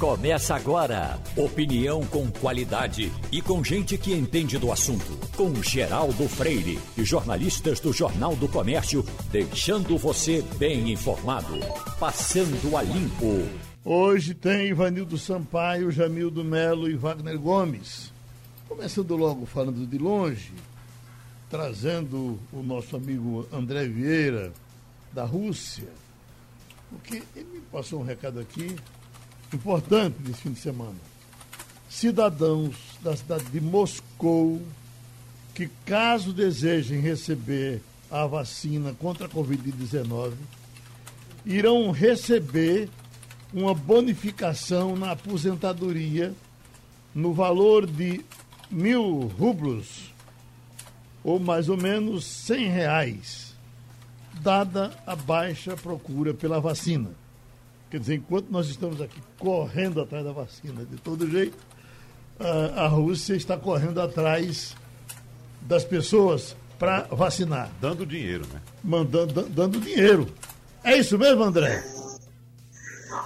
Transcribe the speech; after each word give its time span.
Começa 0.00 0.54
agora. 0.54 1.20
Opinião 1.36 2.02
com 2.06 2.30
qualidade 2.30 3.12
e 3.30 3.42
com 3.42 3.62
gente 3.62 3.98
que 3.98 4.14
entende 4.14 4.56
do 4.56 4.72
assunto. 4.72 5.18
Com 5.36 5.62
Geraldo 5.62 6.26
Freire 6.26 6.78
e 6.96 7.04
jornalistas 7.04 7.80
do 7.80 7.92
Jornal 7.92 8.34
do 8.34 8.48
Comércio, 8.48 9.04
deixando 9.30 9.98
você 9.98 10.40
bem 10.56 10.90
informado. 10.90 11.52
Passando 11.98 12.78
a 12.78 12.82
limpo. 12.82 13.46
Hoje 13.84 14.32
tem 14.32 14.68
Ivanildo 14.68 15.18
Sampaio, 15.18 15.90
Jamildo 15.90 16.42
Melo 16.42 16.88
e 16.88 16.96
Wagner 16.96 17.38
Gomes. 17.38 18.10
Começando 18.66 19.14
logo 19.14 19.44
falando 19.44 19.86
de 19.86 19.98
longe, 19.98 20.54
trazendo 21.50 22.40
o 22.50 22.62
nosso 22.62 22.96
amigo 22.96 23.46
André 23.52 23.86
Vieira, 23.86 24.50
da 25.12 25.26
Rússia, 25.26 25.88
porque 26.88 27.22
ele 27.36 27.48
me 27.52 27.60
passou 27.70 28.00
um 28.00 28.04
recado 28.04 28.40
aqui 28.40 28.74
importante 29.56 30.16
desse 30.20 30.42
fim 30.42 30.52
de 30.52 30.60
semana. 30.60 30.96
Cidadãos 31.88 32.76
da 33.02 33.16
cidade 33.16 33.44
de 33.44 33.60
Moscou 33.60 34.62
que, 35.54 35.68
caso 35.84 36.32
desejem 36.32 37.00
receber 37.00 37.82
a 38.10 38.26
vacina 38.26 38.94
contra 38.94 39.26
a 39.26 39.28
Covid-19, 39.28 40.32
irão 41.44 41.90
receber 41.90 42.88
uma 43.52 43.74
bonificação 43.74 44.96
na 44.96 45.12
aposentadoria 45.12 46.32
no 47.14 47.32
valor 47.32 47.86
de 47.86 48.24
mil 48.70 49.26
rublos, 49.26 50.12
ou 51.24 51.40
mais 51.40 51.68
ou 51.68 51.76
menos 51.76 52.24
cem 52.24 52.68
reais, 52.68 53.54
dada 54.40 54.92
a 55.06 55.16
baixa 55.16 55.76
procura 55.76 56.32
pela 56.32 56.60
vacina. 56.60 57.10
Quer 57.90 57.98
dizer, 57.98 58.14
enquanto 58.14 58.50
nós 58.50 58.68
estamos 58.68 59.00
aqui 59.02 59.20
correndo 59.36 60.00
atrás 60.00 60.24
da 60.24 60.30
vacina 60.30 60.84
de 60.84 60.96
todo 60.96 61.28
jeito, 61.28 61.58
a, 62.38 62.84
a 62.84 62.86
Rússia 62.86 63.34
está 63.34 63.56
correndo 63.56 64.00
atrás 64.00 64.76
das 65.62 65.84
pessoas 65.84 66.56
para 66.78 67.02
vacinar. 67.10 67.68
Dando 67.80 68.06
dinheiro, 68.06 68.46
né? 68.52 68.62
Mandando, 68.84 69.42
dando 69.42 69.80
dinheiro. 69.80 70.28
É 70.84 70.96
isso 70.96 71.18
mesmo, 71.18 71.42
André? 71.42 71.82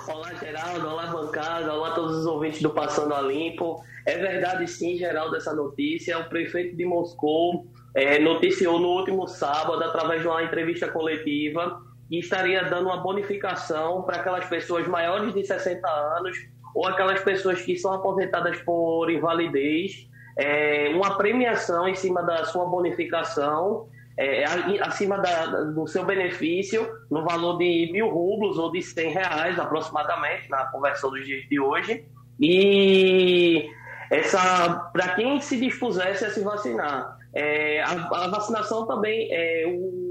Olá, 0.08 0.32
Geraldo. 0.34 0.88
Olá, 0.88 1.06
bancada. 1.08 1.72
Olá, 1.72 1.90
todos 1.90 2.16
os 2.16 2.26
ouvintes 2.26 2.62
do 2.62 2.70
Passando 2.70 3.12
a 3.12 3.20
Limpo. 3.20 3.84
É 4.06 4.16
verdade, 4.16 4.66
sim, 4.66 4.96
Geraldo, 4.96 5.36
essa 5.36 5.54
notícia. 5.54 6.18
O 6.18 6.28
prefeito 6.30 6.74
de 6.74 6.86
Moscou 6.86 7.66
é, 7.94 8.18
noticiou 8.18 8.80
no 8.80 8.88
último 8.88 9.28
sábado, 9.28 9.84
através 9.84 10.22
de 10.22 10.26
uma 10.26 10.42
entrevista 10.42 10.88
coletiva, 10.88 11.80
e 12.10 12.18
estaria 12.18 12.64
dando 12.64 12.86
uma 12.86 12.98
bonificação 12.98 14.02
para 14.02 14.16
aquelas 14.16 14.46
pessoas 14.46 14.86
maiores 14.86 15.32
de 15.34 15.44
60 15.44 15.88
anos 15.88 16.36
ou 16.74 16.86
aquelas 16.86 17.20
pessoas 17.20 17.60
que 17.62 17.76
são 17.76 17.92
aposentadas 17.92 18.60
por 18.62 19.10
invalidez, 19.10 20.08
é, 20.36 20.90
uma 20.94 21.16
premiação 21.16 21.88
em 21.88 21.94
cima 21.94 22.22
da 22.22 22.44
sua 22.44 22.66
bonificação, 22.66 23.88
é, 24.16 24.44
acima 24.80 25.18
da, 25.18 25.46
do 25.46 25.86
seu 25.86 26.04
benefício, 26.04 26.88
no 27.10 27.24
valor 27.24 27.58
de 27.58 27.90
mil 27.92 28.08
rublos 28.08 28.58
ou 28.58 28.72
de 28.72 28.82
100 28.82 29.10
reais 29.10 29.58
aproximadamente, 29.58 30.48
na 30.50 30.66
conversão 30.66 31.10
dos 31.10 31.24
dias 31.24 31.48
de 31.48 31.60
hoje. 31.60 32.04
E 32.40 33.68
essa 34.10 34.90
para 34.92 35.14
quem 35.14 35.40
se 35.40 35.56
dispusesse 35.56 36.24
a 36.24 36.30
se 36.30 36.40
vacinar. 36.40 37.16
É, 37.32 37.82
a, 37.82 37.90
a, 37.90 38.28
vacinação 38.28 38.86
também 38.86 39.28
é 39.32 39.64
o 39.66 40.03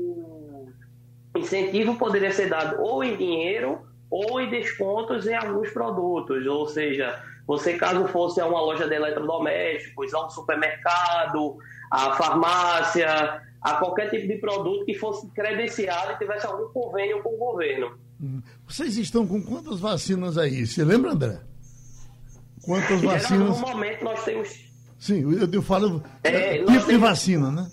incentivo 1.44 1.96
poderia 1.96 2.32
ser 2.32 2.50
dado 2.50 2.82
ou 2.82 3.04
em 3.04 3.16
dinheiro 3.16 3.82
ou 4.10 4.40
em 4.40 4.50
descontos 4.50 5.28
em 5.28 5.34
alguns 5.34 5.70
produtos, 5.72 6.46
ou 6.46 6.68
seja, 6.68 7.20
você 7.48 7.74
caso 7.74 8.08
fosse 8.08 8.40
a 8.40 8.46
uma 8.46 8.62
loja 8.62 8.88
de 8.88 8.94
eletrodomésticos, 8.94 10.14
a 10.14 10.28
um 10.28 10.30
supermercado, 10.30 11.58
a 11.92 12.14
farmácia, 12.14 13.42
a 13.62 13.74
qualquer 13.76 14.10
tipo 14.10 14.28
de 14.28 14.36
produto 14.36 14.86
que 14.86 14.94
fosse 14.94 15.28
credenciado 15.32 16.14
e 16.14 16.18
tivesse 16.18 16.46
algum 16.46 16.72
convênio 16.72 17.24
com 17.24 17.34
o 17.34 17.38
governo. 17.38 17.98
Hum. 18.22 18.42
Vocês 18.68 18.98
estão 18.98 19.26
com 19.26 19.42
quantas 19.42 19.80
vacinas 19.80 20.38
aí? 20.38 20.66
Você 20.66 20.84
lembra, 20.84 21.12
André? 21.12 21.40
Quantas 22.64 23.02
vacinas? 23.02 23.60
No 23.60 23.68
momento 23.68 24.04
nós 24.04 24.24
temos. 24.24 24.74
Sim, 25.00 25.22
eu, 25.22 25.50
eu 25.52 25.62
falo 25.62 26.04
é, 26.24 26.60
tipo 26.60 26.66
temos... 26.68 26.86
de 26.86 26.98
vacina, 26.98 27.52
né? 27.52 27.70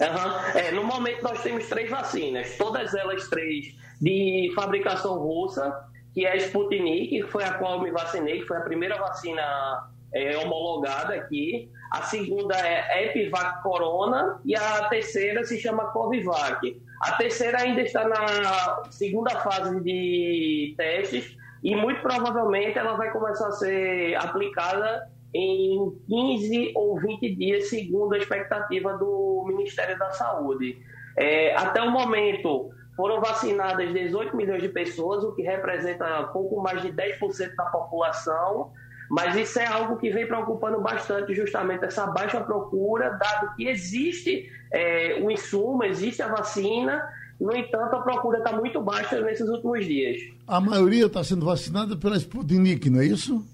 Uhum. 0.00 0.58
É, 0.58 0.70
no 0.72 0.84
momento 0.84 1.22
nós 1.22 1.42
temos 1.42 1.68
três 1.68 1.88
vacinas, 1.88 2.56
todas 2.56 2.94
elas 2.94 3.28
três 3.28 3.74
de 4.00 4.52
fabricação 4.54 5.18
russa, 5.18 5.72
que 6.12 6.26
é 6.26 6.32
a 6.32 6.36
Sputnik, 6.36 7.08
que 7.08 7.22
foi 7.24 7.44
a 7.44 7.54
qual 7.54 7.74
eu 7.74 7.82
me 7.82 7.90
vacinei, 7.90 8.40
que 8.40 8.46
foi 8.46 8.56
a 8.56 8.62
primeira 8.62 8.98
vacina 8.98 9.88
é, 10.12 10.36
homologada 10.38 11.14
aqui. 11.14 11.70
A 11.92 12.02
segunda 12.02 12.56
é 12.56 13.06
Epivac 13.06 13.62
Corona 13.62 14.40
e 14.44 14.56
a 14.56 14.88
terceira 14.88 15.44
se 15.44 15.60
chama 15.60 15.92
Covivac. 15.92 16.80
A 17.00 17.12
terceira 17.12 17.60
ainda 17.60 17.82
está 17.82 18.06
na 18.08 18.90
segunda 18.90 19.30
fase 19.40 19.80
de 19.80 20.74
testes 20.76 21.36
e 21.62 21.74
muito 21.74 22.00
provavelmente 22.00 22.78
ela 22.78 22.94
vai 22.96 23.10
começar 23.10 23.48
a 23.48 23.52
ser 23.52 24.16
aplicada 24.16 25.08
em 25.34 25.92
15 26.08 26.72
ou 26.76 27.00
20 27.00 27.34
dias, 27.34 27.68
segundo 27.68 28.14
a 28.14 28.18
expectativa 28.18 28.96
do 28.96 29.44
Ministério 29.48 29.98
da 29.98 30.10
Saúde. 30.12 30.78
É, 31.16 31.54
até 31.56 31.82
o 31.82 31.90
momento, 31.90 32.70
foram 32.96 33.20
vacinadas 33.20 33.92
18 33.92 34.36
milhões 34.36 34.62
de 34.62 34.68
pessoas, 34.68 35.24
o 35.24 35.32
que 35.32 35.42
representa 35.42 36.24
pouco 36.32 36.62
mais 36.62 36.80
de 36.82 36.92
10% 36.92 37.54
da 37.56 37.64
população, 37.64 38.70
mas 39.10 39.36
isso 39.36 39.58
é 39.58 39.66
algo 39.66 39.96
que 39.96 40.10
vem 40.10 40.26
preocupando 40.26 40.80
bastante, 40.80 41.34
justamente 41.34 41.84
essa 41.84 42.06
baixa 42.06 42.40
procura, 42.40 43.10
dado 43.10 43.54
que 43.56 43.66
existe 43.66 44.48
é, 44.72 45.18
o 45.20 45.30
insumo, 45.30 45.82
existe 45.84 46.22
a 46.22 46.28
vacina, 46.28 47.02
no 47.40 47.54
entanto, 47.54 47.96
a 47.96 48.00
procura 48.00 48.38
está 48.38 48.52
muito 48.52 48.80
baixa 48.80 49.20
nesses 49.20 49.48
últimos 49.48 49.84
dias. 49.84 50.16
A 50.46 50.60
maioria 50.60 51.06
está 51.06 51.22
sendo 51.24 51.44
vacinada 51.44 51.96
pela 51.96 52.16
Sputnik, 52.16 52.88
não 52.88 53.00
é 53.00 53.06
isso? 53.06 53.44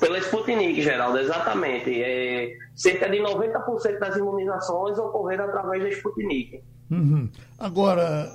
Pela 0.00 0.18
Sputnik, 0.18 0.82
Geraldo, 0.82 1.18
exatamente. 1.18 2.02
É, 2.02 2.56
cerca 2.74 3.08
de 3.08 3.18
90% 3.18 3.98
das 3.98 4.16
imunizações 4.16 4.98
ocorreram 4.98 5.44
através 5.44 5.82
da 5.82 5.88
Sputnik. 5.90 6.62
Uhum. 6.90 7.28
Agora, 7.58 8.30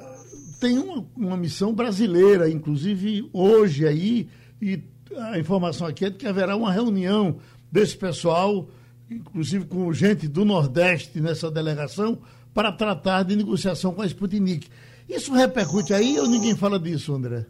tem 0.59 0.77
uma, 0.77 1.05
uma, 1.15 1.37
missão 1.37 1.73
brasileira, 1.73 2.49
inclusive 2.49 3.29
hoje 3.31 3.87
aí, 3.87 4.29
e 4.61 4.81
a 5.17 5.39
informação 5.39 5.87
aqui 5.87 6.05
é 6.05 6.09
de 6.09 6.17
que 6.17 6.27
haverá 6.27 6.55
uma 6.55 6.71
reunião 6.71 7.37
desse 7.71 7.97
pessoal, 7.97 8.67
inclusive 9.09 9.65
com 9.65 9.91
gente 9.93 10.27
do 10.27 10.43
Nordeste 10.43 11.21
nessa 11.21 11.49
delegação, 11.49 12.19
para 12.53 12.71
tratar 12.71 13.23
de 13.23 13.35
negociação 13.35 13.93
com 13.93 14.01
a 14.01 14.05
Sputnik. 14.05 14.67
Isso 15.07 15.33
repercute 15.33 15.93
aí 15.93 16.19
ou 16.19 16.27
ninguém 16.27 16.55
fala 16.55 16.79
disso, 16.79 17.13
André? 17.13 17.45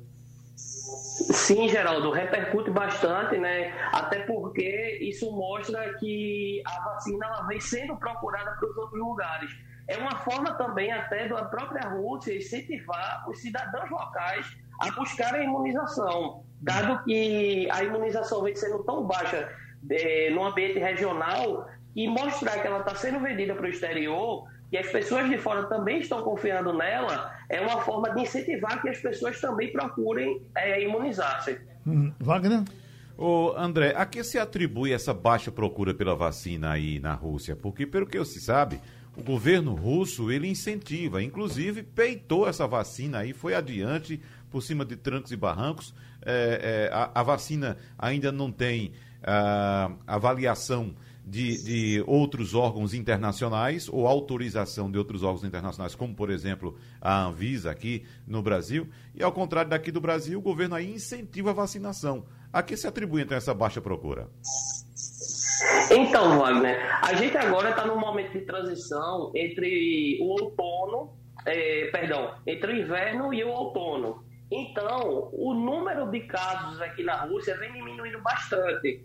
Sim, 1.22 1.68
Geraldo, 1.70 2.12
repercute 2.12 2.72
bastante, 2.72 3.38
né? 3.38 3.74
Até 3.92 4.22
porque 4.22 5.00
isso 5.02 5.32
mostra 5.32 5.94
que 5.96 6.62
a 6.66 6.84
vacina 6.84 7.26
ela 7.26 7.48
vem 7.48 7.60
sendo 7.60 7.96
procurada 7.98 8.52
para 8.52 8.70
os 8.70 8.78
outros 8.78 9.00
lugares. 9.00 9.52
É 9.88 9.98
uma 9.98 10.16
forma 10.18 10.54
também 10.54 10.92
até 10.92 11.28
da 11.28 11.46
própria 11.46 11.90
Rússia 11.90 12.36
incentivar 12.36 13.30
os 13.30 13.40
cidadãos 13.40 13.90
locais 13.90 14.46
a 14.80 14.92
buscarem 14.92 15.42
a 15.42 15.44
imunização, 15.44 16.44
dado 16.62 17.04
que 17.04 17.70
a 17.72 17.84
imunização 17.84 18.42
vem 18.44 18.56
sendo 18.56 18.84
tão 18.84 19.06
baixa 19.06 19.50
é, 19.90 20.30
no 20.32 20.44
ambiente 20.44 20.80
regional 20.80 21.68
e 21.96 22.08
mostrar 22.08 22.60
que 22.60 22.68
ela 22.68 22.80
está 22.80 22.96
sendo 22.96 23.20
vendida 23.20 23.54
para 23.54 23.66
o 23.66 23.70
exterior 23.70 24.46
e 24.72 24.78
as 24.78 24.88
pessoas 24.88 25.30
de 25.30 25.38
fora 25.38 25.64
também 25.66 26.00
estão 26.00 26.22
confiando 26.22 26.74
nela, 26.74 27.36
é 27.50 27.60
uma 27.60 27.82
forma 27.82 28.10
de 28.14 28.22
incentivar 28.22 28.82
que 28.82 28.90
as 28.90 29.00
pessoas 29.00 29.40
também 29.42 29.72
procurem 29.72 30.42
é, 30.56 30.84
imunizar-se. 30.84 31.60
Hum, 31.86 32.14
Wagner? 32.20 32.64
Ô, 33.18 33.54
André, 33.58 33.94
a 33.96 34.06
que 34.06 34.24
se 34.24 34.40
atribui 34.40 34.94
essa 34.94 35.14
baixa 35.14 35.52
procura 35.52 35.94
pela 35.94 36.16
vacina 36.16 36.72
aí 36.72 37.00
na 37.00 37.14
Rússia? 37.14 37.56
Porque, 37.56 37.86
pelo 37.86 38.08
que 38.08 38.24
se 38.24 38.40
sabe, 38.40 38.80
o 39.16 39.22
governo 39.22 39.76
russo, 39.76 40.32
ele 40.32 40.48
incentiva, 40.48 41.22
inclusive 41.22 41.84
peitou 41.84 42.48
essa 42.48 42.66
vacina 42.66 43.20
aí, 43.20 43.34
foi 43.34 43.54
adiante, 43.54 44.22
por 44.50 44.64
cima 44.64 44.86
de 44.86 44.96
trancos 44.96 45.32
e 45.32 45.36
barrancos. 45.36 45.94
É, 46.24 46.90
é, 46.90 46.96
a, 46.96 47.12
a, 47.16 47.24
vacina 47.24 47.78
ainda 47.98 48.32
não 48.32 48.52
tem 48.52 48.94
uh, 49.22 49.98
avaliação 50.08 50.96
de, 51.32 51.64
de 51.64 52.04
outros 52.06 52.54
órgãos 52.54 52.94
internacionais 52.94 53.88
ou 53.88 54.06
autorização 54.06 54.92
de 54.92 54.98
outros 54.98 55.24
órgãos 55.24 55.46
internacionais, 55.46 55.96
como 55.96 56.14
por 56.14 56.30
exemplo 56.30 56.78
a 57.00 57.24
Anvisa 57.24 57.72
aqui 57.72 58.06
no 58.28 58.42
Brasil. 58.42 58.90
E 59.16 59.24
ao 59.24 59.32
contrário 59.32 59.70
daqui 59.70 59.94
do 59.94 60.02
Brasil, 60.02 60.38
o 60.38 60.42
governo 60.42 60.76
aí 60.76 60.92
incentiva 60.92 61.52
a 61.52 61.54
vacinação. 61.54 62.26
A 62.52 62.62
que 62.62 62.76
se 62.76 62.86
atribui 62.86 63.22
então 63.22 63.38
essa 63.38 63.54
baixa 63.54 63.80
procura? 63.80 64.28
Então, 65.90 66.38
Wagner, 66.38 67.00
a 67.02 67.14
gente 67.14 67.38
agora 67.38 67.70
está 67.70 67.86
num 67.86 67.98
momento 67.98 68.34
de 68.34 68.42
transição 68.42 69.32
entre 69.34 70.20
o 70.22 70.26
outono, 70.26 71.14
é, 71.46 71.90
perdão, 71.94 72.36
entre 72.46 72.74
o 72.74 72.76
inverno 72.76 73.34
e 73.34 73.42
o 73.42 73.48
outono. 73.48 74.22
Então, 74.52 75.30
o 75.32 75.54
número 75.54 76.12
de 76.12 76.20
casos 76.22 76.82
aqui 76.82 77.04
na 77.04 77.24
Rússia 77.24 77.56
vem 77.58 77.72
diminuindo 77.72 78.22
bastante. 78.22 79.02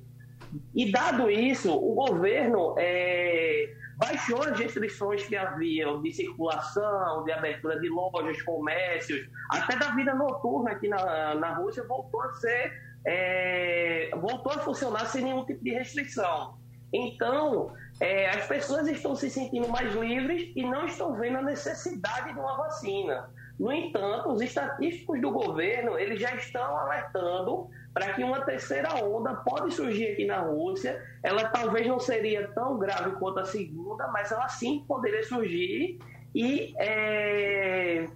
E 0.74 0.90
dado 0.92 1.30
isso, 1.30 1.72
o 1.72 1.94
governo 1.94 2.74
é, 2.78 3.74
baixou 3.96 4.42
as 4.42 4.58
restrições 4.58 5.24
que 5.24 5.36
haviam 5.36 6.02
de 6.02 6.12
circulação, 6.12 7.24
de 7.24 7.32
abertura 7.32 7.80
de 7.80 7.88
lojas, 7.88 8.40
comércios, 8.42 9.28
até 9.50 9.76
da 9.76 9.90
vida 9.92 10.14
noturna 10.14 10.72
aqui 10.72 10.88
na, 10.88 11.34
na 11.34 11.54
Rússia 11.54 11.84
voltou 11.84 12.20
a 12.22 12.32
ser, 12.34 12.72
é, 13.06 14.10
voltou 14.16 14.52
a 14.52 14.58
funcionar 14.58 15.06
sem 15.06 15.24
nenhum 15.24 15.44
tipo 15.44 15.64
de 15.64 15.70
restrição. 15.70 16.58
Então, 16.92 17.72
é, 18.00 18.28
as 18.30 18.46
pessoas 18.46 18.86
estão 18.88 19.14
se 19.14 19.30
sentindo 19.30 19.68
mais 19.68 19.94
livres 19.94 20.52
e 20.54 20.62
não 20.62 20.84
estão 20.84 21.14
vendo 21.14 21.38
a 21.38 21.42
necessidade 21.42 22.32
de 22.32 22.38
uma 22.38 22.56
vacina. 22.56 23.30
No 23.58 23.72
entanto, 23.72 24.30
os 24.30 24.42
estatísticos 24.42 25.20
do 25.20 25.30
governo 25.30 25.98
eles 25.98 26.20
já 26.20 26.34
estão 26.34 26.76
alertando 26.76 27.68
para 27.96 28.12
que 28.12 28.22
uma 28.22 28.42
terceira 28.42 28.94
onda 29.02 29.32
pode 29.36 29.72
surgir 29.72 30.08
aqui 30.08 30.26
na 30.26 30.40
Rússia. 30.40 31.02
Ela 31.22 31.48
talvez 31.48 31.86
não 31.86 31.98
seria 31.98 32.46
tão 32.48 32.78
grave 32.78 33.12
quanto 33.12 33.40
a 33.40 33.46
segunda, 33.46 34.06
mas 34.08 34.30
ela 34.30 34.46
sim 34.50 34.84
poderia 34.86 35.24
surgir 35.24 35.98
e, 36.34 36.74
é, 36.76 38.06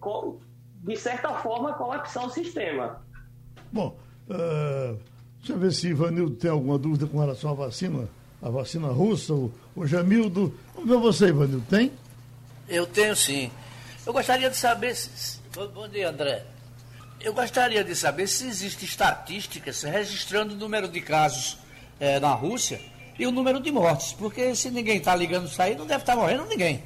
de 0.84 0.96
certa 0.98 1.32
forma, 1.36 1.72
colapsar 1.72 2.26
o 2.26 2.30
sistema. 2.30 3.02
Bom, 3.72 3.96
uh, 4.28 4.98
deixa 5.38 5.54
eu 5.54 5.58
ver 5.58 5.72
se 5.72 5.88
Ivanildo 5.88 6.36
tem 6.36 6.50
alguma 6.50 6.76
dúvida 6.76 7.06
com 7.06 7.18
relação 7.18 7.52
à 7.52 7.54
vacina, 7.54 8.06
a 8.42 8.50
vacina 8.50 8.88
russa, 8.88 9.32
o, 9.32 9.50
o 9.74 9.86
Jamildo. 9.86 10.54
Vamos 10.74 10.90
ver 10.90 10.98
você, 10.98 11.28
Ivanildo, 11.28 11.64
tem? 11.70 11.90
Eu 12.68 12.86
tenho 12.86 13.16
sim. 13.16 13.50
Eu 14.06 14.12
gostaria 14.12 14.50
de 14.50 14.56
saber. 14.58 14.94
Se... 14.94 15.40
Bom 15.72 15.88
dia, 15.88 16.10
André. 16.10 16.49
Eu 17.22 17.34
gostaria 17.34 17.84
de 17.84 17.94
saber 17.94 18.26
se 18.26 18.46
existe 18.46 18.86
estatísticas 18.86 19.82
registrando 19.82 20.54
o 20.54 20.56
número 20.56 20.88
de 20.88 21.02
casos 21.02 21.58
é, 22.00 22.18
na 22.18 22.32
Rússia 22.32 22.80
e 23.18 23.26
o 23.26 23.30
número 23.30 23.60
de 23.60 23.70
mortes, 23.70 24.14
porque 24.14 24.54
se 24.54 24.70
ninguém 24.70 24.96
está 24.96 25.14
ligando 25.14 25.46
isso 25.46 25.60
aí, 25.60 25.76
não 25.76 25.86
deve 25.86 26.02
estar 26.02 26.14
tá 26.14 26.18
morrendo 26.18 26.46
ninguém. 26.46 26.82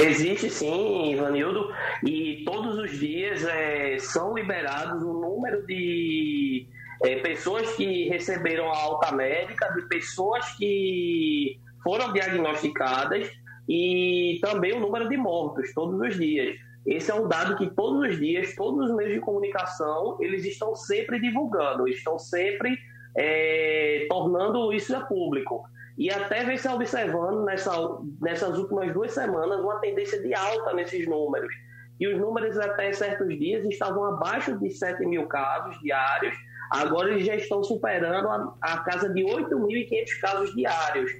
Existe 0.00 0.48
sim, 0.48 1.12
Ivanildo, 1.12 1.70
e 2.02 2.42
todos 2.46 2.78
os 2.78 2.98
dias 2.98 3.44
é, 3.44 3.98
são 3.98 4.34
liberados 4.34 5.02
o 5.02 5.12
número 5.12 5.66
de 5.66 6.66
é, 7.04 7.16
pessoas 7.16 7.70
que 7.74 8.08
receberam 8.08 8.72
a 8.72 8.76
alta 8.76 9.12
médica, 9.12 9.68
de 9.74 9.82
pessoas 9.82 10.50
que 10.56 11.60
foram 11.82 12.10
diagnosticadas 12.14 13.30
e 13.68 14.38
também 14.40 14.72
o 14.72 14.80
número 14.80 15.10
de 15.10 15.16
mortos 15.18 15.72
todos 15.74 16.00
os 16.00 16.18
dias. 16.18 16.56
Esse 16.86 17.10
é 17.10 17.14
um 17.14 17.26
dado 17.26 17.56
que 17.56 17.70
todos 17.70 18.10
os 18.10 18.18
dias, 18.18 18.54
todos 18.54 18.90
os 18.90 18.96
meios 18.96 19.14
de 19.14 19.20
comunicação, 19.20 20.18
eles 20.20 20.44
estão 20.44 20.74
sempre 20.74 21.18
divulgando, 21.18 21.88
estão 21.88 22.18
sempre 22.18 22.78
é, 23.16 24.06
tornando 24.08 24.72
isso 24.72 24.94
a 24.94 25.00
público. 25.00 25.64
E 25.96 26.10
até 26.10 26.44
vem 26.44 26.56
se 26.56 26.68
observando 26.68 27.44
nessa, 27.44 27.72
nessas 28.20 28.58
últimas 28.58 28.92
duas 28.92 29.12
semanas 29.12 29.60
uma 29.60 29.78
tendência 29.78 30.20
de 30.20 30.34
alta 30.34 30.74
nesses 30.74 31.06
números. 31.06 31.52
E 31.98 32.08
os 32.08 32.18
números 32.20 32.58
até 32.58 32.92
certos 32.92 33.28
dias 33.38 33.64
estavam 33.64 34.04
abaixo 34.04 34.58
de 34.58 34.68
7 34.70 35.06
mil 35.06 35.26
casos 35.26 35.78
diários, 35.80 36.34
agora 36.70 37.10
eles 37.10 37.24
já 37.24 37.36
estão 37.36 37.62
superando 37.62 38.28
a, 38.28 38.54
a 38.60 38.78
casa 38.78 39.08
de 39.10 39.22
8.500 39.22 40.20
casos 40.20 40.54
diários. 40.54 41.12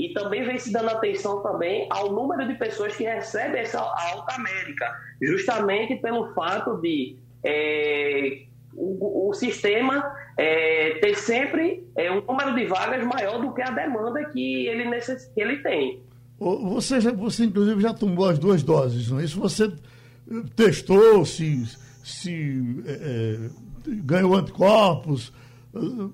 E 0.00 0.14
também 0.14 0.42
vem 0.42 0.58
se 0.58 0.72
dando 0.72 0.88
atenção 0.88 1.42
também 1.42 1.86
ao 1.90 2.10
número 2.10 2.48
de 2.48 2.54
pessoas 2.54 2.96
que 2.96 3.04
recebem 3.04 3.60
essa 3.60 3.78
alta 3.78 4.38
médica, 4.38 4.90
justamente 5.20 5.94
pelo 5.96 6.32
fato 6.32 6.80
de 6.80 7.18
é, 7.44 8.44
o, 8.74 9.28
o, 9.28 9.34
sistema 9.34 10.10
é, 10.38 10.98
ter 11.02 11.14
sempre 11.16 11.86
é, 11.98 12.10
um 12.10 12.22
número 12.22 12.54
de 12.54 12.64
vagas 12.64 13.04
maior 13.04 13.42
do 13.42 13.52
que 13.52 13.60
a 13.60 13.70
demanda 13.72 14.24
que 14.30 14.66
ele, 14.66 14.88
necess, 14.88 15.26
que 15.34 15.42
ele 15.42 15.58
tem. 15.58 16.02
Você, 16.38 16.98
já, 16.98 17.12
você, 17.12 17.44
inclusive, 17.44 17.82
já 17.82 17.92
tomou 17.92 18.26
as 18.26 18.38
duas 18.38 18.62
doses, 18.62 19.10
não 19.10 19.20
é 19.20 19.24
isso? 19.24 19.38
Você 19.38 19.64
eh, 19.64 20.42
testou 20.56 21.26
se, 21.26 21.66
se 22.02 22.82
é, 22.86 23.50
ganhou 23.86 24.34
anticorpos, 24.34 25.30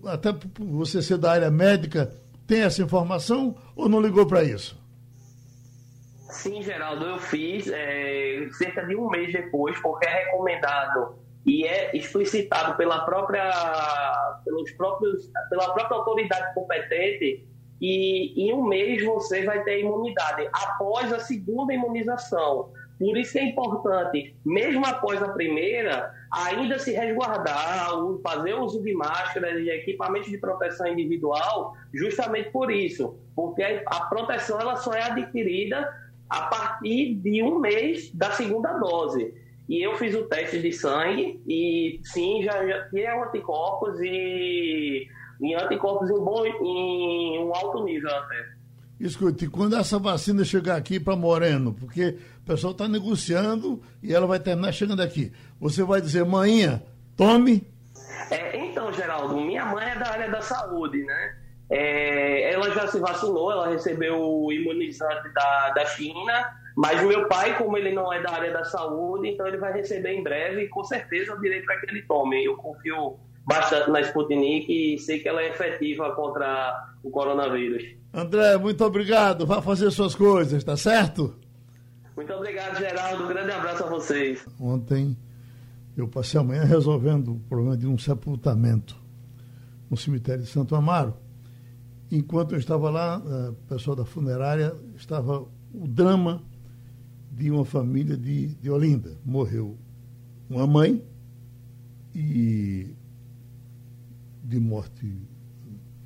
até 0.07 0.35
você 0.59 1.01
ser 1.01 1.19
da 1.19 1.31
área 1.31 1.51
médica 1.53 2.13
tem 2.47 2.63
essa 2.63 2.83
informação 2.83 3.57
ou 3.75 3.89
não 3.89 4.01
ligou 4.01 4.27
para 4.27 4.43
isso? 4.45 4.81
Sim, 6.31 6.63
Geraldo, 6.63 7.05
eu 7.05 7.19
fiz 7.19 7.69
é, 7.69 8.49
cerca 8.53 8.85
de 8.85 8.95
um 8.95 9.09
mês 9.09 9.33
depois, 9.33 9.79
porque 9.81 10.07
é 10.07 10.25
recomendado 10.25 11.17
e 11.47 11.65
é 11.65 11.97
explicitado 11.97 12.77
pela 12.77 13.05
própria, 13.05 13.51
pelos 14.45 14.71
próprios, 14.73 15.31
pela 15.49 15.73
própria 15.73 15.97
autoridade 15.97 16.55
competente 16.55 17.47
e 17.81 18.49
em 18.49 18.53
um 18.53 18.65
mês 18.65 19.05
você 19.05 19.45
vai 19.45 19.63
ter 19.65 19.81
imunidade 19.81 20.49
após 20.53 21.13
a 21.13 21.21
segunda 21.21 21.73
imunização. 21.73 22.73
Por 22.99 23.17
isso 23.17 23.39
é 23.39 23.43
importante, 23.45 24.35
mesmo 24.45 24.85
após 24.87 25.23
a 25.23 25.29
primeira, 25.29 26.13
ainda 26.31 26.79
se 26.79 26.93
resguardar, 26.93 27.91
fazer 28.23 28.55
uso 28.55 28.83
de 28.83 28.95
máscaras 28.95 29.59
e 29.59 29.71
equipamentos 29.71 30.31
de 30.31 30.39
proteção 30.39 30.87
individual, 30.87 31.75
justamente 31.95 32.51
por 32.51 32.71
isso, 32.71 33.17
porque 33.35 33.83
a 33.87 34.07
proteção 34.07 34.61
ela 34.61 34.77
só 34.77 34.93
é 34.93 35.03
adquirida 35.03 35.89
a 36.29 36.43
partir 36.43 37.15
de 37.15 37.43
um 37.43 37.59
mês 37.59 38.11
da 38.13 38.31
segunda 38.33 38.73
dose. 38.75 39.35
E 39.69 39.83
eu 39.85 39.97
fiz 39.97 40.15
o 40.15 40.25
teste 40.25 40.61
de 40.61 40.73
sangue 40.73 41.41
e 41.47 42.01
sim, 42.05 42.43
já, 42.43 42.67
já 42.67 42.89
tinha 42.89 43.21
anticorpos 43.21 44.01
e, 44.01 45.09
e 45.41 45.55
anticorpos 45.55 46.09
em, 46.11 46.15
bom, 46.15 46.47
em 46.47 47.39
um 47.39 47.55
alto 47.55 47.83
nível 47.85 48.11
até. 48.15 48.56
Escute, 48.99 49.47
quando 49.49 49.77
essa 49.77 49.99
vacina 49.99 50.43
chegar 50.43 50.77
aqui 50.77 50.99
para 50.99 51.15
Moreno, 51.15 51.75
porque 51.75 52.19
o 52.43 52.47
pessoal 52.47 52.73
está 52.73 52.89
negociando 52.89 53.83
e 54.03 54.15
ela 54.15 54.27
vai 54.27 54.41
terminar 54.41 54.73
chegando 54.73 55.03
aqui, 55.03 55.33
você 55.61 55.83
vai 55.83 56.01
dizer, 56.01 56.25
manhã, 56.25 56.83
tome? 57.15 57.67
É, 58.31 58.57
então, 58.57 58.91
Geraldo, 58.93 59.37
minha 59.37 59.67
mãe 59.67 59.87
é 59.87 59.99
da 59.99 60.09
área 60.09 60.31
da 60.31 60.41
saúde, 60.41 61.05
né? 61.05 61.37
É, 61.69 62.53
ela 62.53 62.71
já 62.71 62.87
se 62.87 62.99
vacinou, 62.99 63.53
ela 63.53 63.69
recebeu 63.69 64.19
o 64.19 64.51
imunizante 64.51 65.29
da, 65.35 65.71
da 65.71 65.85
China, 65.87 66.55
mas 66.77 67.03
o 67.03 67.09
meu 67.09 67.29
pai, 67.29 67.59
como 67.59 67.77
ele 67.77 67.93
não 67.93 68.11
é 68.13 68.23
da 68.23 68.31
área 68.31 68.53
da 68.53 68.65
saúde, 68.65 69.29
então 69.29 69.47
ele 69.47 69.59
vai 69.59 69.73
receber 69.73 70.13
em 70.13 70.23
breve 70.23 70.63
e 70.63 70.69
com 70.69 70.85
certeza 70.85 71.33
eu 71.33 71.41
direi 71.41 71.61
para 71.63 71.79
que 71.81 71.87
ele 71.87 72.03
tome. 72.03 72.45
Eu 72.45 72.57
confio 72.57 73.19
bastante 73.47 73.91
na 73.91 74.01
Sputnik 74.01 74.67
e 74.69 74.99
sei 74.99 75.21
que 75.21 75.29
ela 75.29 75.41
é 75.41 75.51
efetiva 75.51 76.15
contra 76.15 76.93
o 77.03 77.11
coronavírus. 77.11 77.85
André, 78.13 78.59
muito 78.59 78.85
obrigado. 78.85 79.47
Vá 79.47 79.63
fazer 79.63 79.91
suas 79.93 80.15
coisas, 80.15 80.65
tá 80.65 80.77
certo? 80.77 81.37
Muito 82.17 82.33
obrigado, 82.33 82.77
Geraldo. 82.79 83.25
Um 83.25 83.29
grande 83.29 83.53
abraço 83.53 83.85
a 83.85 83.89
vocês. 83.89 84.45
Ontem 84.61 85.17
eu 85.97 86.09
passei 86.09 86.41
a 86.41 86.43
manhã 86.43 86.65
resolvendo 86.65 87.35
o 87.35 87.41
problema 87.41 87.77
de 87.77 87.87
um 87.87 87.97
sepultamento 87.97 88.97
no 89.89 89.97
cemitério 89.97 90.43
de 90.43 90.49
Santo 90.49 90.75
Amaro. 90.75 91.15
Enquanto 92.11 92.53
eu 92.53 92.59
estava 92.59 92.91
lá, 92.91 93.19
o 93.51 93.55
pessoal 93.69 93.95
da 93.95 94.05
funerária 94.05 94.75
estava 94.97 95.41
o 95.73 95.87
drama 95.87 96.43
de 97.31 97.51
uma 97.51 97.65
família 97.65 98.17
de, 98.17 98.55
de 98.57 98.71
Olinda. 98.71 99.19
Morreu 99.25 99.77
uma 100.49 100.67
mãe 100.67 101.03
e 102.15 102.95
de 104.47 104.61
morte 104.61 105.13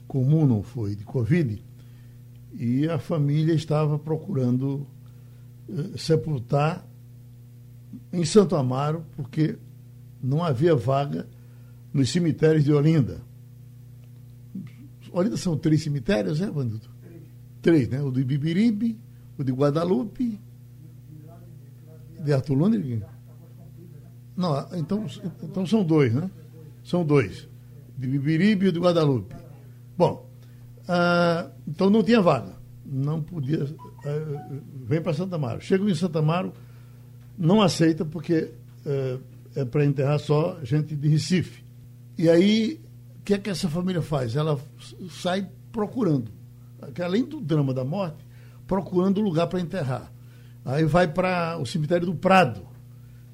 comum, 0.08 0.46
não 0.46 0.62
foi 0.62 0.96
de 0.96 1.04
Covid, 1.04 1.62
e 2.54 2.88
a 2.88 2.98
família 2.98 3.54
estava 3.54 3.98
procurando 3.98 4.86
eh, 5.68 5.96
sepultar 5.96 6.86
em 8.12 8.24
Santo 8.24 8.56
Amaro, 8.56 9.04
porque 9.14 9.58
não 10.22 10.42
havia 10.42 10.74
vaga 10.74 11.28
nos 11.92 12.10
cemitérios 12.10 12.64
de 12.64 12.72
Olinda. 12.72 13.20
Olinda 15.12 15.36
são 15.36 15.56
três 15.56 15.82
cemitérios, 15.82 16.40
é, 16.40 16.50
Vanildo? 16.50 16.88
Três, 17.60 17.88
né? 17.88 18.02
O 18.02 18.10
de 18.10 18.24
Bibiribe, 18.24 18.98
o 19.36 19.44
de 19.44 19.52
Guadalupe, 19.52 20.40
de 22.24 22.32
Arthur 22.32 22.54
Lundgren? 22.54 23.02
Não, 24.36 24.66
então, 24.74 25.06
então 25.42 25.66
são 25.66 25.84
dois, 25.84 26.14
né? 26.14 26.30
São 26.82 27.04
dois 27.04 27.49
Bibiribe 28.06 28.72
de 28.72 28.78
Guadalupe. 28.78 29.34
Bom, 29.96 30.28
ah, 30.88 31.50
então 31.68 31.90
não 31.90 32.02
tinha 32.02 32.20
vaga. 32.20 32.54
Não 32.84 33.22
podia. 33.22 33.64
Ah, 34.04 34.58
vem 34.84 35.00
para 35.00 35.14
Santa 35.14 35.36
Amaro. 35.36 35.60
Chega 35.60 35.84
em 35.88 35.94
Santa 35.94 36.18
Amaro, 36.18 36.52
não 37.38 37.62
aceita 37.62 38.04
porque 38.04 38.52
ah, 38.86 39.18
é 39.54 39.64
para 39.64 39.84
enterrar 39.84 40.18
só 40.18 40.58
gente 40.62 40.96
de 40.96 41.08
Recife. 41.08 41.64
E 42.16 42.28
aí, 42.28 42.80
o 43.18 43.22
que 43.22 43.34
é 43.34 43.38
que 43.38 43.50
essa 43.50 43.68
família 43.68 44.02
faz? 44.02 44.36
Ela 44.36 44.58
sai 45.10 45.48
procurando, 45.72 46.30
além 47.02 47.24
do 47.24 47.40
drama 47.40 47.72
da 47.72 47.84
morte, 47.84 48.24
procurando 48.66 49.20
lugar 49.20 49.46
para 49.46 49.60
enterrar. 49.60 50.12
Aí 50.64 50.84
vai 50.84 51.08
para 51.08 51.58
o 51.58 51.64
cemitério 51.64 52.06
do 52.06 52.14
Prado. 52.14 52.66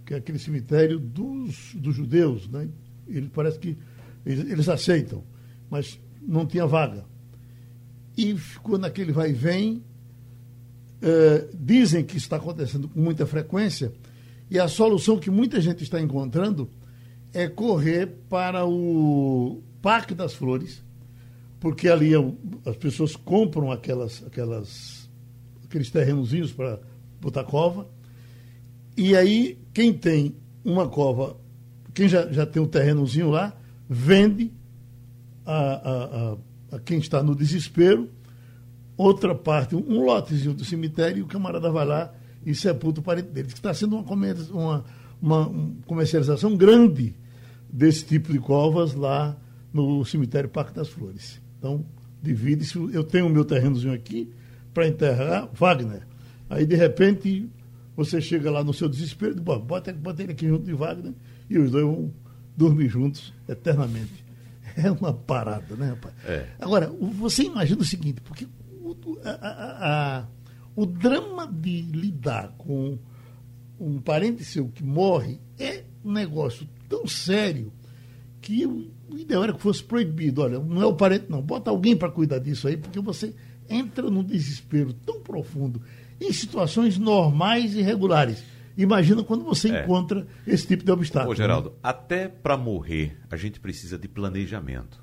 que 0.05 0.15
é 0.15 0.19
aquele 0.19 0.39
cemitério 0.39 0.99
dos, 1.01 1.75
dos 1.75 1.95
judeus, 1.95 2.49
né? 2.49 2.69
Ele 3.09 3.29
parece 3.33 3.59
que 3.59 3.77
eles, 4.27 4.69
aceitam, 4.69 5.23
mas 5.71 6.01
não 6.21 6.45
tinha 6.45 6.67
vaga. 6.67 7.05
E 8.17 8.37
ficou 8.37 8.77
naquele 8.77 9.13
vai 9.13 9.31
e 9.31 9.33
vem. 9.33 9.85
Eh, 11.01 11.49
dizem 11.55 12.05
que 12.05 12.17
está 12.17 12.37
acontecendo 12.37 12.89
com 12.89 12.99
muita 12.99 13.27
frequência, 13.27 13.93
e 14.51 14.59
a 14.59 14.67
solução 14.67 15.19
que 15.19 15.31
muita 15.31 15.61
gente 15.61 15.83
está 15.83 16.01
encontrando 16.01 16.71
é 17.33 17.47
correr 17.47 18.07
para 18.29 18.65
o 18.67 19.63
Parque 19.83 20.15
das 20.15 20.33
Flores, 20.33 20.83
porque 21.61 21.89
ali 21.89 22.15
é 22.15 22.19
as 22.65 22.77
pessoas 22.77 23.15
compram 23.15 23.71
aquelas, 23.71 24.25
aquelas, 24.27 25.11
aqueles 25.65 25.91
terrenozinhos 25.91 26.51
para 26.51 26.81
botar 27.21 27.45
cova, 27.45 27.89
e 28.97 29.15
aí 29.15 29.59
quem 29.75 29.93
tem 29.93 30.35
uma 30.65 30.89
cova, 30.89 31.37
quem 31.93 32.09
já, 32.09 32.33
já 32.33 32.47
tem 32.47 32.63
um 32.63 32.67
terrenozinho 32.67 33.29
lá, 33.29 33.55
vende 33.89 34.53
a, 35.45 35.55
a, 35.55 36.77
a, 36.77 36.79
quem 36.81 36.99
está 36.99 37.23
no 37.23 37.35
desespero 37.35 38.11
outra 38.97 39.35
parte, 39.35 39.77
um 39.77 40.05
lotezinho 40.05 40.55
do 40.55 40.65
cemitério, 40.65 41.19
e 41.19 41.23
o 41.23 41.27
camarada 41.27 41.71
vai 41.71 41.85
lá 41.85 42.13
e 42.45 42.55
sepulta 42.55 43.01
o 43.01 43.03
parente 43.03 43.29
dele. 43.29 43.49
Está 43.49 43.75
sendo 43.75 43.99
uma, 43.99 44.35
uma, 44.51 44.85
uma, 45.21 45.73
comercialização 45.87 46.57
grande 46.57 47.15
desse 47.71 48.05
tipo 48.05 48.33
de 48.33 48.39
covas 48.39 48.95
lá 48.95 49.37
no 49.73 50.05
cemitério 50.05 50.49
Parque 50.49 50.73
das 50.73 50.89
Flores. 50.89 51.41
Então, 51.59 51.85
divide-se. 52.23 52.79
Eu 52.93 53.05
tenho 53.05 53.27
o 53.27 53.31
meu 53.31 53.45
terrenozinho 53.45 53.93
aqui 53.93 54.31
para 54.73 54.87
enterrar 54.87 55.51
Wagner. 55.53 56.07
Aí, 56.49 56.65
de 56.65 56.77
repente, 56.77 57.51
você 57.95 58.21
chega 58.21 58.51
lá 58.51 58.63
no 58.63 58.73
seu 58.73 58.89
desespero 58.89 59.35
bota, 59.41 59.93
bota 59.93 60.23
ele 60.23 60.33
aqui 60.33 60.47
junto 60.47 60.65
de 60.65 60.73
Wagner 60.73 61.13
e 61.51 61.59
os 61.59 61.71
dois 61.71 61.85
vão 61.85 62.13
dormir 62.57 62.89
juntos 62.89 63.33
eternamente. 63.49 64.25
É 64.79 64.91
uma 64.91 65.11
parada, 65.11 65.75
né, 65.75 65.89
rapaz? 65.89 66.15
É. 66.27 66.49
Agora, 66.61 66.93
você 67.01 67.45
imagina 67.45 67.81
o 67.81 67.85
seguinte, 67.85 68.21
porque 68.21 68.47
o, 68.83 68.95
a, 69.25 69.31
a, 69.31 70.19
a, 70.19 70.27
o 70.75 70.85
drama 70.85 71.47
de 71.47 71.81
lidar 71.81 72.55
com 72.59 72.99
um 73.81 73.99
parente 73.99 74.45
seu 74.45 74.69
que 74.69 74.85
morre 74.85 75.41
é 75.59 75.83
um 76.05 76.13
negócio 76.13 76.69
tão 76.91 77.07
sério 77.07 77.73
que 78.43 78.67
o 78.67 78.91
ideal 79.17 79.45
era 79.45 79.53
que 79.55 79.63
fosse 79.63 79.83
proibido. 79.83 80.43
Olha, 80.43 80.59
não 80.59 80.83
é 80.83 80.87
o 80.87 80.95
parente, 80.95 81.25
não. 81.29 81.41
Bota 81.41 81.71
alguém 81.71 81.97
para 81.97 82.11
cuidar 82.11 82.39
disso 82.39 82.69
aí, 82.69 82.77
porque 82.77 83.01
você 83.01 83.35
entra 83.69 84.11
num 84.11 84.23
desespero 84.23 84.93
tão 84.93 85.21
profundo 85.21 85.81
em 86.21 86.33
situações 86.33 86.99
normais 86.99 87.75
e 87.75 87.83
regulares. 87.83 88.43
Imagina 88.77 89.25
quando 89.25 89.45
você 89.45 89.71
é. 89.71 89.83
encontra 89.83 90.27
esse 90.47 90.67
tipo 90.67 90.85
de 90.85 90.91
obstáculo. 90.91 91.33
Ô, 91.33 91.35
Geraldo, 91.35 91.71
né? 91.71 91.77
até 91.83 92.29
para 92.29 92.57
morrer 92.57 93.19
a 93.31 93.37
gente 93.37 93.59
precisa 93.59 93.99
de 93.99 94.07
planejamento. 94.07 95.03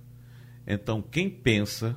Então, 0.65 1.01
quem 1.01 1.29
pensa 1.29 1.95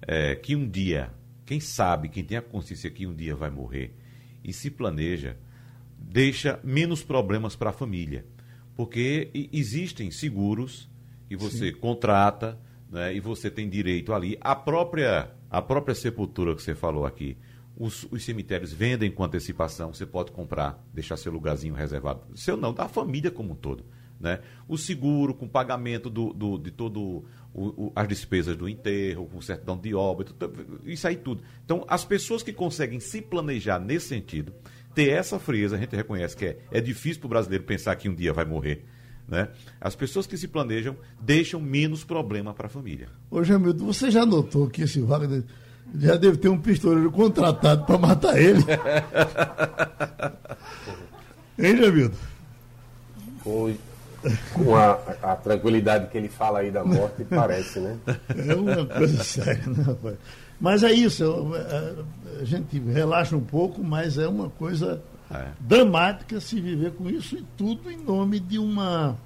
é, 0.00 0.34
que 0.34 0.56
um 0.56 0.68
dia, 0.68 1.10
quem 1.44 1.60
sabe, 1.60 2.08
quem 2.08 2.24
tem 2.24 2.38
a 2.38 2.42
consciência 2.42 2.90
que 2.90 3.06
um 3.06 3.14
dia 3.14 3.36
vai 3.36 3.50
morrer 3.50 3.94
e 4.42 4.52
se 4.52 4.70
planeja, 4.70 5.36
deixa 5.98 6.58
menos 6.64 7.02
problemas 7.02 7.54
para 7.54 7.70
a 7.70 7.72
família. 7.72 8.24
Porque 8.74 9.30
existem 9.52 10.10
seguros 10.10 10.90
que 11.28 11.36
você 11.36 11.72
Sim. 11.72 11.78
contrata 11.78 12.58
né, 12.90 13.14
e 13.14 13.20
você 13.20 13.50
tem 13.50 13.68
direito 13.68 14.12
ali. 14.12 14.36
A 14.40 14.56
própria, 14.56 15.30
a 15.50 15.62
própria 15.62 15.94
sepultura 15.94 16.56
que 16.56 16.62
você 16.62 16.74
falou 16.74 17.06
aqui 17.06 17.36
os, 17.76 18.06
os, 18.10 18.24
cemitérios 18.24 18.72
vendem 18.72 19.10
com 19.10 19.24
antecipação, 19.24 19.92
você 19.92 20.06
pode 20.06 20.32
comprar, 20.32 20.82
deixar 20.92 21.16
seu 21.16 21.32
lugarzinho 21.32 21.74
reservado. 21.74 22.20
Seu 22.34 22.56
não, 22.56 22.72
da 22.72 22.88
família 22.88 23.30
como 23.30 23.52
um 23.52 23.56
todo. 23.56 23.84
Né? 24.20 24.40
O 24.68 24.78
seguro 24.78 25.34
com 25.34 25.48
pagamento 25.48 26.08
do, 26.08 26.32
do 26.32 26.56
de 26.56 26.70
todo 26.70 27.24
o, 27.52 27.86
o, 27.86 27.92
as 27.94 28.06
despesas 28.06 28.56
do 28.56 28.68
enterro, 28.68 29.26
com 29.26 29.40
certidão 29.40 29.76
de 29.76 29.94
obra, 29.94 30.28
isso 30.84 31.08
aí 31.08 31.16
tudo. 31.16 31.42
Então, 31.64 31.84
as 31.88 32.04
pessoas 32.04 32.42
que 32.42 32.52
conseguem 32.52 33.00
se 33.00 33.20
planejar 33.20 33.80
nesse 33.80 34.06
sentido, 34.08 34.52
ter 34.94 35.08
essa 35.08 35.38
frieza, 35.40 35.76
a 35.76 35.78
gente 35.78 35.96
reconhece 35.96 36.36
que 36.36 36.46
é, 36.46 36.58
é 36.70 36.80
difícil 36.80 37.20
para 37.20 37.26
o 37.26 37.30
brasileiro 37.30 37.64
pensar 37.64 37.96
que 37.96 38.08
um 38.08 38.14
dia 38.14 38.32
vai 38.32 38.44
morrer. 38.44 38.84
Né? 39.26 39.48
As 39.80 39.96
pessoas 39.96 40.26
que 40.26 40.36
se 40.36 40.46
planejam 40.46 40.96
deixam 41.20 41.60
menos 41.60 42.04
problema 42.04 42.52
para 42.52 42.66
a 42.66 42.70
família. 42.70 43.08
Ô, 43.30 43.42
Jamildo, 43.42 43.84
você 43.84 44.10
já 44.10 44.26
notou 44.26 44.68
que 44.68 44.82
esse 44.82 45.00
Wagner 45.00 45.44
já 45.98 46.16
deve 46.16 46.38
ter 46.38 46.48
um 46.48 46.58
pistoleiro 46.58 47.10
contratado 47.10 47.84
para 47.84 47.98
matar 47.98 48.40
ele. 48.40 48.62
hein, 51.58 51.76
Jamildo? 51.76 52.16
Com, 53.42 53.74
com 54.54 54.76
a, 54.76 54.92
a, 55.22 55.36
tranquilidade 55.36 56.06
que 56.08 56.16
ele 56.16 56.28
fala 56.28 56.60
aí 56.60 56.70
da 56.70 56.84
morte, 56.84 57.24
parece, 57.24 57.80
né? 57.80 57.98
É 58.48 58.54
uma 58.54 58.86
coisa 58.86 59.22
séria, 59.24 59.66
né, 59.66 59.82
rapaz? 59.82 60.16
Mas 60.60 60.84
é 60.84 60.92
isso, 60.92 61.52
a 62.40 62.44
gente 62.44 62.78
relaxa 62.78 63.36
um 63.36 63.40
pouco, 63.40 63.82
mas 63.82 64.16
é 64.16 64.28
uma 64.28 64.48
coisa 64.48 65.02
é. 65.28 65.46
dramática 65.58 66.40
se 66.40 66.60
viver 66.60 66.92
com 66.92 67.10
isso 67.10 67.36
e 67.36 67.44
tudo 67.56 67.90
em 67.90 67.96
nome 67.96 68.38
de 68.38 68.60
uma 68.60 69.16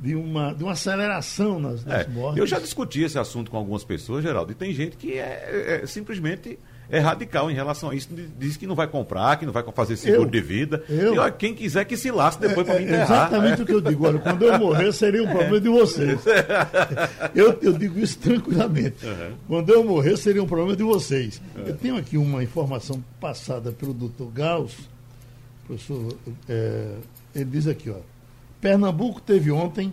de 0.00 0.14
uma, 0.14 0.54
de 0.54 0.64
uma 0.64 0.72
aceleração 0.72 1.60
nas, 1.60 1.84
nas 1.84 2.06
é, 2.06 2.08
mortes. 2.08 2.38
Eu 2.38 2.46
já 2.46 2.58
discuti 2.58 3.02
esse 3.02 3.18
assunto 3.18 3.50
com 3.50 3.56
algumas 3.56 3.84
pessoas, 3.84 4.22
Geraldo, 4.22 4.52
e 4.52 4.54
tem 4.54 4.72
gente 4.72 4.96
que 4.96 5.14
é, 5.14 5.80
é, 5.82 5.86
simplesmente 5.86 6.58
é 6.88 6.98
radical 6.98 7.50
em 7.50 7.54
relação 7.54 7.90
a 7.90 7.94
isso. 7.94 8.08
Diz 8.38 8.56
que 8.56 8.66
não 8.66 8.74
vai 8.74 8.88
comprar, 8.88 9.38
que 9.38 9.46
não 9.46 9.52
vai 9.52 9.62
fazer 9.72 9.96
seguro 9.96 10.24
eu, 10.24 10.30
de 10.30 10.40
vida. 10.40 10.82
Eu, 10.88 11.14
e 11.14 11.18
olha, 11.18 11.30
quem 11.30 11.54
quiser 11.54 11.84
que 11.84 11.96
se 11.96 12.10
lasque 12.10 12.46
depois 12.46 12.66
é, 12.66 12.70
para 12.70 12.80
me 12.80 12.86
enterrar. 12.86 13.28
Exatamente 13.28 13.60
é. 13.60 13.62
o 13.62 13.66
que 13.66 13.72
eu 13.72 13.80
digo. 13.80 14.06
Olha, 14.06 14.18
quando 14.18 14.42
eu 14.44 14.58
morrer, 14.58 14.92
seria 14.92 15.22
um 15.22 15.28
problema 15.28 15.60
de 15.60 15.68
vocês. 15.68 16.20
Eu, 17.34 17.58
eu 17.62 17.72
digo 17.72 17.98
isso 17.98 18.18
tranquilamente. 18.18 19.06
Uhum. 19.06 19.32
Quando 19.46 19.70
eu 19.70 19.84
morrer, 19.84 20.16
seria 20.16 20.42
um 20.42 20.46
problema 20.46 20.76
de 20.76 20.82
vocês. 20.82 21.40
Uhum. 21.54 21.64
Eu 21.66 21.76
tenho 21.76 21.96
aqui 21.96 22.16
uma 22.16 22.42
informação 22.42 23.02
passada 23.20 23.70
pelo 23.70 23.94
doutor 23.94 24.30
Gauss, 24.32 24.76
professor, 25.66 26.16
é, 26.48 26.94
ele 27.34 27.44
diz 27.44 27.66
aqui, 27.66 27.90
ó. 27.90 27.96
Pernambuco 28.60 29.20
teve 29.20 29.50
ontem 29.50 29.92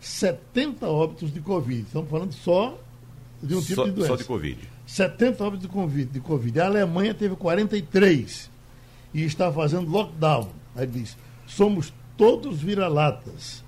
70 0.00 0.86
óbitos 0.86 1.32
de 1.32 1.40
Covid. 1.40 1.82
Estamos 1.82 2.10
falando 2.10 2.32
só 2.32 2.78
de 3.42 3.54
um 3.54 3.60
tipo 3.60 3.74
só, 3.74 3.84
de 3.84 3.90
doença. 3.92 4.08
Só 4.08 4.16
de 4.16 4.24
Covid. 4.24 4.58
70 4.86 5.44
óbitos 5.44 5.66
de 5.66 5.72
COVID, 5.72 6.04
de 6.12 6.20
COVID. 6.20 6.60
A 6.60 6.66
Alemanha 6.66 7.14
teve 7.14 7.34
43 7.36 8.50
e 9.14 9.24
está 9.24 9.50
fazendo 9.50 9.90
lockdown. 9.90 10.48
Aí 10.76 10.86
diz: 10.86 11.16
somos 11.46 11.92
todos 12.16 12.60
vira-latas. 12.60 13.64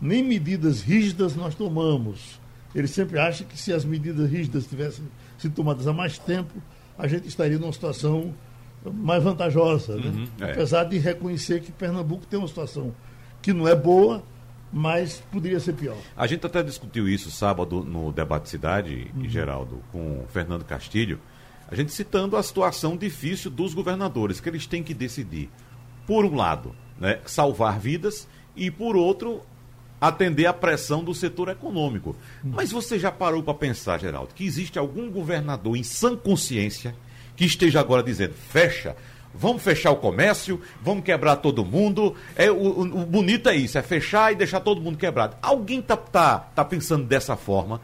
Nem 0.00 0.22
medidas 0.22 0.82
rígidas 0.82 1.34
nós 1.34 1.54
tomamos. 1.54 2.38
Ele 2.74 2.86
sempre 2.86 3.18
acha 3.18 3.44
que 3.44 3.58
se 3.58 3.72
as 3.72 3.84
medidas 3.84 4.30
rígidas 4.30 4.66
tivessem 4.66 5.04
sido 5.38 5.54
tomadas 5.54 5.86
há 5.86 5.92
mais 5.92 6.18
tempo, 6.18 6.52
a 6.98 7.06
gente 7.06 7.26
estaria 7.26 7.58
numa 7.58 7.72
situação 7.72 8.34
mais 8.84 9.22
vantajosa. 9.22 9.96
Né? 9.96 10.06
Uhum, 10.06 10.28
é. 10.40 10.52
Apesar 10.52 10.84
de 10.84 10.98
reconhecer 10.98 11.62
que 11.62 11.72
Pernambuco 11.72 12.26
tem 12.26 12.38
uma 12.38 12.48
situação 12.48 12.92
que 13.46 13.52
não 13.52 13.68
é 13.68 13.76
boa, 13.76 14.24
mas 14.72 15.22
poderia 15.30 15.60
ser 15.60 15.74
pior. 15.74 15.96
A 16.16 16.26
gente 16.26 16.44
até 16.44 16.64
discutiu 16.64 17.08
isso 17.08 17.30
sábado 17.30 17.84
no 17.84 18.10
debate 18.10 18.48
cidade, 18.48 19.08
uhum. 19.14 19.28
Geraldo, 19.28 19.84
com 19.92 20.24
o 20.24 20.26
Fernando 20.32 20.64
Castilho, 20.64 21.20
a 21.70 21.76
gente 21.76 21.92
citando 21.92 22.36
a 22.36 22.42
situação 22.42 22.96
difícil 22.96 23.48
dos 23.48 23.72
governadores, 23.72 24.40
que 24.40 24.48
eles 24.48 24.66
têm 24.66 24.82
que 24.82 24.92
decidir, 24.92 25.48
por 26.08 26.24
um 26.24 26.34
lado, 26.34 26.74
né, 26.98 27.20
salvar 27.24 27.78
vidas 27.78 28.26
e 28.56 28.68
por 28.68 28.96
outro, 28.96 29.42
atender 30.00 30.46
à 30.46 30.52
pressão 30.52 31.04
do 31.04 31.14
setor 31.14 31.48
econômico. 31.48 32.16
Uhum. 32.42 32.50
Mas 32.52 32.72
você 32.72 32.98
já 32.98 33.12
parou 33.12 33.44
para 33.44 33.54
pensar, 33.54 34.00
Geraldo, 34.00 34.34
que 34.34 34.44
existe 34.44 34.76
algum 34.76 35.08
governador 35.08 35.76
em 35.76 35.84
sã 35.84 36.16
consciência 36.16 36.96
que 37.36 37.44
esteja 37.44 37.78
agora 37.78 38.02
dizendo, 38.02 38.34
fecha, 38.34 38.96
vamos 39.38 39.62
fechar 39.62 39.90
o 39.90 39.96
comércio, 39.96 40.60
vamos 40.82 41.04
quebrar 41.04 41.36
todo 41.36 41.64
mundo. 41.64 42.14
É, 42.34 42.50
o, 42.50 42.80
o, 42.80 43.06
bonito 43.06 43.48
é 43.48 43.56
isso, 43.56 43.78
é 43.78 43.82
fechar 43.82 44.32
e 44.32 44.36
deixar 44.36 44.60
todo 44.60 44.80
mundo 44.80 44.98
quebrado. 44.98 45.36
Alguém 45.42 45.82
tá, 45.82 45.96
tá, 45.96 46.38
tá 46.38 46.64
pensando 46.64 47.04
dessa 47.04 47.36
forma? 47.36 47.80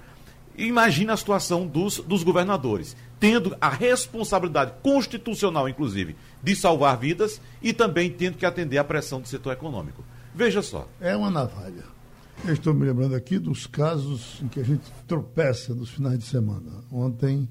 Imagina 0.56 1.14
a 1.14 1.16
situação 1.16 1.66
dos, 1.66 1.98
dos 1.98 2.22
governadores, 2.22 2.96
tendo 3.18 3.56
a 3.60 3.68
responsabilidade 3.68 4.74
constitucional, 4.82 5.68
inclusive, 5.68 6.16
de 6.42 6.54
salvar 6.54 6.98
vidas 6.98 7.40
e 7.62 7.72
também 7.72 8.10
tendo 8.10 8.36
que 8.36 8.44
atender 8.44 8.78
à 8.78 8.84
pressão 8.84 9.20
do 9.20 9.28
setor 9.28 9.52
econômico. 9.52 10.04
Veja 10.34 10.60
só. 10.60 10.86
É 11.00 11.16
uma 11.16 11.30
navalha. 11.30 11.84
Eu 12.44 12.54
estou 12.54 12.74
me 12.74 12.84
lembrando 12.84 13.14
aqui 13.14 13.38
dos 13.38 13.66
casos 13.66 14.40
em 14.42 14.48
que 14.48 14.60
a 14.60 14.64
gente 14.64 14.82
tropeça 15.06 15.74
nos 15.74 15.90
finais 15.90 16.18
de 16.18 16.24
semana. 16.24 16.82
Ontem 16.90 17.48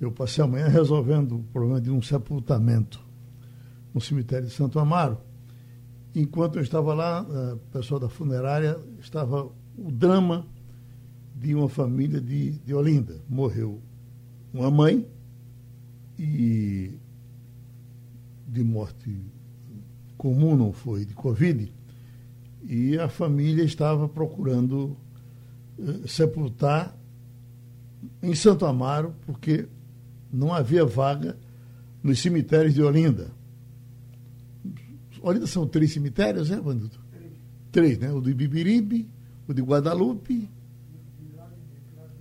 eu 0.00 0.10
passei 0.12 0.42
a 0.42 0.46
manhã 0.46 0.68
resolvendo 0.68 1.36
o 1.36 1.42
problema 1.52 1.80
de 1.80 1.90
um 1.90 2.00
sepultamento 2.00 3.03
no 3.94 4.00
cemitério 4.00 4.48
de 4.48 4.52
Santo 4.52 4.78
Amaro. 4.78 5.18
Enquanto 6.14 6.56
eu 6.56 6.62
estava 6.62 6.92
lá, 6.92 7.22
o 7.22 7.58
pessoal 7.70 8.00
da 8.00 8.08
funerária 8.08 8.78
estava 9.00 9.50
o 9.76 9.90
drama 9.90 10.46
de 11.34 11.54
uma 11.54 11.68
família 11.68 12.20
de, 12.20 12.52
de 12.58 12.74
Olinda. 12.74 13.20
Morreu 13.28 13.80
uma 14.52 14.70
mãe 14.70 15.06
e 16.18 16.98
de 18.46 18.62
morte 18.62 19.20
comum, 20.16 20.56
não 20.56 20.72
foi 20.72 21.04
de 21.04 21.12
Covid, 21.12 21.72
e 22.62 22.96
a 22.98 23.08
família 23.08 23.64
estava 23.64 24.08
procurando 24.08 24.96
eh, 25.78 26.06
sepultar 26.06 26.96
em 28.22 28.34
Santo 28.34 28.64
Amaro, 28.64 29.14
porque 29.26 29.68
não 30.32 30.54
havia 30.54 30.84
vaga 30.84 31.36
nos 32.02 32.20
cemitérios 32.20 32.74
de 32.74 32.82
Olinda. 32.82 33.30
Olinda 35.24 35.46
são 35.46 35.66
três 35.66 35.92
cemitérios, 35.92 36.50
né, 36.50 36.60
Vanduto? 36.60 37.00
Três, 37.72 37.98
né? 37.98 38.12
O 38.12 38.20
de 38.20 38.34
Bibiribe, 38.34 39.08
o 39.48 39.54
de 39.54 39.62
Guadalupe, 39.62 40.48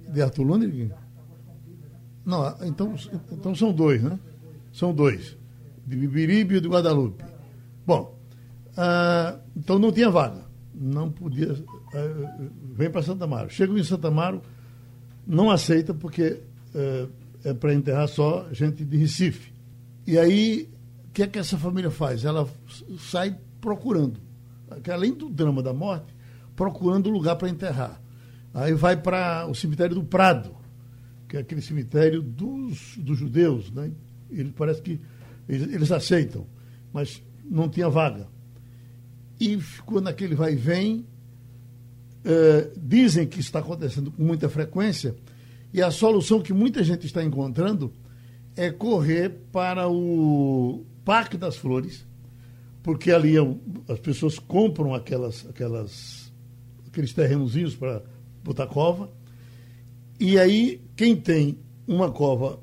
de 0.09 0.21
Arthur. 0.21 0.45
Não, 2.25 2.55
então, 2.63 2.95
então 3.29 3.53
são 3.53 3.73
dois, 3.73 4.01
né? 4.01 4.17
São 4.71 4.93
dois. 4.93 5.37
De 5.85 5.97
Bibiribe 5.97 6.55
e 6.55 6.57
o 6.59 6.61
de 6.61 6.69
Guadalupe. 6.69 7.25
Bom, 7.85 8.17
ah, 8.77 9.37
então 9.55 9.77
não 9.77 9.91
tinha 9.91 10.09
vaga. 10.09 10.45
Não 10.73 11.11
podia. 11.11 11.53
Ah, 11.93 12.47
vem 12.73 12.89
para 12.89 13.03
Santa 13.03 13.25
Amaro. 13.25 13.49
Chega 13.49 13.77
em 13.77 13.83
Santa 13.83 14.07
Amaro, 14.07 14.41
não 15.27 15.51
aceita 15.51 15.93
porque 15.93 16.41
ah, 16.73 17.09
é 17.43 17.53
para 17.53 17.73
enterrar 17.73 18.07
só 18.07 18.47
gente 18.53 18.85
de 18.85 18.95
Recife. 18.95 19.51
E 20.07 20.17
aí, 20.17 20.69
que 21.13 21.21
é 21.21 21.27
que 21.27 21.37
essa 21.37 21.57
família 21.57 21.91
faz? 21.91 22.25
Ela 22.25 22.49
sai 22.97 23.37
procurando, 23.61 24.19
além 24.91 25.13
do 25.13 25.29
drama 25.29 25.61
da 25.61 25.71
morte, 25.71 26.13
procurando 26.55 27.09
lugar 27.09 27.35
para 27.35 27.49
enterrar. 27.49 28.01
Aí 28.53 28.73
vai 28.73 28.97
para 28.97 29.45
o 29.47 29.53
cemitério 29.53 29.95
do 29.95 30.03
Prado, 30.03 30.55
que 31.29 31.37
é 31.37 31.39
aquele 31.41 31.61
cemitério 31.61 32.21
dos, 32.21 32.97
dos 32.97 33.17
judeus, 33.17 33.71
né? 33.71 33.91
Ele 34.29 34.51
parece 34.51 34.81
que 34.81 34.99
eles, 35.47 35.73
eles 35.73 35.91
aceitam, 35.91 36.47
mas 36.91 37.21
não 37.45 37.69
tinha 37.69 37.89
vaga. 37.89 38.27
E 39.39 39.59
ficou 39.59 40.01
naquele 40.01 40.33
vai 40.33 40.53
e 40.53 40.55
vem. 40.55 41.05
Eh, 42.25 42.71
dizem 42.77 43.27
que 43.27 43.39
está 43.39 43.59
acontecendo 43.59 44.09
com 44.09 44.23
muita 44.23 44.47
frequência, 44.47 45.15
e 45.73 45.81
a 45.81 45.91
solução 45.91 46.41
que 46.41 46.53
muita 46.53 46.83
gente 46.83 47.05
está 47.05 47.21
encontrando 47.23 47.91
é 48.55 48.71
correr 48.71 49.29
para 49.51 49.89
o 49.89 50.85
Parque 51.05 51.37
das 51.37 51.55
Flores, 51.55 52.05
porque 52.81 53.11
ali 53.11 53.37
é 53.37 53.41
as 53.91 53.99
pessoas 53.99 54.39
compram 54.39 54.93
aquelas, 54.93 55.45
aquelas, 55.49 56.31
aqueles 56.87 57.13
terrenozinhos 57.13 57.75
para 57.75 58.03
botar 58.43 58.67
cova, 58.67 59.09
e 60.19 60.37
aí 60.37 60.81
quem 60.95 61.15
tem 61.15 61.57
uma 61.87 62.11
cova, 62.11 62.59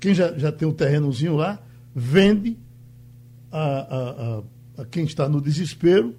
quem 0.00 0.14
já, 0.14 0.36
já 0.38 0.50
tem 0.50 0.66
um 0.66 0.72
terrenozinho 0.72 1.36
lá, 1.36 1.62
vende 1.94 2.56
a, 3.50 3.58
a, 3.58 4.10
a, 4.78 4.82
a 4.82 4.84
quem 4.86 5.04
está 5.04 5.28
no 5.28 5.40
desespero, 5.40 6.14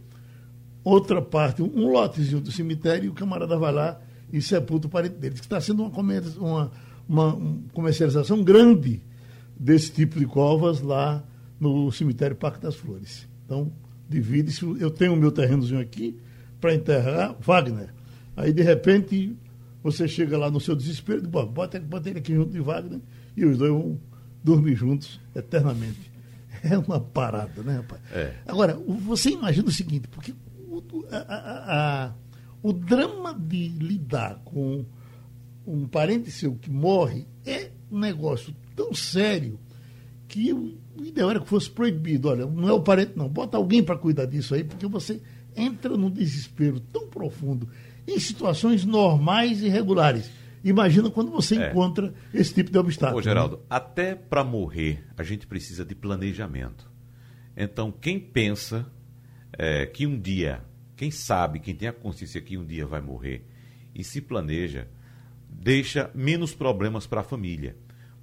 outra 0.83 1.21
parte, 1.21 1.61
um 1.61 1.91
lotezinho 1.91 2.41
do 2.41 2.51
cemitério, 2.51 3.05
e 3.05 3.09
o 3.09 3.13
camarada 3.13 3.57
vai 3.57 3.73
lá 3.73 3.99
e 4.31 4.41
sepulta 4.41 4.87
o 4.87 4.89
parente 4.89 5.15
dele. 5.15 5.35
Está 5.35 5.59
sendo 5.59 5.83
uma, 5.83 5.91
uma, 6.37 6.71
uma 7.07 7.59
comercialização 7.73 8.43
grande 8.43 9.01
desse 9.57 9.91
tipo 9.91 10.19
de 10.19 10.25
covas 10.25 10.81
lá 10.81 11.23
no 11.59 11.91
cemitério 11.91 12.35
Parque 12.35 12.61
das 12.61 12.75
Flores. 12.75 13.27
Então, 13.45 13.71
divide-se. 14.09 14.63
Eu 14.79 14.91
tenho 14.91 15.13
o 15.13 15.17
meu 15.17 15.31
terrenozinho 15.31 15.79
aqui 15.79 16.17
para 16.59 16.73
enterrar 16.73 17.35
Wagner. 17.39 17.93
Aí, 18.35 18.53
de 18.53 18.61
repente, 18.61 19.35
você 19.81 20.07
chega 20.07 20.37
lá 20.37 20.49
no 20.51 20.59
seu 20.59 20.75
desespero 20.75 21.19
e 21.19 21.21
diz, 21.21 21.29
bota, 21.29 21.79
bota 21.79 22.09
ele 22.09 22.19
aqui 22.19 22.33
junto 22.33 22.51
de 22.51 22.59
Wagner 22.59 22.99
e 23.35 23.45
os 23.45 23.57
dois 23.57 23.71
vão 23.71 23.99
dormir 24.43 24.75
juntos 24.75 25.19
eternamente. 25.35 26.11
É 26.63 26.77
uma 26.77 26.99
parada, 26.99 27.61
né, 27.61 27.77
rapaz? 27.77 28.01
É. 28.11 28.33
Agora, 28.47 28.73
você 28.75 29.29
imagina 29.29 29.67
o 29.67 29.71
seguinte, 29.71 30.07
porque 30.07 30.33
o, 30.67 30.83
a, 31.11 31.17
a, 31.17 32.05
a, 32.05 32.13
o 32.63 32.73
drama 32.73 33.33
de 33.33 33.67
lidar 33.69 34.41
com 34.43 34.83
um 35.65 35.87
parente 35.87 36.31
seu 36.31 36.55
que 36.55 36.71
morre 36.71 37.27
é 37.45 37.69
um 37.91 37.99
negócio 37.99 38.55
tão 38.75 38.93
sério 38.93 39.59
que 40.27 40.51
o 40.99 41.05
ideal 41.05 41.29
era 41.29 41.39
que 41.39 41.47
fosse 41.47 41.69
proibido. 41.69 42.29
Olha, 42.29 42.45
não 42.45 42.67
é 42.67 42.73
o 42.73 42.81
parente, 42.81 43.13
não. 43.15 43.29
Bota 43.29 43.57
alguém 43.57 43.83
para 43.83 43.97
cuidar 43.97 44.25
disso 44.25 44.55
aí, 44.55 44.63
porque 44.63 44.87
você 44.87 45.21
entra 45.55 45.95
num 45.97 46.09
desespero 46.09 46.79
tão 46.79 47.07
profundo 47.07 47.69
em 48.07 48.19
situações 48.19 48.85
normais 48.85 49.61
e 49.61 49.69
regulares. 49.69 50.29
Imagina 50.63 51.09
quando 51.09 51.31
você 51.31 51.57
é. 51.57 51.69
encontra 51.69 52.13
esse 52.33 52.53
tipo 52.53 52.71
de 52.71 52.77
obstáculo. 52.77 53.19
Ô, 53.19 53.21
Geraldo, 53.21 53.57
né? 53.57 53.63
até 53.69 54.15
para 54.15 54.43
morrer 54.43 55.03
a 55.15 55.23
gente 55.23 55.45
precisa 55.45 55.85
de 55.85 55.95
planejamento. 55.95 56.89
Então, 57.55 57.91
quem 57.91 58.19
pensa 58.19 58.85
é, 59.57 59.85
que 59.85 60.05
um 60.05 60.19
dia, 60.19 60.61
quem 60.95 61.09
sabe, 61.09 61.59
quem 61.59 61.75
tem 61.75 61.87
a 61.87 61.93
consciência 61.93 62.41
que 62.41 62.57
um 62.57 62.65
dia 62.65 62.85
vai 62.85 63.01
morrer 63.01 63.45
e 63.95 64.03
se 64.03 64.21
planeja, 64.21 64.87
deixa 65.49 66.11
menos 66.13 66.53
problemas 66.53 67.07
para 67.07 67.21
a 67.21 67.23
família. 67.23 67.75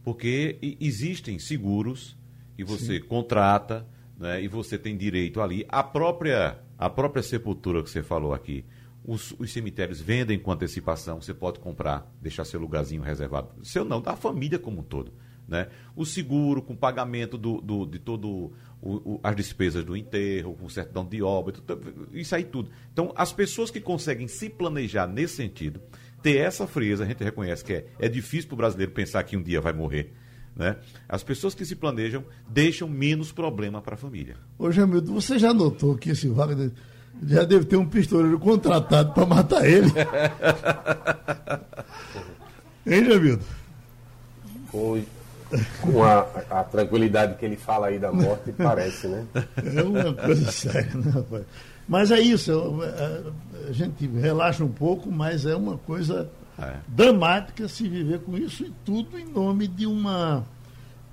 Porque 0.05 0.59
existem 0.81 1.39
seguros 1.39 2.17
que 2.57 2.65
você 2.65 3.01
Sim. 3.01 3.07
contrata 3.07 3.87
né, 4.19 4.43
e 4.43 4.49
você 4.49 4.79
tem 4.79 4.97
direito 4.97 5.41
ali. 5.41 5.65
A 5.69 5.83
própria, 5.83 6.59
a 6.79 6.89
própria 6.89 7.23
sepultura 7.23 7.83
que 7.83 7.91
você 7.91 8.03
falou 8.03 8.33
aqui 8.33 8.65
os, 9.05 9.35
os, 9.39 9.53
cemitérios 9.53 10.01
vendem 10.01 10.39
com 10.39 10.51
antecipação, 10.51 11.21
você 11.21 11.35
pode 11.35 11.61
comprar, 11.61 12.11
deixar 12.21 12.45
seu 12.45 12.59
lugarzinho 12.59 13.03
reservado. 13.03 13.49
Seu 13.63 13.85
não, 13.85 14.01
da 14.01 14.17
família 14.17 14.59
como 14.59 14.81
um 14.81 14.83
todo. 14.83 15.13
Né? 15.47 15.69
O 15.95 16.07
seguro 16.07 16.63
com 16.63 16.75
pagamento 16.75 17.37
do, 17.37 17.61
do 17.61 17.85
de 17.85 17.99
todo 17.99 18.51
o, 18.81 19.15
o, 19.15 19.21
as 19.23 19.37
despesas 19.37 19.85
do 19.85 19.95
enterro, 19.95 20.55
com 20.55 20.71
certidão 20.71 21.05
de 21.05 21.23
obra, 21.23 21.55
isso 22.13 22.35
aí 22.35 22.45
tudo. 22.45 22.71
Então, 22.91 23.13
as 23.15 23.31
pessoas 23.31 23.71
que 23.71 23.79
conseguem 23.79 24.27
se 24.27 24.49
planejar 24.49 25.07
nesse 25.07 25.37
sentido, 25.37 25.83
ter 26.23 26.39
essa 26.39 26.67
frieza, 26.67 27.05
a 27.05 27.07
gente 27.07 27.23
reconhece 27.23 27.63
que 27.63 27.75
é, 27.75 27.87
é 27.99 28.09
difícil 28.09 28.49
para 28.49 28.55
o 28.55 28.57
brasileiro 28.57 28.93
pensar 28.93 29.23
que 29.25 29.37
um 29.37 29.43
dia 29.43 29.61
vai 29.61 29.75
morrer. 29.75 30.15
Né? 30.57 30.77
As 31.09 31.23
pessoas 31.23 31.55
que 31.55 31.65
se 31.65 31.75
planejam 31.75 32.25
deixam 32.49 32.89
menos 32.89 33.33
problema 33.33 33.83
para 33.83 33.95
a 33.95 33.99
família. 33.99 34.37
Ô, 34.59 34.71
Jamildo, 34.71 35.13
você 35.13 35.39
já 35.39 35.53
notou 35.53 35.97
que 35.97 36.11
esse 36.11 36.29
Wagner 36.29 36.71
já 37.27 37.45
deve 37.45 37.65
ter 37.65 37.77
um 37.77 37.87
pistoleiro 37.87 38.39
contratado 38.39 39.13
para 39.13 39.27
matar 39.27 39.67
ele. 39.67 39.91
hein, 42.87 43.05
Jamildo? 43.05 43.45
Com, 44.71 45.03
com 45.81 46.05
a, 46.05 46.21
a, 46.51 46.65
tranquilidade 46.65 47.37
que 47.37 47.45
ele 47.45 47.57
fala 47.57 47.89
aí 47.89 47.99
da 47.99 48.13
morte, 48.13 48.53
parece, 48.53 49.09
né? 49.09 49.27
É 49.77 49.83
uma 49.83 50.15
coisa 50.15 50.53
séria, 50.53 50.95
né, 50.95 51.11
rapaz? 51.11 51.45
Mas 51.89 52.11
é 52.11 52.21
isso, 52.21 52.81
é, 52.83 52.87
é, 52.87 53.23
a 53.69 53.73
gente 53.73 54.07
relaxa 54.07 54.65
um 54.65 54.73
pouco, 54.73 55.11
mas 55.11 55.45
é 55.45 55.55
uma 55.55 55.77
coisa 55.79 56.31
é. 56.59 56.77
dramática 56.87 57.69
se 57.69 57.89
viver 57.89 58.21
com 58.21 58.37
isso 58.37 58.65
e 58.65 58.73
tudo 58.85 59.19
em 59.19 59.25
nome 59.25 59.67
de 59.67 59.87
uma 59.87 60.45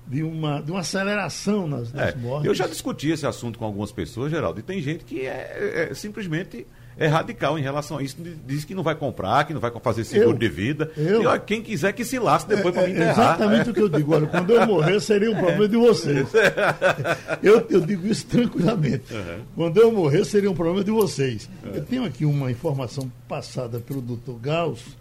de 0.06 0.22
uma, 0.22 0.60
de 0.60 0.70
uma 0.70 0.80
aceleração 0.80 1.66
nas, 1.66 1.92
nas 1.92 2.14
é, 2.14 2.16
mortes. 2.16 2.46
Eu 2.46 2.54
já 2.54 2.66
discuti 2.66 3.08
esse 3.10 3.26
assunto 3.26 3.58
com 3.58 3.64
algumas 3.64 3.92
pessoas, 3.92 4.30
Geraldo, 4.30 4.60
e 4.60 4.62
tem 4.62 4.82
gente 4.82 5.04
que 5.04 5.20
é, 5.20 5.88
é 5.90 5.94
simplesmente 5.94 6.66
é 6.96 7.06
radical 7.06 7.58
em 7.58 7.62
relação 7.62 7.98
a 7.98 8.02
isso. 8.02 8.16
Diz 8.46 8.64
que 8.64 8.74
não 8.74 8.82
vai 8.82 8.94
comprar, 8.94 9.46
que 9.46 9.54
não 9.54 9.60
vai 9.60 9.70
fazer 9.82 10.04
seguro 10.04 10.32
eu, 10.32 10.38
de 10.38 10.48
vida. 10.48 10.90
Eu, 10.96 11.22
e, 11.22 11.26
ó, 11.26 11.38
quem 11.38 11.62
quiser 11.62 11.92
que 11.92 12.04
se 12.04 12.18
lasque 12.18 12.54
depois 12.54 12.74
é, 12.76 12.78
para 12.78 12.88
me 12.88 12.92
é 12.92 12.96
enterrar. 12.96 13.34
Exatamente 13.36 13.70
o 13.70 13.74
que 13.74 13.80
eu 13.80 13.88
digo. 13.88 14.14
Olha, 14.14 14.26
quando 14.26 14.50
eu 14.50 14.66
morrer, 14.66 15.00
seria 15.00 15.30
um 15.30 15.36
problema 15.36 15.68
de 15.68 15.76
vocês. 15.76 16.28
Eu, 17.42 17.66
eu 17.70 17.80
digo 17.80 18.06
isso 18.06 18.26
tranquilamente. 18.26 19.12
Uhum. 19.12 19.40
Quando 19.56 19.78
eu 19.78 19.90
morrer, 19.90 20.24
seria 20.24 20.50
um 20.50 20.54
problema 20.54 20.84
de 20.84 20.90
vocês. 20.90 21.48
Uhum. 21.64 21.70
Eu 21.74 21.84
tenho 21.84 22.04
aqui 22.04 22.24
uma 22.24 22.50
informação 22.50 23.10
passada 23.26 23.80
pelo 23.80 24.00
doutor 24.00 24.38
Gauss. 24.38 24.96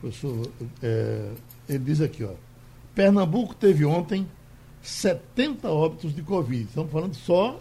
Professor, 0.00 0.48
é, 0.82 1.30
ele 1.68 1.78
diz 1.80 2.00
aqui, 2.00 2.24
ó. 2.24 2.32
Pernambuco 2.94 3.54
teve 3.54 3.84
ontem 3.84 4.26
70 4.82 5.68
óbitos 5.68 6.14
de 6.14 6.22
Covid. 6.22 6.64
Estamos 6.64 6.90
falando 6.90 7.14
só 7.14 7.60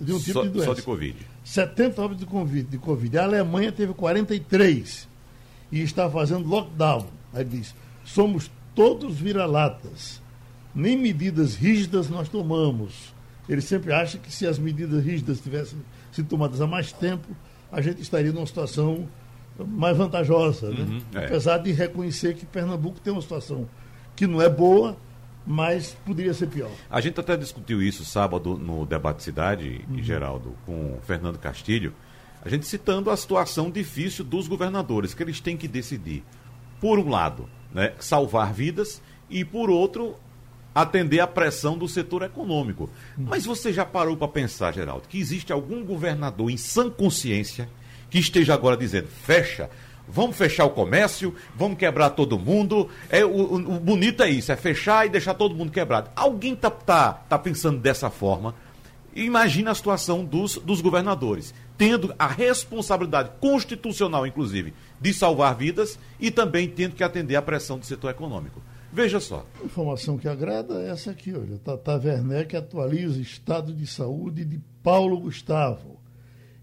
de 0.00 0.12
um 0.12 0.18
tipo 0.18 0.32
só, 0.32 0.42
de 0.42 0.48
doença. 0.48 0.66
Só 0.66 0.74
de 0.74 0.82
Covid. 0.82 1.16
70 1.44 2.02
óbitos 2.02 2.24
de 2.24 2.30
COVID, 2.30 2.70
de 2.70 2.78
Covid. 2.78 3.18
A 3.18 3.24
Alemanha 3.24 3.70
teve 3.70 3.92
43 3.92 5.08
e 5.70 5.80
está 5.80 6.08
fazendo 6.08 6.48
lockdown. 6.48 7.06
Aí 7.32 7.44
diz: 7.44 7.74
somos 8.04 8.50
todos 8.74 9.16
vira-latas. 9.16 10.22
Nem 10.74 10.96
medidas 10.96 11.54
rígidas 11.54 12.08
nós 12.08 12.28
tomamos. 12.28 13.14
Ele 13.48 13.60
sempre 13.60 13.92
acha 13.92 14.18
que 14.18 14.32
se 14.32 14.46
as 14.46 14.58
medidas 14.58 15.04
rígidas 15.04 15.40
tivessem 15.40 15.78
sido 16.10 16.28
tomadas 16.28 16.60
há 16.60 16.66
mais 16.66 16.92
tempo, 16.92 17.28
a 17.70 17.80
gente 17.80 18.00
estaria 18.00 18.32
numa 18.32 18.46
situação 18.46 19.06
mais 19.58 19.96
vantajosa. 19.96 20.70
Né? 20.70 20.80
Uhum, 20.80 21.02
é. 21.14 21.26
Apesar 21.26 21.58
de 21.58 21.72
reconhecer 21.72 22.34
que 22.34 22.46
Pernambuco 22.46 23.00
tem 23.00 23.12
uma 23.12 23.22
situação 23.22 23.68
que 24.16 24.26
não 24.26 24.40
é 24.40 24.48
boa, 24.48 24.96
mas 25.46 25.96
poderia 26.04 26.32
ser 26.32 26.46
pior. 26.46 26.70
A 26.90 27.00
gente 27.00 27.18
até 27.20 27.36
discutiu 27.36 27.82
isso 27.82 28.04
sábado 28.04 28.56
no 28.56 28.86
debate 28.86 29.22
cidade, 29.22 29.84
uhum. 29.88 30.02
Geraldo, 30.02 30.54
com 30.64 30.94
o 30.94 31.00
Fernando 31.02 31.38
Castilho, 31.38 31.92
a 32.42 32.48
gente 32.48 32.66
citando 32.66 33.10
a 33.10 33.16
situação 33.16 33.70
difícil 33.70 34.24
dos 34.24 34.48
governadores, 34.48 35.14
que 35.14 35.22
eles 35.22 35.40
têm 35.40 35.56
que 35.56 35.68
decidir, 35.68 36.22
por 36.80 36.98
um 36.98 37.08
lado, 37.08 37.48
né, 37.72 37.92
salvar 37.98 38.52
vidas 38.52 39.00
e 39.30 39.44
por 39.44 39.70
outro, 39.70 40.16
atender 40.74 41.20
a 41.20 41.26
pressão 41.26 41.78
do 41.78 41.88
setor 41.88 42.22
econômico. 42.22 42.90
Mas 43.16 43.46
você 43.46 43.72
já 43.72 43.84
parou 43.84 44.16
para 44.16 44.28
pensar, 44.28 44.74
Geraldo, 44.74 45.08
que 45.08 45.18
existe 45.18 45.52
algum 45.52 45.84
governador 45.84 46.50
em 46.50 46.56
sã 46.56 46.90
consciência 46.90 47.68
que 48.10 48.18
esteja 48.18 48.54
agora 48.54 48.76
dizendo, 48.76 49.08
fecha, 49.08 49.70
vamos 50.08 50.36
fechar 50.36 50.64
o 50.64 50.70
comércio, 50.70 51.34
vamos 51.56 51.78
quebrar 51.78 52.10
todo 52.10 52.38
mundo. 52.38 52.88
É, 53.10 53.24
o, 53.24 53.30
o, 53.30 53.54
o 53.56 53.80
bonito 53.80 54.22
é 54.22 54.30
isso, 54.30 54.52
é 54.52 54.56
fechar 54.56 55.06
e 55.06 55.10
deixar 55.10 55.34
todo 55.34 55.54
mundo 55.54 55.72
quebrado. 55.72 56.10
Alguém 56.14 56.54
está 56.54 56.70
tá, 56.70 57.12
tá 57.12 57.38
pensando 57.38 57.78
dessa 57.78 58.10
forma? 58.10 58.54
Imagina 59.14 59.70
a 59.70 59.74
situação 59.74 60.24
dos, 60.24 60.56
dos 60.58 60.80
governadores, 60.80 61.54
tendo 61.78 62.12
a 62.18 62.26
responsabilidade 62.26 63.30
constitucional, 63.40 64.26
inclusive, 64.26 64.74
de 65.00 65.14
salvar 65.14 65.54
vidas 65.54 65.98
e 66.18 66.30
também 66.30 66.68
tendo 66.68 66.96
que 66.96 67.04
atender 67.04 67.36
à 67.36 67.42
pressão 67.42 67.78
do 67.78 67.86
setor 67.86 68.10
econômico. 68.10 68.60
Veja 68.92 69.18
só. 69.20 69.44
Informação 69.64 70.16
que 70.16 70.28
agrada 70.28 70.82
é 70.82 70.90
essa 70.90 71.10
aqui, 71.10 71.32
olha. 71.32 71.58
Tata 71.58 71.96
Werneck 71.96 72.56
atualiza 72.56 73.20
estado 73.20 73.72
de 73.72 73.86
saúde 73.86 74.44
de 74.44 74.60
Paulo 74.82 75.18
Gustavo. 75.18 76.00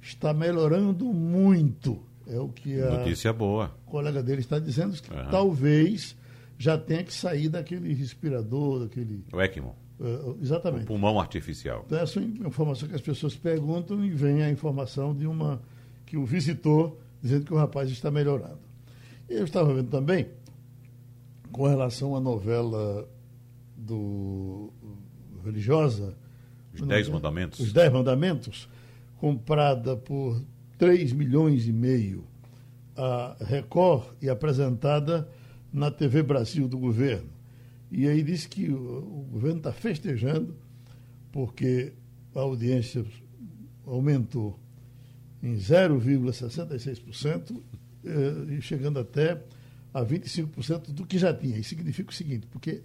Está 0.01 0.33
melhorando 0.33 1.05
muito. 1.05 2.01
É 2.27 2.39
o 2.39 2.49
que 2.49 2.81
a 2.81 2.91
Notícia 2.99 3.31
boa. 3.33 3.69
colega 3.85 4.23
dele 4.23 4.41
está 4.41 4.57
dizendo, 4.57 4.99
que 5.01 5.13
Aham. 5.13 5.29
talvez 5.29 6.15
já 6.57 6.77
tenha 6.77 7.03
que 7.03 7.13
sair 7.13 7.49
daquele 7.49 7.93
respirador, 7.93 8.81
daquele. 8.81 9.25
O 9.33 9.41
ECMO, 9.41 9.75
eh, 9.99 10.03
o 10.03 10.37
exatamente. 10.41 10.85
pulmão 10.85 11.19
artificial. 11.19 11.83
Então, 11.85 11.99
essa 11.99 12.19
é 12.19 12.23
uma 12.23 12.47
informação 12.47 12.87
que 12.87 12.95
as 12.95 13.01
pessoas 13.01 13.35
perguntam 13.35 14.03
e 14.05 14.09
vem 14.11 14.43
a 14.43 14.49
informação 14.49 15.13
de 15.15 15.27
uma 15.27 15.61
que 16.05 16.17
o 16.17 16.25
visitou 16.25 16.99
dizendo 17.21 17.45
que 17.45 17.53
o 17.53 17.57
rapaz 17.57 17.89
está 17.89 18.09
melhorando. 18.09 18.59
Eu 19.29 19.45
estava 19.45 19.73
vendo 19.73 19.89
também, 19.89 20.27
com 21.51 21.67
relação 21.67 22.15
à 22.15 22.19
novela 22.19 23.07
do 23.77 24.71
religiosa 25.43 26.15
Os 26.73 26.81
Dez 26.81 27.07
Mandamentos. 27.09 27.59
Os 27.59 27.73
Dez 27.73 27.91
Mandamentos, 27.91 28.69
comprada 29.21 29.95
por 29.95 30.43
3 30.79 31.13
milhões 31.13 31.67
e 31.67 31.71
meio 31.71 32.23
a 32.95 33.35
Record 33.39 34.15
e 34.19 34.27
apresentada 34.27 35.29
na 35.71 35.91
TV 35.91 36.23
Brasil 36.23 36.67
do 36.67 36.79
governo. 36.79 37.29
E 37.91 38.07
aí 38.07 38.23
disse 38.23 38.49
que 38.49 38.67
o, 38.67 38.97
o 38.97 39.27
governo 39.31 39.59
está 39.59 39.71
festejando 39.71 40.55
porque 41.31 41.93
a 42.33 42.39
audiência 42.39 43.05
aumentou 43.85 44.59
em 45.43 45.53
0,66% 45.55 47.61
eh, 48.03 48.59
chegando 48.61 48.97
até 48.99 49.39
a 49.93 50.03
25% 50.03 50.91
do 50.91 51.05
que 51.05 51.19
já 51.19 51.31
tinha. 51.31 51.59
Isso 51.59 51.69
significa 51.69 52.09
o 52.09 52.13
seguinte, 52.13 52.47
porque 52.47 52.81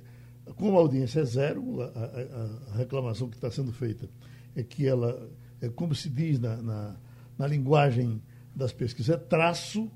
como 0.57 0.77
a 0.77 0.81
audiência 0.81 1.21
é 1.21 1.25
zero, 1.25 1.81
a, 1.81 1.87
a- 1.87 2.75
a 2.75 2.77
reclamação 2.77 3.31
que 3.31 3.37
está 3.37 3.51
sendo 3.51 3.73
feita 3.73 4.07
é 4.55 4.63
que 4.63 4.87
ela, 4.87 5.11
é 5.11 5.46
como 5.75 5.95
se 5.95 6.09
diz 6.09 6.39
na, 6.39 6.57
na, 6.63 6.97
na 7.39 7.47
linguagem 7.47 8.23
das 8.55 8.73
pesquisas, 8.73 9.15
é 9.15 9.19
traço, 9.19 9.91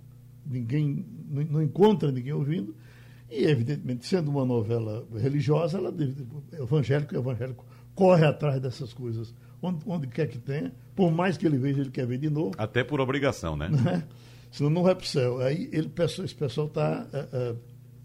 ninguém 0.46 1.05
não, 1.29 1.62
encontra 1.62 2.11
ninguém 2.11 2.33
ouvindo, 2.33 2.75
e 3.31 3.44
evidentemente, 3.44 4.07
sendo 4.07 4.31
uma 4.31 4.44
novela 4.44 5.07
religiosa, 5.16 5.79
ela 5.79 5.92
deve, 5.92 6.27
evangélico, 6.53 7.14
evangélico 7.14 7.64
corre 7.94 8.25
atrás 8.25 8.61
dessas 8.61 8.92
coisas, 8.92 9.35
onde, 9.62 9.79
onde 9.87 10.07
quer 10.09 10.27
que 10.27 10.38
tenha, 10.38 10.73
por 10.96 11.11
mais 11.11 11.37
que 11.37 11.46
ele 11.46 11.57
veja, 11.59 11.81
ele 11.81 11.90
quer 11.90 12.07
ver 12.07 12.18
de 12.18 12.29
novo 12.29 12.53
Até 12.59 12.83
por 12.83 13.01
obrigação, 13.01 13.57
né? 13.57 13.68
né? 13.68 14.05
Senão 14.51 14.68
não 14.70 14.83
vai 14.83 14.94
para 14.94 15.05
o 15.05 15.07
céu. 15.07 15.38
Aí 15.40 15.68
ele, 15.73 15.88
pessoal- 15.88 16.25
esse 16.25 16.35
pessoal 16.35 16.66
está. 16.66 17.07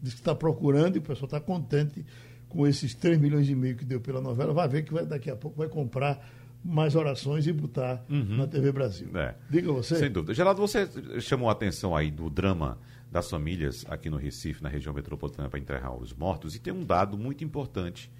diz 0.02 0.14
que 0.14 0.20
está 0.20 0.36
procurando 0.36 0.96
e 0.96 1.00
o 1.00 1.02
pessoal 1.02 1.26
está 1.26 1.40
contente 1.40 2.06
com 2.48 2.68
esses 2.68 2.94
3 2.94 3.20
milhões 3.20 3.50
e 3.50 3.56
meio 3.56 3.76
que 3.76 3.84
deu 3.84 4.00
pela 4.00 4.22
novela. 4.22 4.54
Vai 4.54 4.68
ver 4.68 4.84
que 4.84 4.94
vai, 4.94 5.06
daqui 5.06 5.30
a 5.32 5.36
pouco 5.36 5.58
vai 5.58 5.68
comprar 5.68 6.24
mais 6.66 6.96
orações 6.96 7.46
e 7.46 7.54
botar 7.54 8.04
na 8.10 8.48
TV 8.48 8.72
Brasil. 8.72 9.16
É. 9.16 9.36
Diga 9.48 9.72
você. 9.72 9.96
Sem 9.96 10.12
dúvida. 10.12 10.34
Geraldo, 10.34 10.60
você 10.60 10.90
chamou 11.22 11.48
a 11.48 11.52
atenção 11.52 11.96
aí 11.96 12.10
do 12.10 12.28
drama 12.28 12.80
das 13.12 13.30
famílias 13.30 13.86
aqui 13.88 14.10
no 14.10 14.18
Recife, 14.18 14.64
na 14.64 14.70
região 14.70 14.92
metropolitana, 14.92 15.48
para 15.48 15.60
enterrar 15.60 15.96
os 15.96 16.12
mortos. 16.12 16.56
E 16.56 16.60
tem 16.60 16.74
um 16.74 16.84
dado 16.84 17.20
muito 17.20 17.44
importante 17.44 18.12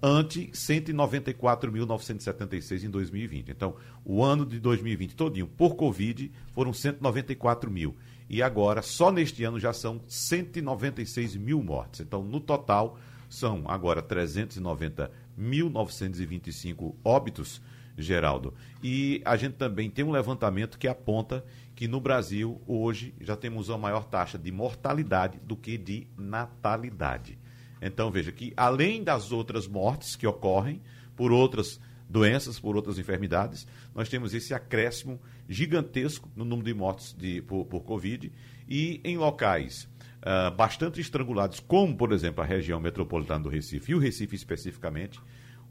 ante 0.03 0.49
194.976 0.49 2.83
em 2.83 2.91
2020. 2.91 3.51
Então, 3.51 3.77
o 4.05 4.25
ano 4.25 4.45
de 4.45 4.59
2020 4.59 5.15
todinho 5.15 5.47
por 5.47 5.77
Covid 5.77 6.33
foram 6.53 6.73
194 6.73 7.71
mil. 7.71 7.95
E 8.29 8.43
agora, 8.43 8.83
só 8.83 9.13
neste 9.13 9.45
ano, 9.45 9.61
já 9.61 9.73
são 9.73 10.01
196 10.09 11.37
mil 11.37 11.63
mortes. 11.63 12.01
Então, 12.01 12.25
no 12.25 12.41
total, 12.41 12.99
são 13.29 13.63
agora 13.67 14.03
390.925 14.03 16.97
óbitos, 17.05 17.63
Geraldo. 17.97 18.53
E 18.83 19.23
a 19.25 19.37
gente 19.37 19.55
também 19.55 19.89
tem 19.89 20.05
um 20.05 20.11
levantamento 20.11 20.77
que 20.79 20.89
aponta 20.89 21.45
que 21.77 21.87
no 21.87 22.01
Brasil, 22.01 22.61
hoje, 22.67 23.15
já 23.21 23.37
temos 23.37 23.71
a 23.71 23.79
maior 23.79 24.03
taxa 24.05 24.37
de 24.39 24.51
mortalidade 24.51 25.39
do 25.45 25.57
que 25.57 25.79
de 25.79 26.09
natalidade. 26.17 27.39
Então, 27.83 28.11
veja 28.11 28.31
que 28.31 28.53
além 28.57 29.03
das 29.03 29.33
outras 29.33 29.67
mortes 29.67 30.15
que 30.15 30.27
ocorrem 30.27 30.81
por 31.17 31.33
outras 31.33 31.81
doenças, 32.09 32.61
por 32.61 32.77
outras 32.77 32.99
enfermidades, 32.99 33.67
nós 33.95 34.09
temos 34.09 34.33
esse 34.33 34.55
acréscimo 34.55 35.21
gigantesco 35.49 36.31
no 36.37 36.45
número 36.45 36.67
de 36.67 36.75
mortes 36.75 37.15
de, 37.15 37.43
por, 37.43 37.65
por 37.65 37.81
Covid 37.81 38.31
e 38.69 39.01
em 39.03 39.17
locais 39.17 39.89
ah, 40.23 40.51
bastante 40.51 41.01
estrangulados, 41.01 41.59
como, 41.59 41.97
por 41.97 42.13
exemplo, 42.13 42.43
a 42.43 42.47
região 42.47 42.79
metropolitana 42.79 43.43
do 43.43 43.49
Recife 43.49 43.91
e 43.91 43.95
o 43.95 43.99
Recife 43.99 44.37
especificamente, 44.37 45.21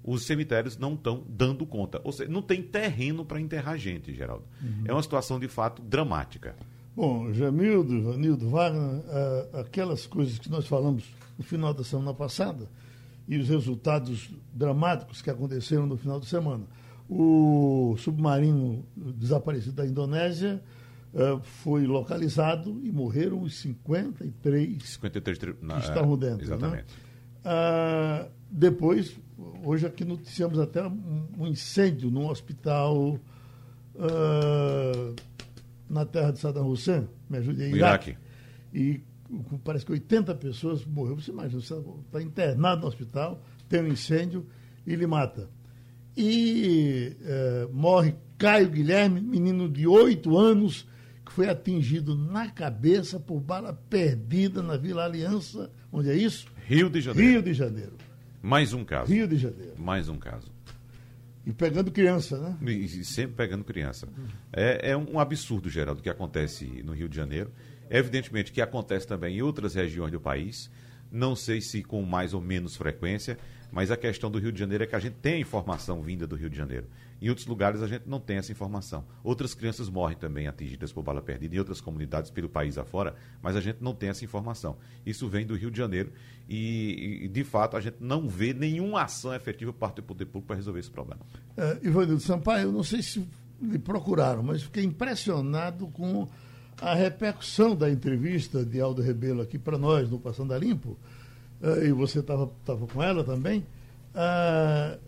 os 0.04 0.26
cemitérios 0.26 0.78
não 0.78 0.96
estão 0.96 1.24
dando 1.30 1.66
conta. 1.66 2.02
Ou 2.04 2.12
seja, 2.12 2.30
não 2.30 2.42
tem 2.42 2.62
terreno 2.62 3.24
para 3.24 3.40
enterrar 3.40 3.78
gente, 3.78 4.14
Geraldo. 4.14 4.44
É 4.84 4.92
uma 4.92 5.02
situação, 5.02 5.40
de 5.40 5.48
fato, 5.48 5.82
dramática. 5.82 6.56
Bom, 6.94 7.32
Jamildo, 7.32 7.96
Ivanildo, 7.96 8.50
Wagner, 8.50 9.04
ah, 9.08 9.62
aquelas 9.62 10.06
coisas 10.06 10.38
que 10.38 10.50
nós 10.50 10.68
falamos 10.68 11.06
no 11.42 11.44
final 11.44 11.74
da 11.74 11.84
semana 11.84 12.14
passada 12.14 12.70
e 13.28 13.36
os 13.38 13.50
resultados 13.50 14.30
dramáticos 14.54 15.22
que 15.24 15.30
aconteceram 15.30 15.88
no 15.88 15.98
final 15.98 16.20
de 16.20 16.28
semana. 16.28 16.66
O 17.10 17.96
submarino 17.98 18.86
desaparecido 18.96 19.76
da 19.76 19.86
Indonésia 19.86 20.62
ah, 21.16 21.40
foi 21.42 21.86
localizado 21.88 22.80
e 22.84 22.92
morreram 22.92 23.42
os 23.42 23.56
53 23.60 24.84
53 24.84 25.38
tri- 25.38 25.54
que 25.54 25.80
estavam 25.80 26.16
dentro. 26.18 26.46
Exatamente. 26.46 26.84
Né? 26.84 27.42
Ah, 27.44 28.28
depois, 28.50 29.18
hoje 29.66 29.88
aqui 29.88 30.06
noticiamos 30.06 30.60
até 30.60 30.86
um, 30.88 31.28
um 31.40 31.48
incêndio 31.48 32.12
num 32.12 32.28
hospital 32.30 33.18
ah, 33.98 35.14
na 35.90 36.06
terra 36.06 36.32
de 36.32 36.40
Saddam 36.40 36.68
Hussein, 36.70 37.08
me 37.30 37.38
ajude 37.40 37.64
aí, 37.64 37.72
Iraque. 37.74 38.12
Iraque. 38.12 38.18
E 38.74 39.02
parece 39.64 39.86
que 39.86 39.92
80 39.92 40.36
pessoas 40.36 40.86
morreram. 40.86 41.20
Você 41.20 41.32
imagina, 41.32 41.62
você 41.62 41.74
está 41.74 42.22
internado 42.22 42.82
no 42.82 42.88
hospital, 42.88 43.44
tem 43.70 43.82
um 43.82 43.88
incêndio 43.88 44.46
e 44.86 44.94
ele 44.94 45.08
mata. 45.08 45.50
E 46.16 47.16
eh, 47.22 47.68
morre 47.72 48.16
Caio 48.38 48.70
Guilherme, 48.70 49.22
menino 49.22 49.70
de 49.70 49.88
8 49.88 50.38
anos, 50.38 50.88
que 51.26 51.32
foi 51.32 51.48
atingido 51.48 52.16
na 52.16 52.50
cabeça 52.50 53.20
por 53.20 53.40
bala 53.40 53.72
perdida 53.72 54.62
na 54.62 54.76
Vila 54.76 55.06
Aliança. 55.06 55.72
Onde 55.92 56.10
é 56.10 56.16
isso? 56.16 56.48
Rio 56.68 56.90
de 56.90 57.02
Janeiro. 57.02 57.32
Rio 57.32 57.42
de 57.42 57.54
Janeiro. 57.54 57.94
Mais 58.42 58.74
um 58.74 58.84
caso. 58.84 59.12
Rio 59.12 59.28
de 59.28 59.38
Janeiro. 59.38 59.74
Mais 59.78 60.10
um 60.10 60.18
caso. 60.18 60.52
E 61.46 61.52
pegando 61.52 61.92
criança, 61.92 62.38
né? 62.38 62.58
E, 62.72 63.04
sempre 63.04 63.36
pegando 63.36 63.64
criança. 63.64 64.08
É, 64.54 64.92
é 64.92 64.98
um 64.98 65.20
absurdo, 65.20 65.70
Geraldo, 65.70 66.00
o 66.00 66.04
que 66.04 66.10
acontece 66.10 66.66
no 66.84 66.94
Rio 66.94 67.10
de 67.10 67.16
Janeiro. 67.16 67.52
Evidentemente 67.92 68.54
que 68.54 68.62
acontece 68.62 69.06
também 69.06 69.38
em 69.38 69.42
outras 69.42 69.76
regiões 69.76 70.14
do 70.14 70.20
país. 70.20 70.72
Não 71.12 71.36
sei 71.36 71.60
se 71.60 71.84
com 71.84 72.02
mais 72.04 72.34
ou 72.34 72.40
menos 72.40 72.78
frequência, 72.78 73.38
mas 73.70 73.92
a 73.92 73.98
questão 73.98 74.32
do 74.32 74.40
Rio 74.40 74.52
de 74.52 74.60
Janeiro 74.60 74.86
é 74.86 74.88
que 74.88 74.96
a 74.96 75.00
gente 75.00 75.16
tem 75.16 75.42
informação 75.42 76.02
vinda 76.02 76.26
do 76.26 76.38
Rio 76.38 76.50
de 76.50 76.56
Janeiro. 76.56 76.88
Em 77.22 77.28
outros 77.28 77.46
lugares 77.46 77.82
a 77.82 77.88
gente 77.88 78.08
não 78.08 78.18
tem 78.18 78.38
essa 78.38 78.52
informação. 78.52 79.04
Outras 79.22 79.54
crianças 79.54 79.90
morrem 79.90 80.18
também 80.18 80.48
atingidas 80.48 80.94
por 80.94 81.04
bala 81.04 81.22
perdida 81.22 81.54
em 81.54 81.60
outras 81.60 81.82
comunidades 81.82 82.32
pelo 82.32 82.48
país 82.48 82.78
afora, 82.78 83.14
mas 83.42 83.58
a 83.58 83.62
gente 83.62 83.78
não 83.82 83.94
tem 83.94 84.08
essa 84.08 84.24
informação. 84.24 84.78
Isso 85.06 85.28
vem 85.28 85.46
do 85.46 85.56
Rio 85.56 85.70
de 85.70 85.78
Janeiro 85.78 86.14
e, 86.48 87.26
e, 87.26 87.28
de 87.28 87.44
fato, 87.44 87.76
a 87.76 87.82
gente 87.82 87.98
não 88.00 88.28
vê 88.28 88.54
nenhuma 88.54 89.04
ação 89.04 89.36
efetiva 89.36 89.74
por 89.74 89.80
parte 89.80 89.98
do 89.98 90.04
poder 90.04 90.26
público 90.26 90.48
para 90.48 90.56
resolver 90.56 90.80
esse 90.80 90.90
problema. 90.90 91.22
Uh, 91.58 91.86
Ivanildo 91.86 92.22
Sampaio, 92.22 92.70
eu 92.70 92.72
não 92.72 92.84
sei 92.84 93.02
se 93.02 93.28
lhe 93.62 93.80
procuraram, 93.80 94.42
mas 94.42 94.64
fiquei 94.64 94.84
impressionado 94.86 95.88
com 95.88 96.28
a 96.82 96.96
repercussão 96.96 97.76
da 97.76 97.90
entrevista 97.92 98.66
de 98.66 98.82
Aldo 98.82 99.04
Rebelo 99.04 99.42
aqui 99.42 99.60
para 99.60 99.78
nós 99.78 100.10
no 100.10 100.18
Passando 100.18 100.52
a 100.54 100.58
Limpo, 100.58 100.98
uh, 101.62 101.86
e 101.86 101.92
você 101.92 102.20
estava 102.20 102.48
com 102.92 103.04
ela 103.04 103.24
também, 103.24 103.64
uh, 104.16 105.00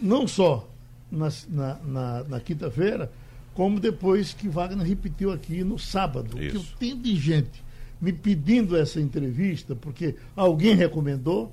não 0.00 0.26
só 0.26 0.66
na, 1.12 1.28
na, 1.48 1.74
na, 1.84 2.24
na 2.24 2.40
quinta-feira, 2.40 3.12
como 3.52 3.78
depois 3.78 4.32
que 4.32 4.48
Wagner 4.48 4.86
repetiu 4.86 5.30
aqui 5.30 5.62
no 5.62 5.78
sábado. 5.78 6.42
Isso. 6.42 6.50
Que 6.50 6.56
eu 6.56 6.64
tenho 6.78 6.96
de 6.96 7.16
gente 7.16 7.62
me 8.00 8.12
pedindo 8.12 8.76
essa 8.76 8.98
entrevista, 8.98 9.76
porque 9.76 10.14
alguém 10.34 10.74
recomendou, 10.74 11.52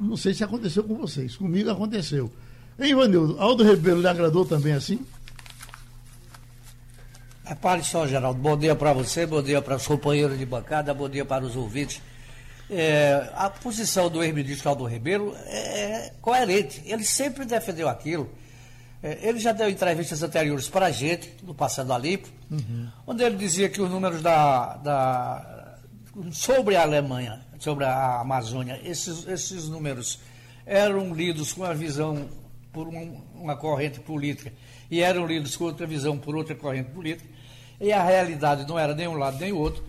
não 0.00 0.16
sei 0.16 0.32
se 0.32 0.42
aconteceu 0.42 0.82
com 0.82 0.94
vocês, 0.94 1.36
comigo 1.36 1.70
aconteceu. 1.70 2.32
Hein, 2.78 2.92
Ivanildo, 2.92 3.38
Aldo 3.38 3.62
Rebelo 3.62 4.00
lhe 4.00 4.08
agradou 4.08 4.46
também 4.46 4.72
assim? 4.72 5.00
Repare 7.46 7.84
só, 7.84 8.08
Geraldo, 8.08 8.40
bom 8.40 8.56
dia 8.56 8.74
para 8.74 8.92
você, 8.92 9.24
bom 9.24 9.40
dia 9.40 9.62
para 9.62 9.76
os 9.76 9.86
companheiros 9.86 10.36
de 10.36 10.44
bancada, 10.44 10.92
bom 10.92 11.08
dia 11.08 11.24
para 11.24 11.44
os 11.44 11.54
ouvintes. 11.54 12.02
É, 12.68 13.30
a 13.36 13.48
posição 13.48 14.10
do 14.10 14.20
ex-ministro 14.20 14.68
Aldo 14.68 14.84
Ribeiro 14.84 15.32
é 15.46 16.12
coerente. 16.20 16.82
Ele 16.84 17.04
sempre 17.04 17.44
defendeu 17.44 17.88
aquilo. 17.88 18.28
É, 19.00 19.28
ele 19.28 19.38
já 19.38 19.52
deu 19.52 19.70
entrevistas 19.70 20.24
anteriores 20.24 20.68
para 20.68 20.86
a 20.86 20.90
gente, 20.90 21.36
no 21.44 21.54
Passando 21.54 21.92
a 21.92 21.98
Limpo, 21.98 22.28
uhum. 22.50 22.88
onde 23.06 23.22
ele 23.22 23.36
dizia 23.36 23.68
que 23.68 23.80
os 23.80 23.88
números 23.88 24.20
da, 24.20 24.76
da, 24.78 25.78
sobre 26.32 26.74
a 26.74 26.82
Alemanha, 26.82 27.46
sobre 27.60 27.84
a 27.84 28.22
Amazônia, 28.22 28.80
esses, 28.82 29.24
esses 29.28 29.68
números 29.68 30.18
eram 30.66 31.14
lidos 31.14 31.52
com 31.52 31.62
a 31.62 31.72
visão 31.72 32.28
por 32.72 32.88
um, 32.88 33.22
uma 33.36 33.54
corrente 33.54 34.00
política 34.00 34.52
e 34.90 35.00
eram 35.00 35.24
lidos 35.24 35.56
com 35.56 35.62
outra 35.62 35.86
visão 35.86 36.18
por 36.18 36.34
outra 36.34 36.56
corrente 36.56 36.90
política 36.90 37.35
e 37.80 37.92
a 37.92 38.02
realidade 38.02 38.66
não 38.66 38.78
era 38.78 38.94
nem 38.94 39.06
um 39.06 39.14
lado 39.14 39.38
nem 39.38 39.52
o 39.52 39.58
outro. 39.58 39.84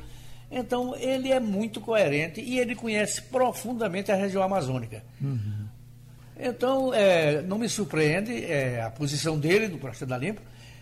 Então, 0.50 0.95
ele 0.95 1.32
é 1.32 1.39
muito 1.39 1.82
coerente 1.82 2.39
e 2.39 2.60
ele 2.60 2.76
conhece 2.76 3.21
profundamente 3.23 4.12
a 4.12 4.15
região 4.15 4.41
amazônica. 4.41 5.04
Uhum. 5.21 5.67
Então, 6.39 6.93
é, 6.93 7.41
não 7.41 7.58
me 7.58 7.67
surpreende 7.67 8.45
é, 8.45 8.82
a 8.82 8.89
posição 8.89 9.38
dele 9.38 9.67
do 9.67 9.78
Projeto 9.78 10.06
da 10.06 10.17
Limpo, 10.17 10.41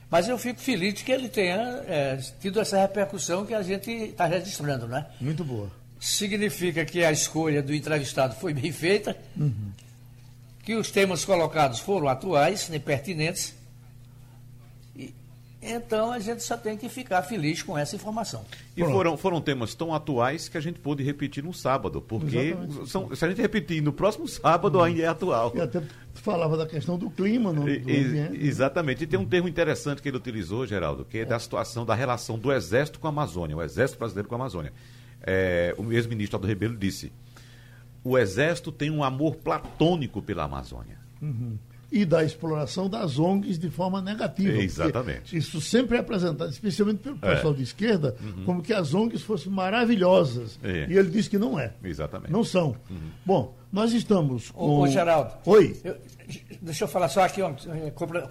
mas 0.09 0.27
eu 0.27 0.37
fico 0.37 0.59
feliz 0.59 0.93
de 0.93 1.03
que 1.03 1.11
ele 1.11 1.29
tenha 1.29 1.83
é, 1.87 2.17
tido 2.39 2.59
essa 2.59 2.79
repercussão 2.79 3.45
que 3.45 3.53
a 3.53 3.61
gente 3.61 3.89
está 3.89 4.25
registrando, 4.25 4.87
né? 4.87 5.07
Muito 5.19 5.43
boa. 5.43 5.71
Significa 5.99 6.85
que 6.85 7.03
a 7.03 7.11
escolha 7.11 7.63
do 7.63 7.73
entrevistado 7.73 8.35
foi 8.35 8.53
bem 8.53 8.71
feita, 8.71 9.17
uhum. 9.35 9.71
que 10.63 10.75
os 10.75 10.91
temas 10.91 11.25
colocados 11.25 11.79
foram 11.79 12.07
atuais, 12.07 12.69
nem 12.69 12.79
pertinentes, 12.79 13.54
então 15.71 16.11
a 16.11 16.19
gente 16.19 16.43
só 16.43 16.55
tem 16.55 16.77
que 16.77 16.87
ficar 16.87 17.21
feliz 17.23 17.63
com 17.63 17.77
essa 17.77 17.95
informação. 17.95 18.45
E 18.75 18.83
foram, 18.83 19.17
foram 19.17 19.41
temas 19.41 19.73
tão 19.73 19.93
atuais 19.93 20.47
que 20.47 20.57
a 20.57 20.61
gente 20.61 20.79
pôde 20.79 21.03
repetir 21.03 21.43
no 21.43 21.53
sábado, 21.53 22.01
porque 22.01 22.55
são, 22.85 23.13
se 23.15 23.25
a 23.25 23.29
gente 23.29 23.41
repetir 23.41 23.81
no 23.81 23.91
próximo 23.91 24.27
sábado, 24.27 24.81
ainda 24.81 25.01
é 25.01 25.07
atual. 25.07 25.51
E 25.55 25.61
até 25.61 25.81
falava 26.13 26.55
da 26.57 26.65
questão 26.65 26.97
do 26.97 27.09
clima 27.09 27.51
no, 27.51 27.67
e, 27.69 28.47
Exatamente. 28.47 29.03
E 29.03 29.07
tem 29.07 29.19
um 29.19 29.25
termo 29.25 29.47
interessante 29.47 30.01
que 30.01 30.07
ele 30.07 30.17
utilizou, 30.17 30.65
Geraldo, 30.65 31.05
que 31.05 31.19
é, 31.19 31.21
é, 31.21 31.25
da 31.25 31.39
situação 31.39 31.85
da 31.85 31.95
relação 31.95 32.37
do 32.37 32.51
Exército 32.51 32.99
com 32.99 33.07
a 33.07 33.09
Amazônia, 33.09 33.57
o 33.57 33.61
Exército 33.61 33.99
Brasileiro 33.99 34.29
com 34.29 34.35
a 34.35 34.37
Amazônia. 34.37 34.73
É, 35.21 35.73
o 35.77 35.91
ex-ministro 35.91 36.37
Aldo 36.37 36.47
Rebelo 36.47 36.77
disse: 36.77 37.11
o 38.03 38.17
Exército 38.17 38.71
tem 38.71 38.91
um 38.91 39.03
amor 39.03 39.35
platônico 39.37 40.21
pela 40.21 40.43
Amazônia. 40.43 40.99
Uhum 41.21 41.57
e 41.91 42.03
da 42.03 42.23
exploração 42.23 42.89
das 42.89 43.19
ONGs 43.19 43.57
de 43.59 43.69
forma 43.69 44.01
negativa. 44.01 44.61
Exatamente. 44.61 45.37
Isso 45.37 45.61
sempre 45.61 45.97
é 45.97 45.99
apresentado, 45.99 46.49
especialmente 46.49 46.99
pelo 46.99 47.17
pessoal 47.17 47.53
é. 47.53 47.57
de 47.57 47.63
esquerda, 47.63 48.15
uhum. 48.21 48.43
como 48.45 48.61
que 48.61 48.73
as 48.73 48.93
ONGs 48.93 49.21
fossem 49.21 49.51
maravilhosas. 49.51 50.59
É. 50.63 50.87
E 50.89 50.97
ele 50.97 51.09
disse 51.09 51.29
que 51.29 51.37
não 51.37 51.59
é. 51.59 51.73
Exatamente. 51.83 52.31
Não 52.31 52.43
são. 52.43 52.75
Uhum. 52.89 53.09
Bom, 53.25 53.55
nós 53.71 53.93
estamos 53.93 54.51
com. 54.51 54.63
Ô, 54.63 54.79
ô 54.81 54.87
Geraldo. 54.87 55.33
Oi. 55.45 55.79
Eu, 55.83 55.97
deixa 56.61 56.83
eu 56.85 56.87
falar 56.87 57.07
só 57.09 57.23
aqui, 57.23 57.41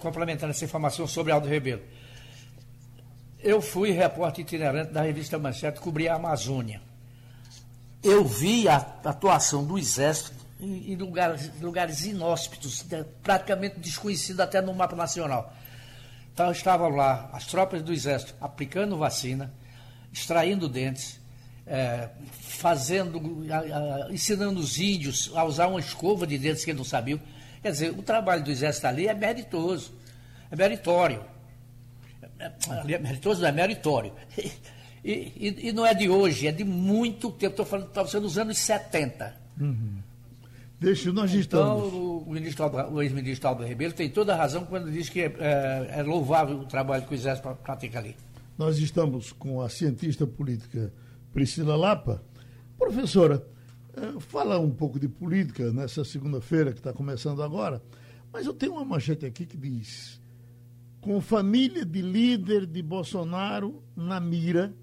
complementando 0.01 0.51
essa 0.51 0.65
informação 0.65 1.07
sobre 1.07 1.33
Aldo 1.33 1.49
Rebelo. 1.49 1.83
Eu 3.41 3.61
fui 3.61 3.91
repórter 3.91 4.45
itinerante 4.45 4.93
da 4.93 5.03
revista 5.03 5.39
Manchete, 5.39 5.81
cobri 5.81 6.09
a 6.09 6.15
Amazônia. 6.15 6.81
Eu 8.03 8.25
vi 8.25 8.69
a 8.69 8.77
atuação 8.77 9.65
do 9.65 9.79
Exército 9.79 10.44
em, 10.61 10.97
lugares, 10.97 11.51
lugares 11.61 12.05
inóspitos, 12.05 12.85
praticamente 13.23 13.79
desconhecidos 13.79 14.41
até 14.41 14.61
no 14.61 14.75
mapa 14.75 14.97
nacional. 14.97 15.55
Então 16.33 16.51
estavam 16.51 16.89
lá 16.91 17.31
as 17.33 17.47
tropas 17.47 17.83
do 17.83 17.93
Exército 17.93 18.35
aplicando 18.41 18.97
vacina, 18.97 19.53
extraindo 20.13 20.69
dentes, 20.69 21.21
é, 21.67 22.09
fazendo, 22.33 23.47
a, 23.51 24.07
a, 24.07 24.13
ensinando 24.13 24.61
os 24.61 24.79
índios 24.79 25.31
a 25.35 25.45
usar 25.45 25.69
uma 25.69 25.81
escova 25.81 26.27
de 26.27 26.37
dentes 26.39 26.65
que 26.65 26.71
eles 26.71 26.79
não 26.79 26.85
sabiam. 26.85 27.21
Quer 27.63 27.73
dizer, 27.73 27.91
o 27.91 28.03
trabalho 28.03 28.45
do 28.45 28.51
Exército 28.51 28.87
ali 28.87 29.07
é 29.07 29.15
meritoso, 29.15 29.95
é 30.51 30.57
meritório. 30.57 31.25
É, 32.39 32.47
é, 32.47 32.93
é 32.95 32.99
meritoso 32.99 33.41
não 33.41 33.49
é 33.49 33.53
meritório. 33.53 34.13
E, 35.07 35.35
e, 35.37 35.69
e, 35.69 35.73
não 35.75 35.85
é 35.85 35.93
de 35.93 36.09
hoje, 36.09 36.47
é 36.47 36.51
de 36.51 36.65
muito 36.65 37.31
tempo. 37.31 37.53
Estou 37.53 37.67
falando, 37.67 37.89
estava 37.89 38.09
sendo 38.09 38.23
nos 38.23 38.39
anos 38.39 38.57
70. 38.57 39.37
Uhum. 39.61 39.99
Deixa, 40.85 41.13
nós 41.13 41.35
então, 41.35 41.79
estamos. 41.79 41.95
O, 41.95 42.31
ministro, 42.31 42.67
o 42.93 43.03
ex-ministro 43.03 43.49
Aldo 43.49 43.65
Ribeiro 43.65 43.95
tem 43.95 44.11
toda 44.11 44.35
a 44.35 44.37
razão 44.37 44.65
quando 44.67 44.91
diz 44.91 45.09
que 45.09 45.23
é, 45.23 45.35
é, 45.39 46.01
é 46.01 46.03
louvável 46.03 46.59
o 46.59 46.67
trabalho 46.67 47.05
que 47.07 47.13
o 47.13 47.15
Exército 47.15 47.49
pratica 47.63 47.99
ali. 47.99 48.15
Nós 48.59 48.79
estamos 48.79 49.33
com 49.33 49.61
a 49.61 49.69
cientista 49.69 50.27
política 50.27 50.93
Priscila 51.33 51.75
Lapa. 51.75 52.23
Professora, 52.79 53.47
é, 53.97 54.21
fala 54.21 54.59
um 54.59 54.71
pouco 54.71 55.01
de 55.01 55.09
política 55.09 55.73
nessa 55.73 56.05
segunda-feira 56.05 56.73
que 56.73 56.81
está 56.81 56.93
começando 56.93 57.43
agora, 57.43 57.83
mas 58.33 58.47
eu 58.47 58.53
tenho 58.53 58.73
uma 58.73 58.85
manchete 58.85 59.25
aqui 59.25 59.47
que 59.47 59.57
diz: 59.57 60.21
com 61.01 61.21
família 61.21 61.85
de 61.85 62.03
líder 62.03 62.67
de 62.67 62.83
Bolsonaro 62.83 63.83
na 63.97 64.21
mira, 64.21 64.75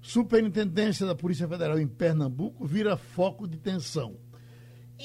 Superintendência 0.00 1.06
da 1.06 1.14
Polícia 1.14 1.46
Federal 1.46 1.78
em 1.78 1.86
Pernambuco 1.86 2.66
vira 2.66 2.96
foco 2.96 3.46
de 3.46 3.56
tensão. 3.56 4.16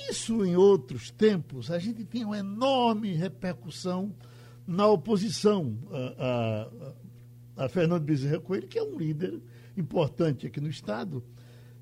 Isso 0.09 0.45
em 0.45 0.55
outros 0.55 1.09
tempos, 1.09 1.71
a 1.71 1.79
gente 1.79 2.05
tinha 2.05 2.25
uma 2.25 2.37
enorme 2.37 3.13
repercussão 3.13 4.13
na 4.65 4.85
oposição 4.87 5.77
a, 5.91 6.65
a, 7.57 7.65
a 7.65 7.69
Fernando 7.69 8.03
Bezerra 8.03 8.39
Coelho, 8.39 8.67
que 8.67 8.77
é 8.77 8.83
um 8.83 8.97
líder 8.97 9.41
importante 9.75 10.45
aqui 10.45 10.59
no 10.59 10.69
Estado, 10.69 11.23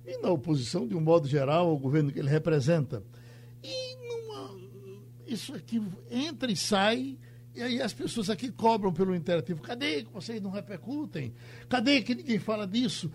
e 0.05 0.17
na 0.19 0.29
oposição, 0.29 0.87
de 0.87 0.95
um 0.95 1.01
modo 1.01 1.27
geral, 1.27 1.67
ao 1.67 1.77
governo 1.77 2.11
que 2.11 2.19
ele 2.19 2.29
representa. 2.29 3.03
E 3.63 3.95
numa, 3.95 4.59
isso 5.25 5.53
aqui 5.55 5.81
entra 6.09 6.51
e 6.51 6.55
sai, 6.55 7.17
e 7.55 7.61
aí 7.61 7.81
as 7.81 7.93
pessoas 7.93 8.29
aqui 8.29 8.51
cobram 8.51 8.93
pelo 8.93 9.15
interativo. 9.15 9.61
Cadê 9.61 10.03
que 10.03 10.11
vocês 10.11 10.41
não 10.41 10.51
repercutem? 10.51 11.33
Cadê 11.67 12.01
que 12.01 12.13
ninguém 12.13 12.37
fala 12.37 12.67
disso? 12.67 13.11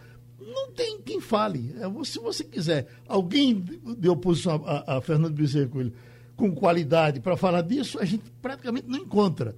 Não 0.51 0.71
tem 0.73 1.01
quem 1.01 1.21
fale. 1.21 1.75
É, 1.79 2.05
se 2.05 2.19
você 2.19 2.45
quiser 2.45 2.87
alguém 3.09 3.65
de 3.99 4.09
oposição 4.09 4.63
a, 4.67 4.97
a 4.97 5.01
Fernando 5.01 5.35
Bezerra 5.35 5.69
Coelho 5.69 5.93
com 6.37 6.55
qualidade 6.55 7.21
para 7.21 7.37
falar 7.37 7.63
disso, 7.63 7.99
a 7.99 8.05
gente 8.05 8.25
praticamente 8.41 8.89
não 8.89 8.99
encontra. 8.99 9.55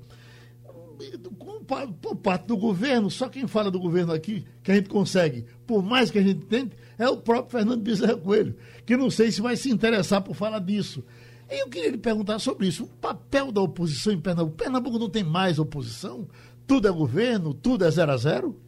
Por 2.00 2.16
parte 2.16 2.46
do 2.46 2.56
governo, 2.56 3.10
só 3.10 3.28
quem 3.28 3.46
fala 3.46 3.70
do 3.70 3.80
governo 3.80 4.12
aqui, 4.12 4.44
que 4.62 4.70
a 4.70 4.74
gente 4.74 4.88
consegue, 4.88 5.46
por 5.66 5.82
mais 5.82 6.10
que 6.10 6.18
a 6.18 6.22
gente 6.22 6.44
tente, 6.46 6.76
é 6.98 7.08
o 7.08 7.16
próprio 7.16 7.58
Fernando 7.58 7.80
Bezerra 7.80 8.16
Coelho, 8.16 8.56
que 8.84 8.96
não 8.96 9.10
sei 9.10 9.32
se 9.32 9.40
vai 9.40 9.56
se 9.56 9.70
interessar 9.70 10.22
por 10.22 10.34
falar 10.34 10.60
disso. 10.60 11.02
Eu 11.48 11.68
queria 11.68 11.90
lhe 11.90 11.98
perguntar 11.98 12.38
sobre 12.38 12.66
isso. 12.66 12.84
O 12.84 12.88
papel 12.88 13.52
da 13.52 13.60
oposição 13.60 14.12
em 14.12 14.20
Pernambuco. 14.20 14.56
Pernambuco 14.56 14.98
não 14.98 15.10
tem 15.10 15.22
mais 15.22 15.58
oposição? 15.58 16.26
Tudo 16.66 16.88
é 16.88 16.90
governo? 16.90 17.52
Tudo 17.52 17.84
é 17.84 17.90
zero 17.90 18.12
a 18.12 18.16
zero? 18.16 18.58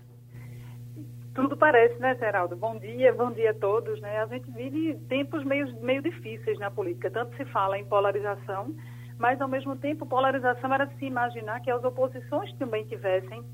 Tudo 1.34 1.56
parece, 1.56 1.98
né, 1.98 2.14
Geraldo? 2.14 2.54
Bom 2.54 2.78
dia, 2.78 3.12
bom 3.12 3.32
dia 3.32 3.50
a 3.50 3.54
todos. 3.54 4.00
Né? 4.00 4.18
A 4.22 4.26
gente 4.26 4.48
vive 4.52 4.94
tempos 5.08 5.42
meio, 5.44 5.66
meio 5.82 6.00
difíceis 6.00 6.56
na 6.60 6.70
política. 6.70 7.10
Tanto 7.10 7.36
se 7.36 7.44
fala 7.46 7.76
em 7.76 7.84
polarização, 7.84 8.72
mas 9.18 9.40
ao 9.40 9.48
mesmo 9.48 9.74
tempo 9.76 10.06
polarização 10.06 10.72
era 10.72 10.86
se 10.86 11.04
imaginar 11.04 11.60
que 11.60 11.72
as 11.72 11.82
oposições 11.82 12.52
também 12.56 12.84
tivessem, 12.84 13.44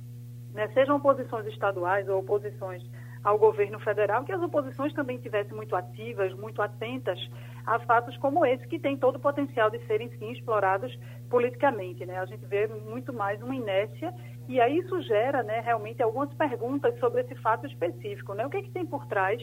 né, 0.52 0.68
sejam 0.74 0.96
oposições 0.96 1.46
estaduais 1.46 2.06
ou 2.06 2.18
oposições 2.18 2.82
ao 3.24 3.38
governo 3.38 3.78
federal, 3.80 4.24
que 4.24 4.32
as 4.32 4.42
oposições 4.42 4.92
também 4.92 5.18
tivessem 5.18 5.54
muito 5.54 5.74
ativas, 5.74 6.34
muito 6.34 6.60
atentas 6.60 7.18
a 7.66 7.78
fatos 7.80 8.16
como 8.18 8.44
esse, 8.44 8.66
que 8.66 8.78
tem 8.78 8.96
todo 8.96 9.16
o 9.16 9.20
potencial 9.20 9.70
de 9.70 9.78
serem 9.86 10.10
sim 10.18 10.32
explorados 10.32 10.94
politicamente. 11.30 12.04
Né? 12.04 12.18
A 12.18 12.26
gente 12.26 12.44
vê 12.46 12.66
muito 12.66 13.12
mais 13.12 13.40
uma 13.42 13.54
inércia 13.54 14.12
e 14.50 14.60
aí 14.60 14.78
isso 14.78 15.00
gera 15.02 15.44
né, 15.44 15.60
realmente 15.60 16.02
algumas 16.02 16.34
perguntas 16.34 16.98
sobre 16.98 17.20
esse 17.20 17.36
fato 17.36 17.68
específico. 17.68 18.34
Né? 18.34 18.44
O 18.44 18.50
que, 18.50 18.56
é 18.56 18.62
que 18.62 18.70
tem 18.72 18.84
por 18.84 19.06
trás 19.06 19.40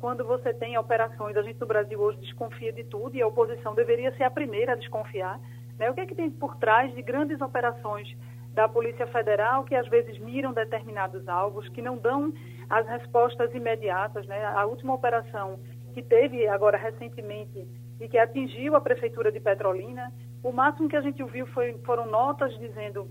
quando 0.00 0.24
você 0.24 0.52
tem 0.52 0.76
operações? 0.76 1.36
A 1.36 1.42
gente 1.42 1.60
no 1.60 1.66
Brasil 1.66 2.00
hoje 2.00 2.18
desconfia 2.18 2.72
de 2.72 2.82
tudo 2.82 3.14
e 3.14 3.22
a 3.22 3.26
oposição 3.28 3.72
deveria 3.76 4.12
ser 4.16 4.24
a 4.24 4.30
primeira 4.30 4.72
a 4.72 4.74
desconfiar. 4.74 5.40
Né? 5.78 5.88
O 5.88 5.94
que 5.94 6.00
é 6.00 6.06
que 6.06 6.14
tem 6.16 6.28
por 6.28 6.56
trás 6.56 6.92
de 6.92 7.00
grandes 7.02 7.40
operações 7.40 8.12
da 8.52 8.68
Polícia 8.68 9.06
Federal, 9.06 9.62
que 9.62 9.76
às 9.76 9.86
vezes 9.86 10.18
miram 10.18 10.52
determinados 10.52 11.28
alvos, 11.28 11.68
que 11.68 11.80
não 11.80 11.96
dão 11.96 12.32
as 12.68 12.84
respostas 12.88 13.54
imediatas. 13.54 14.26
Né? 14.26 14.44
A 14.44 14.66
última 14.66 14.92
operação 14.92 15.60
que 15.94 16.02
teve 16.02 16.48
agora 16.48 16.76
recentemente 16.76 17.64
e 18.00 18.08
que 18.08 18.18
atingiu 18.18 18.74
a 18.74 18.80
Prefeitura 18.80 19.30
de 19.30 19.38
Petrolina, 19.38 20.12
o 20.42 20.50
máximo 20.50 20.88
que 20.88 20.96
a 20.96 21.00
gente 21.00 21.22
ouviu 21.22 21.46
foi, 21.46 21.78
foram 21.84 22.06
notas 22.06 22.52
dizendo 22.58 23.08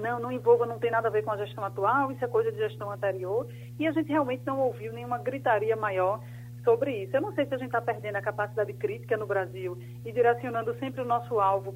não, 0.00 0.18
não 0.18 0.32
envolva, 0.32 0.66
não 0.66 0.78
tem 0.78 0.90
nada 0.90 1.08
a 1.08 1.10
ver 1.10 1.22
com 1.22 1.30
a 1.30 1.36
gestão 1.36 1.64
atual, 1.64 2.10
isso 2.12 2.24
é 2.24 2.28
coisa 2.28 2.50
de 2.50 2.58
gestão 2.58 2.90
anterior, 2.90 3.46
e 3.78 3.86
a 3.86 3.92
gente 3.92 4.08
realmente 4.08 4.42
não 4.46 4.60
ouviu 4.60 4.92
nenhuma 4.92 5.18
gritaria 5.18 5.76
maior 5.76 6.20
sobre 6.64 7.02
isso. 7.02 7.16
Eu 7.16 7.20
não 7.20 7.32
sei 7.32 7.46
se 7.46 7.54
a 7.54 7.58
gente 7.58 7.68
está 7.68 7.80
perdendo 7.80 8.16
a 8.16 8.22
capacidade 8.22 8.72
crítica 8.74 9.16
no 9.16 9.26
Brasil 9.26 9.76
e 10.04 10.12
direcionando 10.12 10.74
sempre 10.78 11.00
o 11.00 11.04
nosso 11.04 11.40
alvo 11.40 11.74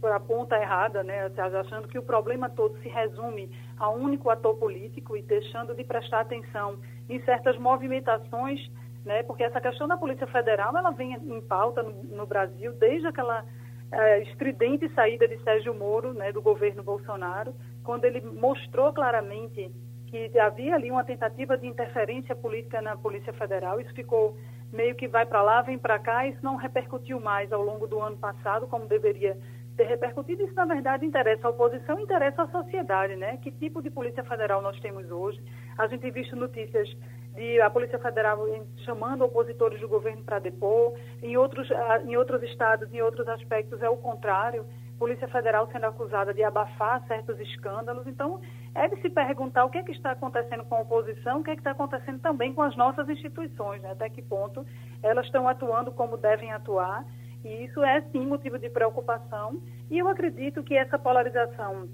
para 0.00 0.16
a 0.16 0.20
ponta 0.20 0.56
errada, 0.56 1.02
né? 1.02 1.30
achando 1.60 1.88
que 1.88 1.98
o 1.98 2.02
problema 2.02 2.48
todo 2.50 2.78
se 2.78 2.88
resume 2.88 3.50
a 3.78 3.90
um 3.90 4.02
único 4.02 4.30
ator 4.30 4.56
político 4.56 5.16
e 5.16 5.22
deixando 5.22 5.74
de 5.74 5.84
prestar 5.84 6.20
atenção 6.20 6.78
em 7.08 7.20
certas 7.24 7.56
movimentações, 7.58 8.60
né? 9.04 9.22
porque 9.22 9.44
essa 9.44 9.60
questão 9.60 9.86
da 9.86 9.96
Polícia 9.96 10.26
Federal 10.26 10.76
ela 10.76 10.90
vem 10.90 11.12
em 11.14 11.40
pauta 11.42 11.82
no, 11.82 12.02
no 12.04 12.26
Brasil 12.26 12.72
desde 12.72 13.06
aquela 13.06 13.44
é, 13.92 14.22
estridente 14.22 14.88
saída 14.94 15.28
de 15.28 15.42
Sérgio 15.42 15.74
Moro, 15.74 16.12
né, 16.12 16.32
do 16.32 16.42
governo 16.42 16.82
Bolsonaro, 16.82 17.54
quando 17.84 18.04
ele 18.04 18.20
mostrou 18.20 18.92
claramente 18.92 19.70
que 20.06 20.38
havia 20.38 20.74
ali 20.74 20.90
uma 20.90 21.04
tentativa 21.04 21.56
de 21.58 21.66
interferência 21.66 22.34
política 22.34 22.80
na 22.80 22.96
Polícia 22.96 23.32
Federal. 23.32 23.80
Isso 23.80 23.92
ficou 23.92 24.36
meio 24.72 24.94
que 24.94 25.08
vai 25.08 25.26
para 25.26 25.42
lá, 25.42 25.62
vem 25.62 25.78
para 25.78 25.98
cá, 25.98 26.26
isso 26.26 26.38
não 26.42 26.56
repercutiu 26.56 27.20
mais 27.20 27.52
ao 27.52 27.62
longo 27.62 27.86
do 27.86 28.00
ano 28.00 28.16
passado, 28.16 28.66
como 28.66 28.86
deveria 28.86 29.36
ter 29.76 29.84
repercutido. 29.84 30.42
Isso, 30.42 30.54
na 30.54 30.64
verdade, 30.64 31.04
interessa 31.04 31.46
a 31.46 31.50
oposição, 31.50 32.00
interessa 32.00 32.42
a 32.42 32.48
sociedade, 32.48 33.16
né? 33.16 33.36
Que 33.38 33.50
tipo 33.50 33.82
de 33.82 33.90
Polícia 33.90 34.24
Federal 34.24 34.62
nós 34.62 34.78
temos 34.80 35.10
hoje? 35.10 35.40
A 35.76 35.86
gente 35.86 36.10
visto 36.10 36.34
notícias 36.34 36.88
de 37.36 37.60
a 37.60 37.70
Polícia 37.70 37.98
Federal 37.98 38.38
chamando 38.84 39.24
opositores 39.24 39.80
do 39.80 39.88
governo 39.88 40.24
para 40.24 40.38
depor, 40.38 40.94
em 41.22 41.36
outros, 41.36 41.70
ah, 41.70 42.02
em 42.02 42.16
outros 42.16 42.42
estados, 42.42 42.92
em 42.92 43.02
outros 43.02 43.28
aspectos, 43.28 43.80
é 43.82 43.88
o 43.88 43.96
contrário. 43.96 44.66
Polícia 44.98 45.28
Federal 45.28 45.68
sendo 45.70 45.84
acusada 45.84 46.32
de 46.32 46.42
abafar 46.42 47.06
certos 47.06 47.38
escândalos. 47.38 48.06
Então, 48.06 48.40
é 48.74 48.88
de 48.88 49.00
se 49.02 49.10
perguntar 49.10 49.66
o 49.66 49.70
que, 49.70 49.76
é 49.76 49.82
que 49.82 49.92
está 49.92 50.12
acontecendo 50.12 50.64
com 50.64 50.74
a 50.74 50.80
oposição, 50.80 51.40
o 51.40 51.44
que, 51.44 51.50
é 51.50 51.54
que 51.54 51.60
está 51.60 51.72
acontecendo 51.72 52.18
também 52.20 52.54
com 52.54 52.62
as 52.62 52.74
nossas 52.76 53.06
instituições, 53.08 53.82
né? 53.82 53.92
até 53.92 54.08
que 54.08 54.22
ponto 54.22 54.64
elas 55.02 55.26
estão 55.26 55.46
atuando 55.46 55.92
como 55.92 56.16
devem 56.16 56.50
atuar. 56.50 57.04
E 57.44 57.64
isso 57.64 57.84
é, 57.84 58.00
sim, 58.10 58.26
motivo 58.26 58.58
de 58.58 58.70
preocupação. 58.70 59.60
E 59.90 59.98
eu 59.98 60.08
acredito 60.08 60.64
que 60.64 60.74
essa 60.74 60.98
polarização 60.98 61.88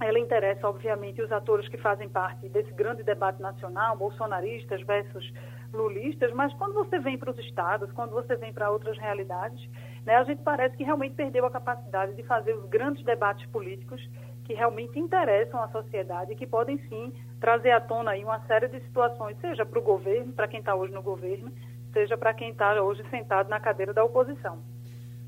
ela 0.00 0.18
interessa, 0.18 0.68
obviamente, 0.68 1.22
os 1.22 1.32
atores 1.32 1.68
que 1.68 1.78
fazem 1.78 2.08
parte 2.08 2.48
desse 2.48 2.72
grande 2.72 3.02
debate 3.02 3.40
nacional, 3.40 3.96
bolsonaristas 3.96 4.82
versus 4.82 5.32
lulistas, 5.72 6.32
mas 6.32 6.52
quando 6.54 6.74
você 6.74 6.98
vem 6.98 7.18
para 7.18 7.30
os 7.30 7.38
estados, 7.38 7.90
quando 7.92 8.10
você 8.10 8.36
vem 8.36 8.52
para 8.52 8.70
outras 8.70 8.98
realidades, 8.98 9.68
né, 10.04 10.16
a 10.16 10.24
gente 10.24 10.42
parece 10.42 10.76
que 10.76 10.84
realmente 10.84 11.14
perdeu 11.14 11.44
a 11.44 11.50
capacidade 11.50 12.14
de 12.14 12.22
fazer 12.22 12.54
os 12.54 12.68
grandes 12.68 13.04
debates 13.04 13.46
políticos 13.50 14.00
que 14.44 14.54
realmente 14.54 14.98
interessam 14.98 15.60
a 15.62 15.68
sociedade 15.68 16.32
e 16.32 16.36
que 16.36 16.46
podem 16.46 16.78
sim 16.88 17.12
trazer 17.40 17.72
à 17.72 17.80
tona 17.80 18.12
aí 18.12 18.24
uma 18.24 18.40
série 18.46 18.68
de 18.68 18.80
situações, 18.80 19.36
seja 19.40 19.66
para 19.66 19.78
o 19.78 19.82
governo, 19.82 20.32
para 20.32 20.46
quem 20.46 20.60
está 20.60 20.74
hoje 20.74 20.92
no 20.92 21.02
governo, 21.02 21.50
seja 21.92 22.16
para 22.16 22.32
quem 22.32 22.50
está 22.50 22.80
hoje 22.80 23.02
sentado 23.10 23.48
na 23.48 23.58
cadeira 23.58 23.92
da 23.92 24.04
oposição. 24.04 24.62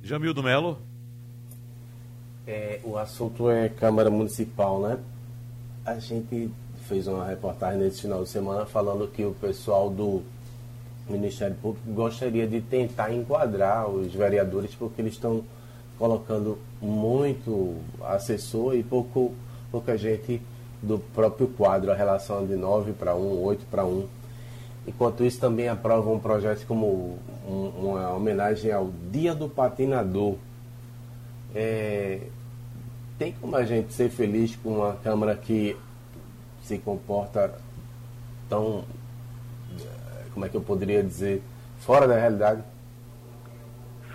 Jamildo 0.02 0.42
Melo. 0.42 0.78
É, 2.50 2.80
o 2.82 2.96
assunto 2.96 3.50
é 3.50 3.68
Câmara 3.68 4.08
Municipal, 4.08 4.80
né? 4.80 4.98
A 5.84 5.98
gente 5.98 6.50
fez 6.88 7.06
uma 7.06 7.26
reportagem 7.26 7.78
nesse 7.78 8.00
final 8.00 8.22
de 8.22 8.30
semana 8.30 8.64
falando 8.64 9.06
que 9.06 9.22
o 9.22 9.34
pessoal 9.34 9.90
do 9.90 10.22
Ministério 11.06 11.54
Público 11.56 11.90
gostaria 11.90 12.46
de 12.46 12.62
tentar 12.62 13.12
enquadrar 13.12 13.87
os 13.87 14.14
vereadores 14.14 14.74
porque 14.74 15.02
eles 15.02 15.12
estão 15.12 15.44
colocando 15.98 16.56
muito 16.80 17.76
assessor 18.02 18.74
e 18.74 18.82
pouco, 18.82 19.34
pouca 19.70 19.98
gente 19.98 20.40
do 20.82 20.98
próprio 20.98 21.48
quadro, 21.48 21.92
a 21.92 21.94
relação 21.94 22.46
de 22.46 22.56
9 22.56 22.94
para 22.94 23.14
1, 23.14 23.42
8 23.42 23.66
para 23.70 23.84
1. 23.84 24.06
Enquanto 24.87 25.22
isso, 25.22 25.38
também 25.38 25.68
aprovam 25.68 26.14
um 26.14 26.18
projeto 26.18 26.64
como 26.66 27.18
um, 27.46 27.68
uma 27.78 28.11
homenagem 28.14 28.72
ao 28.72 28.90
Dia 29.12 29.34
do 29.34 29.50
Patinador. 29.50 30.37
É, 31.54 32.20
tem 33.18 33.33
como 33.33 33.57
a 33.57 33.64
gente 33.64 33.92
ser 33.92 34.09
feliz 34.11 34.54
com 34.57 34.76
uma 34.76 34.96
Câmara 34.96 35.35
que 35.37 35.76
se 36.62 36.78
comporta 36.78 37.59
tão, 38.48 38.85
como 40.33 40.46
é 40.46 40.48
que 40.48 40.57
eu 40.57 40.62
poderia 40.62 41.02
dizer, 41.02 41.42
fora 41.78 42.07
da 42.07 42.16
realidade? 42.16 42.62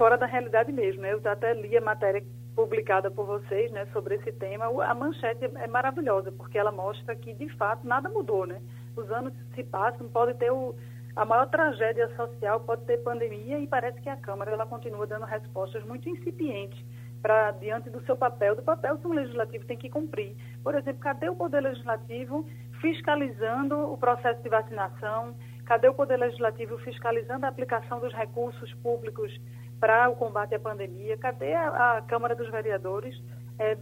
fora 0.03 0.17
da 0.17 0.25
realidade 0.25 0.71
mesmo. 0.71 1.05
Eu 1.05 1.21
até 1.23 1.53
li 1.53 1.77
a 1.77 1.81
matéria 1.81 2.23
publicada 2.55 3.09
por 3.09 3.25
vocês 3.25 3.71
né, 3.71 3.87
sobre 3.93 4.15
esse 4.15 4.31
tema. 4.33 4.65
A 4.83 4.93
manchete 4.93 5.45
é 5.45 5.67
maravilhosa, 5.67 6.31
porque 6.31 6.57
ela 6.57 6.71
mostra 6.71 7.15
que, 7.15 7.33
de 7.33 7.49
fato, 7.55 7.87
nada 7.87 8.09
mudou. 8.09 8.45
Né? 8.45 8.61
Os 8.95 9.09
anos 9.11 9.33
se 9.55 9.63
passam, 9.63 10.07
pode 10.09 10.33
ter 10.35 10.51
o, 10.51 10.75
a 11.15 11.25
maior 11.25 11.47
tragédia 11.47 12.13
social, 12.15 12.59
pode 12.59 12.83
ter 12.83 12.97
pandemia, 12.97 13.59
e 13.59 13.67
parece 13.67 14.01
que 14.01 14.09
a 14.09 14.17
Câmara 14.17 14.51
ela 14.51 14.65
continua 14.65 15.07
dando 15.07 15.25
respostas 15.25 15.83
muito 15.85 16.07
incipientes 16.09 16.83
para 17.23 17.51
diante 17.51 17.89
do 17.89 18.03
seu 18.03 18.17
papel, 18.17 18.53
do 18.53 18.61
papel 18.61 18.97
que 18.97 19.07
o 19.07 19.13
legislativo 19.13 19.65
tem 19.65 19.77
que 19.77 19.89
cumprir. 19.89 20.35
Por 20.61 20.75
exemplo, 20.75 20.99
cadê 20.99 21.29
o 21.29 21.35
poder 21.35 21.61
legislativo 21.61 22.45
fiscalizando 22.81 23.77
o 23.77 23.97
processo 23.97 24.43
de 24.43 24.49
vacinação? 24.49 25.33
Cadê 25.65 25.87
o 25.87 25.93
poder 25.93 26.17
legislativo 26.17 26.77
fiscalizando 26.79 27.45
a 27.45 27.49
aplicação 27.49 28.01
dos 28.01 28.13
recursos 28.13 28.73
públicos 28.75 29.31
para 29.79 30.09
o 30.09 30.17
combate 30.17 30.53
à 30.53 30.59
pandemia? 30.59 31.17
Cadê 31.17 31.53
a, 31.53 31.97
a 31.97 32.01
Câmara 32.01 32.35
dos 32.35 32.51
Vereadores 32.51 33.15
é, 33.57 33.77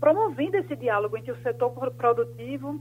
promovendo 0.00 0.56
esse 0.56 0.74
diálogo 0.74 1.16
entre 1.16 1.30
o 1.30 1.40
setor 1.42 1.92
produtivo 1.92 2.80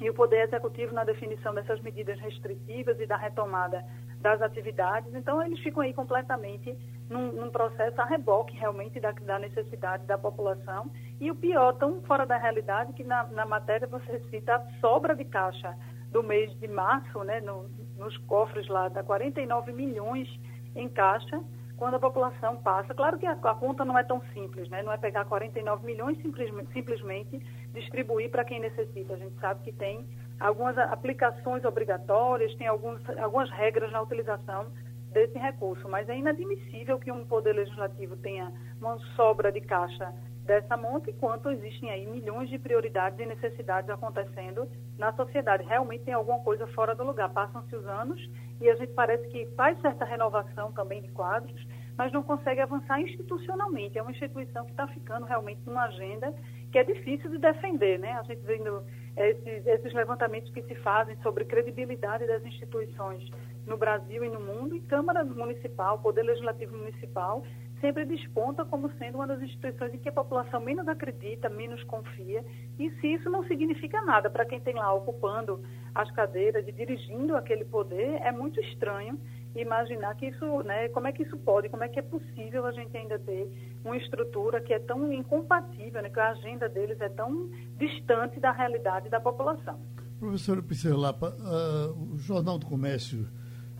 e 0.00 0.10
o 0.10 0.14
Poder 0.14 0.48
Executivo 0.48 0.92
na 0.92 1.04
definição 1.04 1.54
dessas 1.54 1.80
medidas 1.80 2.18
restritivas 2.18 2.98
e 2.98 3.06
da 3.06 3.16
retomada 3.16 3.84
das 4.20 4.42
atividades? 4.42 5.14
Então, 5.14 5.40
eles 5.40 5.60
ficam 5.60 5.82
aí 5.82 5.94
completamente 5.94 6.76
num, 7.08 7.32
num 7.32 7.50
processo 7.50 8.00
a 8.00 8.04
reboque 8.04 8.56
realmente 8.56 9.00
da, 9.00 9.12
da, 9.12 9.38
necessidade 9.38 10.06
da 10.06 10.18
população. 10.18 10.90
E 11.20 11.30
o 11.30 11.34
pior, 11.34 11.72
tão 11.74 12.00
fora 12.02 12.26
da 12.26 12.36
realidade, 12.36 12.92
que 12.92 13.04
na, 13.04 13.24
na 13.28 13.46
matéria 13.46 13.86
você 13.86 14.20
cita 14.30 14.56
a 14.56 14.80
sobra 14.80 15.14
de 15.14 15.24
caixa 15.24 15.74
do 16.12 16.22
mês 16.22 16.54
de 16.58 16.68
março, 16.68 17.22
né, 17.24 17.40
no, 17.40 17.68
nos 17.96 18.16
cofres 18.18 18.66
lá, 18.68 18.88
dá 18.88 19.02
49 19.02 19.72
milhões 19.72 20.28
em 20.74 20.88
caixa, 20.88 21.42
quando 21.78 21.94
a 21.94 22.00
população 22.00 22.56
passa. 22.56 22.92
Claro 22.92 23.18
que 23.18 23.26
a, 23.26 23.32
a, 23.32 23.54
conta 23.54 23.84
não 23.84 23.96
é 23.96 24.02
tão 24.02 24.20
simples, 24.34 24.68
né? 24.68 24.82
não 24.82 24.92
é 24.92 24.98
pegar 24.98 25.24
49 25.24 25.86
milhões 25.86 26.18
e 26.18 26.22
simplesmente, 26.22 26.72
simplesmente 26.72 27.38
distribuir 27.72 28.30
para 28.30 28.44
quem 28.44 28.58
necessita. 28.58 29.14
A 29.14 29.16
gente 29.16 29.38
sabe 29.38 29.62
que 29.62 29.72
tem 29.72 30.04
algumas 30.40 30.76
aplicações 30.76 31.64
obrigatórias, 31.64 32.54
tem 32.56 32.66
alguns, 32.66 33.00
algumas 33.18 33.48
regras 33.50 33.92
na 33.92 34.02
utilização 34.02 34.66
desse 35.12 35.38
recurso, 35.38 35.88
mas 35.88 36.08
é 36.08 36.16
inadmissível 36.16 36.98
que 36.98 37.10
um 37.10 37.24
poder 37.24 37.54
legislativo 37.54 38.16
tenha 38.16 38.52
uma 38.80 38.98
sobra 39.16 39.50
de 39.50 39.60
caixa 39.60 40.12
dessa 40.48 40.76
monta, 40.78 41.10
enquanto 41.10 41.50
existem 41.50 41.90
aí 41.90 42.06
milhões 42.06 42.48
de 42.48 42.58
prioridades 42.58 43.18
e 43.20 43.26
necessidades 43.26 43.90
acontecendo 43.90 44.66
na 44.96 45.12
sociedade. 45.12 45.62
Realmente 45.62 46.04
tem 46.04 46.14
alguma 46.14 46.40
coisa 46.40 46.66
fora 46.68 46.94
do 46.94 47.04
lugar. 47.04 47.28
Passam-se 47.30 47.76
os 47.76 47.86
anos 47.86 48.18
e 48.58 48.68
a 48.68 48.74
gente 48.74 48.92
parece 48.94 49.28
que 49.28 49.46
faz 49.54 49.78
certa 49.82 50.06
renovação 50.06 50.72
também 50.72 51.02
de 51.02 51.08
quadros, 51.10 51.66
mas 51.98 52.10
não 52.12 52.22
consegue 52.22 52.62
avançar 52.62 52.98
institucionalmente. 52.98 53.98
É 53.98 54.02
uma 54.02 54.10
instituição 54.10 54.64
que 54.64 54.70
está 54.70 54.88
ficando 54.88 55.26
realmente 55.26 55.60
numa 55.66 55.84
agenda 55.84 56.34
que 56.72 56.78
é 56.78 56.84
difícil 56.84 57.30
de 57.30 57.38
defender, 57.38 57.98
né? 57.98 58.12
A 58.12 58.22
gente 58.22 58.40
vendo 58.42 58.82
esses, 59.16 59.66
esses 59.66 59.92
levantamentos 59.92 60.50
que 60.52 60.62
se 60.62 60.74
fazem 60.76 61.16
sobre 61.22 61.44
credibilidade 61.44 62.26
das 62.26 62.44
instituições 62.44 63.28
no 63.68 63.76
Brasil 63.76 64.24
e 64.24 64.28
no 64.28 64.40
mundo, 64.40 64.74
e 64.74 64.80
Câmara 64.80 65.24
Municipal, 65.24 65.98
Poder 65.98 66.22
Legislativo 66.22 66.76
Municipal, 66.76 67.44
sempre 67.80 68.04
desponta 68.04 68.64
como 68.64 68.90
sendo 68.98 69.16
uma 69.16 69.26
das 69.26 69.40
instituições 69.40 69.94
em 69.94 69.98
que 69.98 70.08
a 70.08 70.12
população 70.12 70.60
menos 70.60 70.88
acredita, 70.88 71.48
menos 71.48 71.82
confia, 71.84 72.44
e 72.78 72.90
se 73.00 73.06
isso 73.14 73.30
não 73.30 73.44
significa 73.46 74.00
nada 74.02 74.28
para 74.28 74.44
quem 74.44 74.60
tem 74.60 74.74
lá 74.74 74.92
ocupando 74.92 75.62
as 75.94 76.10
cadeiras 76.10 76.66
e 76.66 76.72
dirigindo 76.72 77.36
aquele 77.36 77.64
poder, 77.64 78.20
é 78.22 78.32
muito 78.32 78.60
estranho 78.60 79.18
imaginar 79.54 80.14
que 80.14 80.26
isso, 80.26 80.62
né, 80.62 80.88
como 80.88 81.06
é 81.06 81.12
que 81.12 81.22
isso 81.22 81.36
pode, 81.38 81.68
como 81.68 81.82
é 81.82 81.88
que 81.88 81.98
é 81.98 82.02
possível 82.02 82.66
a 82.66 82.72
gente 82.72 82.96
ainda 82.96 83.18
ter 83.18 83.48
uma 83.84 83.96
estrutura 83.96 84.60
que 84.60 84.72
é 84.72 84.78
tão 84.78 85.12
incompatível, 85.12 86.02
né, 86.02 86.10
que 86.10 86.20
a 86.20 86.30
agenda 86.30 86.68
deles 86.68 87.00
é 87.00 87.08
tão 87.08 87.48
distante 87.76 88.38
da 88.38 88.52
realidade 88.52 89.08
da 89.08 89.20
população. 89.20 89.80
Professora 90.18 90.62
Piscelapa, 90.62 91.28
uh, 91.38 92.14
o 92.14 92.18
Jornal 92.18 92.58
do 92.58 92.66
Comércio 92.66 93.28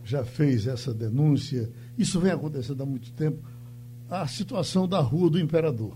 já 0.03 0.23
fez 0.23 0.67
essa 0.67 0.93
denúncia, 0.93 1.69
isso 1.97 2.19
vem 2.19 2.31
acontecendo 2.31 2.81
há 2.83 2.85
muito 2.85 3.11
tempo, 3.11 3.43
a 4.09 4.27
situação 4.27 4.87
da 4.87 4.99
Rua 4.99 5.29
do 5.29 5.39
Imperador. 5.39 5.95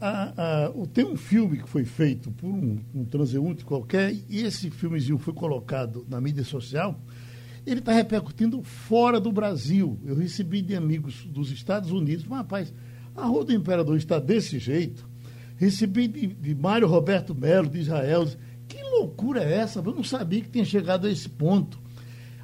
a, 0.00 0.66
a, 0.66 0.72
tem 0.92 1.04
um 1.04 1.16
filme 1.16 1.58
que 1.62 1.68
foi 1.68 1.84
feito 1.84 2.32
por 2.32 2.48
um, 2.48 2.80
um 2.92 3.04
transeunte 3.04 3.64
qualquer, 3.64 4.12
e 4.28 4.42
esse 4.42 4.68
filmezinho 4.68 5.16
foi 5.16 5.32
colocado 5.32 6.04
na 6.08 6.20
mídia 6.20 6.42
social. 6.42 7.00
Ele 7.64 7.78
está 7.78 7.92
repercutindo 7.92 8.60
fora 8.64 9.20
do 9.20 9.30
Brasil. 9.30 9.96
Eu 10.04 10.16
recebi 10.16 10.60
de 10.60 10.74
amigos 10.74 11.24
dos 11.26 11.52
Estados 11.52 11.92
Unidos, 11.92 12.24
mas, 12.26 12.38
rapaz, 12.38 12.74
a 13.14 13.24
Rua 13.26 13.44
do 13.44 13.52
Imperador 13.52 13.96
está 13.96 14.18
desse 14.18 14.58
jeito. 14.58 15.08
Recebi 15.56 16.08
de, 16.08 16.26
de 16.26 16.54
Mário 16.56 16.88
Roberto 16.88 17.32
Melo, 17.32 17.68
de 17.68 17.78
Israel. 17.78 18.26
Que 18.66 18.82
loucura 18.82 19.44
é 19.44 19.58
essa? 19.58 19.78
Eu 19.78 19.94
não 19.94 20.02
sabia 20.02 20.40
que 20.40 20.48
tinha 20.48 20.64
chegado 20.64 21.06
a 21.06 21.10
esse 21.12 21.28
ponto. 21.28 21.80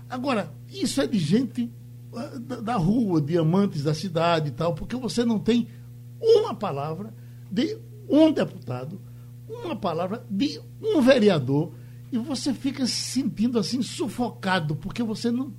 Agora, 0.09 0.53
isso 0.71 1.01
é 1.01 1.07
de 1.07 1.19
gente 1.19 1.71
ah, 2.15 2.39
da, 2.63 2.77
rua, 2.77 3.21
de 3.21 3.37
amantes 3.37 3.83
da 3.83 3.95
cidade 3.95 4.49
e 4.49 4.53
tal, 4.53 4.75
porque 4.75 4.97
você 4.97 5.25
não 5.25 5.39
tem 5.39 5.69
uma 6.21 6.55
palavra 6.55 7.13
de 7.51 7.79
um 8.09 8.33
deputado, 8.33 9.01
uma 9.49 9.77
palavra 9.77 10.25
de 10.31 10.61
um 10.83 11.01
vereador, 11.01 11.73
e 12.11 12.19
você 12.19 12.55
fica 12.55 12.87
se 12.87 13.21
sentindo 13.21 13.59
assim 13.59 13.83
sufocado, 13.83 14.75
porque 14.75 15.03
você 15.03 15.31
não. 15.31 15.53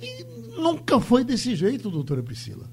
E 0.00 0.24
nunca 0.60 1.00
foi 1.00 1.24
desse 1.24 1.54
jeito, 1.54 1.90
doutora 1.90 2.22
Priscila. 2.22 2.66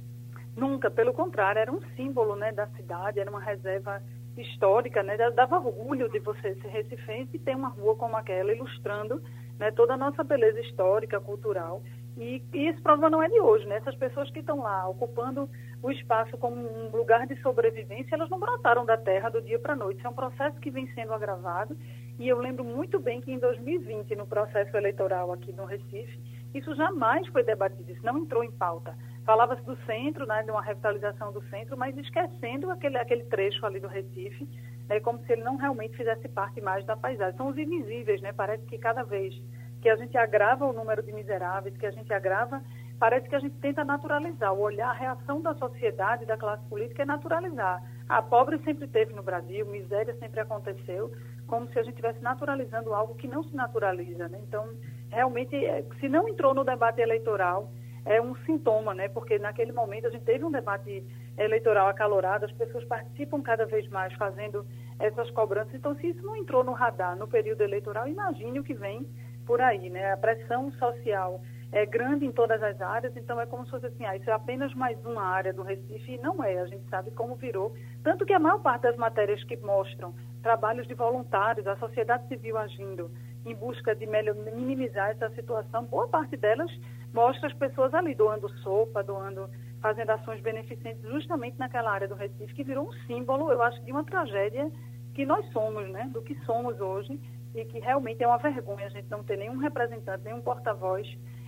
Nunca, 0.56 0.90
pelo 0.90 1.14
contrário, 1.14 1.60
era 1.60 1.72
um 1.72 1.80
símbolo 1.96 2.36
né, 2.36 2.52
da 2.52 2.68
cidade, 2.68 3.20
era 3.20 3.30
uma 3.30 3.40
reserva 3.40 4.02
histórica, 4.38 5.02
né, 5.02 5.16
dava 5.32 5.58
orgulho 5.58 6.10
de 6.10 6.20
você 6.20 6.56
ser 6.56 6.68
recifense 6.68 7.30
e 7.34 7.40
ter 7.40 7.56
uma 7.56 7.70
rua 7.70 7.96
como 7.96 8.16
aquela, 8.16 8.54
ilustrando 8.54 9.22
né, 9.60 9.72
toda 9.72 9.94
a 9.94 9.98
nossa 9.98 10.24
beleza 10.24 10.60
histórica, 10.62 11.20
cultural. 11.20 11.82
E, 12.18 12.42
e 12.54 12.68
esse 12.68 12.82
problema 12.82 13.10
não 13.10 13.22
é 13.22 13.30
de 13.30 13.40
hoje, 13.40 13.66
né? 13.68 13.78
Essas 13.78 13.96
pessoas 13.96 14.30
que 14.32 14.40
estão 14.40 14.60
lá 14.60 14.90
ocupando 14.90 15.48
o 15.84 15.92
espaço 15.92 16.36
como 16.38 16.56
um 16.56 16.90
lugar 16.90 17.28
de 17.28 17.40
sobrevivência, 17.42 18.16
elas 18.16 18.30
não 18.30 18.40
brotaram 18.40 18.86
da 18.86 18.98
terra 18.98 19.30
do 19.30 19.42
dia 19.42 19.60
para 19.60 19.74
a 19.74 19.76
noite. 19.76 20.00
Isso 20.00 20.08
é 20.08 20.10
um 20.10 20.16
processo 20.16 20.60
que 20.60 20.72
vem 20.72 20.92
sendo 20.94 21.14
agravado. 21.14 21.78
E 22.18 22.28
eu 22.28 22.40
lembro 22.40 22.64
muito 22.64 23.00
bem 23.00 23.22
que 23.22 23.32
em 23.32 23.38
2020, 23.38 24.16
no 24.16 24.26
processo 24.26 24.76
eleitoral 24.76 25.32
aqui 25.32 25.54
no 25.54 25.66
Recife, 25.66 26.20
isso 26.54 26.74
jamais 26.76 27.28
foi 27.28 27.44
debatido, 27.44 27.92
isso 27.92 28.04
não 28.04 28.18
entrou 28.18 28.44
em 28.44 28.52
pauta. 28.52 28.98
Falava-se 29.24 29.64
do 29.64 29.78
centro, 29.86 30.26
né, 30.26 30.42
de 30.42 30.50
uma 30.50 30.62
revitalização 30.62 31.32
do 31.32 31.44
centro, 31.50 31.78
mas 31.78 31.96
esquecendo 31.98 32.72
aquele, 32.72 32.98
aquele 32.98 33.26
trecho 33.26 33.64
ali 33.66 33.80
do 33.80 33.88
Recife, 33.88 34.48
né, 34.90 35.00
como 35.00 35.20
se 35.26 35.32
ele 35.32 35.44
não 35.44 35.58
realmente 35.58 35.96
fizesse 35.96 36.28
parte 36.28 36.62
mais 36.62 36.86
da 36.86 36.96
paisagem. 36.96 37.38
São 37.38 37.48
os 37.48 37.58
invisíveis, 37.58 38.22
né? 38.22 38.34
Parece 38.34 38.66
que 38.66 38.78
cada 38.78 39.04
vez 39.04 39.34
que 39.82 39.90
a 39.90 39.96
gente 39.96 40.18
agrava 40.18 40.66
o 40.66 40.74
número 40.74 41.04
de 41.04 41.14
miseráveis, 41.14 41.78
que 41.78 41.86
a 41.86 41.92
gente 41.92 42.12
agrava, 42.12 42.62
parece 43.00 43.28
que 43.30 43.36
a 43.36 43.40
gente 43.40 43.56
tenta 43.60 43.84
naturalizar. 43.84 44.54
O 44.54 44.62
olhar, 44.62 44.90
a 44.90 44.94
reação 44.94 45.42
da 45.42 45.54
sociedade, 45.56 46.26
da 46.26 46.38
classe 46.38 46.64
política 46.68 47.04
é 47.04 47.06
naturalizar. 47.06 47.82
A 48.10 48.22
pobre 48.22 48.58
sempre 48.60 48.88
teve 48.88 49.14
no 49.14 49.22
Brasil, 49.22 49.66
miséria 49.66 50.16
sempre 50.16 50.40
aconteceu, 50.40 51.12
como 51.46 51.68
se 51.70 51.80
a 51.80 51.84
gente 51.84 51.94
estivesse 51.94 52.22
naturalizando 52.22 52.94
algo 52.94 53.16
que 53.16 53.28
não 53.28 53.44
se 53.44 53.56
naturaliza. 53.56 54.28
Né? 54.28 54.40
Então, 54.48 54.68
realmente, 55.10 55.56
é, 55.56 55.84
se 56.00 56.10
não 56.10 56.28
entrou 56.28 56.54
no 56.54 56.64
debate 56.64 57.02
eleitoral, 57.02 57.72
é 58.06 58.22
um 58.22 58.36
sintoma, 58.46 58.94
né? 58.94 59.10
porque 59.10 59.38
naquele 59.38 59.72
momento 59.72 60.08
a 60.08 60.10
gente 60.10 60.24
teve 60.24 60.44
um 60.44 60.52
debate 60.52 61.04
eleitoral 61.38 61.88
acalorado, 61.88 62.46
as 62.46 62.52
pessoas 62.54 62.84
participam 62.86 63.42
cada 63.42 63.66
vez 63.66 63.88
mais 63.90 64.14
fazendo 64.14 64.66
essas 65.00 65.30
cobranças. 65.32 65.74
Então, 65.74 65.96
se 65.96 66.08
isso 66.08 66.26
não 66.26 66.36
entrou 66.36 66.64
no 66.64 66.74
radar 66.74 67.16
no 67.16 67.28
período 67.28 67.62
eleitoral, 67.62 68.08
imagine 68.08 68.60
o 68.60 68.64
que 68.64 68.74
vem 68.74 69.08
por 69.46 69.62
aí, 69.62 69.90
né? 69.90 70.12
A 70.12 70.18
pressão 70.18 70.72
social 70.74 71.42
é 71.72 71.86
grande 71.86 72.26
em 72.26 72.32
todas 72.32 72.62
as 72.64 72.80
áreas, 72.82 73.16
então 73.16 73.40
é 73.40 73.46
como 73.46 73.66
se 73.66 73.72
fosse 73.72 73.88
assim, 73.88 74.06
ah, 74.06 74.16
isso 74.16 74.30
é 74.30 74.34
apenas 74.34 74.74
mais 74.74 74.98
uma 75.06 75.24
área 75.24 75.54
do 75.54 75.64
Recife, 75.64 76.14
e 76.14 76.18
não 76.20 76.42
é, 76.44 76.60
a 76.60 76.66
gente 76.66 76.88
sabe 76.90 77.12
como 77.12 77.36
virou. 77.36 77.74
Tanto 78.04 78.26
que 78.26 78.34
a 78.34 78.40
maior 78.40 78.62
parte 78.62 78.84
das 78.84 78.96
matérias 78.96 79.44
que 79.44 79.58
mostram 79.58 80.14
trabalhos 80.42 80.88
de 80.88 80.94
voluntários, 80.94 81.68
a 81.68 81.76
sociedade 81.76 82.28
civil 82.28 82.58
agindo 82.58 83.12
em 83.46 83.54
busca 83.54 83.96
de 83.96 84.06
melhor, 84.06 84.36
minimizar 84.36 85.10
essa 85.10 85.30
situação, 85.32 85.86
boa 85.86 86.08
parte 86.08 86.38
delas 86.38 86.72
mostra 87.14 87.48
as 87.48 87.54
pessoas 87.54 87.94
ali 87.94 88.14
doando 88.14 88.50
sopa, 88.60 89.04
doando, 89.04 89.50
fazendo 89.88 90.10
ações 90.10 90.42
beneficentes 90.42 91.02
justamente 91.04 91.58
naquela 91.58 91.90
área 91.90 92.10
do 92.10 92.16
Recife, 92.16 92.54
que 92.54 92.64
virou 92.66 92.90
um 92.90 92.92
símbolo, 93.06 93.50
eu 93.54 93.64
acho, 93.64 93.82
de 93.86 93.92
uma 93.94 94.04
tragédia 94.04 94.70
que 95.14 95.26
nós 95.26 95.50
somos, 95.54 95.88
né, 95.88 96.10
do 96.12 96.22
que 96.22 96.36
somos 96.44 96.78
hoje, 96.82 97.18
e 97.56 97.64
que 97.64 97.80
realmente 97.80 98.22
é 98.22 98.28
uma 98.28 98.38
vergonha 98.38 98.86
a 98.86 98.90
gente 98.90 99.10
não 99.10 99.24
ter 99.24 99.38
nenhum 99.38 99.56
representante, 99.56 100.26
nenhum 100.26 100.42
porta-voz, 100.42 101.08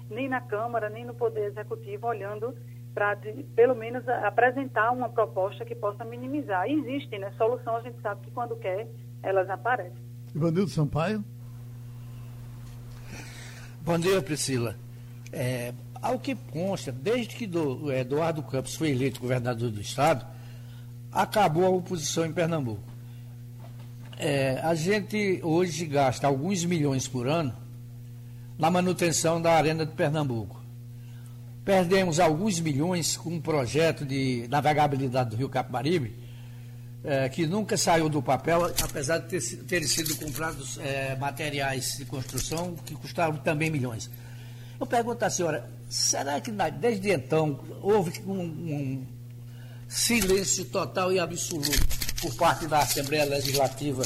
nem 0.10 0.30
na 0.30 0.40
Câmara, 0.40 0.90
nem 0.90 1.04
no 1.04 1.14
Poder 1.14 1.48
Executivo, 1.48 2.08
olhando 2.08 2.56
para, 2.94 3.18
pelo 3.54 3.76
menos, 3.76 4.08
apresentar 4.08 4.90
uma 4.92 5.10
proposta 5.10 5.66
que 5.66 5.76
possa 5.76 6.06
minimizar. 6.06 6.66
E 6.66 6.80
existe, 6.80 7.20
né? 7.20 7.34
Solução 7.38 7.76
a 7.76 7.82
gente 7.82 8.00
sabe 8.02 8.22
que 8.22 8.32
quando 8.32 8.56
quer, 8.56 8.88
elas 9.22 9.50
aparecem. 9.50 10.02
Ivanildo 10.34 10.70
Sampaio. 10.70 11.22
Bom 13.82 14.00
dia, 14.00 14.22
Priscila. 14.22 14.76
É, 15.32 15.74
ao 16.02 16.20
que 16.20 16.36
consta, 16.36 16.92
desde 16.92 17.36
que 17.36 17.46
do, 17.46 17.92
Eduardo 17.92 18.42
Campos 18.44 18.76
foi 18.76 18.92
eleito 18.92 19.20
governador 19.20 19.70
do 19.70 19.82
Estado, 19.82 20.26
acabou 21.12 21.66
a 21.66 21.70
oposição 21.70 22.26
em 22.26 22.32
Pernambuco. 22.32 22.84
É, 24.18 24.60
a 24.62 24.76
gente 24.76 25.40
hoje 25.44 25.86
gasta 25.86 26.28
alguns 26.28 26.66
milhões 26.66 27.08
por 27.08 27.28
ano 27.28 27.54
na 28.58 28.70
manutenção 28.70 29.42
da 29.42 29.54
Arena 29.54 29.86
de 29.86 29.94
Pernambuco. 29.94 30.62
Perdemos 31.64 32.20
alguns 32.20 32.60
milhões 32.60 33.16
com 33.16 33.30
um 33.30 33.42
projeto 33.42 34.06
de 34.06 34.48
navegabilidade 34.50 35.30
do 35.30 35.36
Rio 35.36 35.48
Capibaribe, 35.48 36.16
é, 37.04 37.30
que 37.30 37.48
nunca 37.48 37.78
saiu 37.78 38.10
do 38.10 38.22
papel, 38.22 38.66
apesar 38.66 39.20
de 39.20 39.28
ter, 39.28 39.42
ter 39.64 39.84
sido 39.84 40.16
comprados 40.16 40.78
é, 40.80 41.16
materiais 41.16 41.96
de 41.98 42.06
construção 42.06 42.76
que 42.86 42.96
custaram 42.96 43.38
também 43.38 43.70
milhões. 43.70 44.10
Eu 44.80 44.88
pergunto 44.88 45.26
à 45.26 45.30
senhora, 45.30 45.70
será 45.90 46.40
que 46.40 46.52
desde 46.52 47.12
então 47.12 47.60
houve 47.82 48.22
um, 48.26 48.40
um 48.42 49.08
silêncio 49.88 50.66
total 50.66 51.12
e 51.12 51.20
absoluto 51.20 51.70
por 52.22 52.34
parte 52.36 52.66
da 52.68 52.80
Assembleia 52.80 53.26
Legislativa 53.26 54.04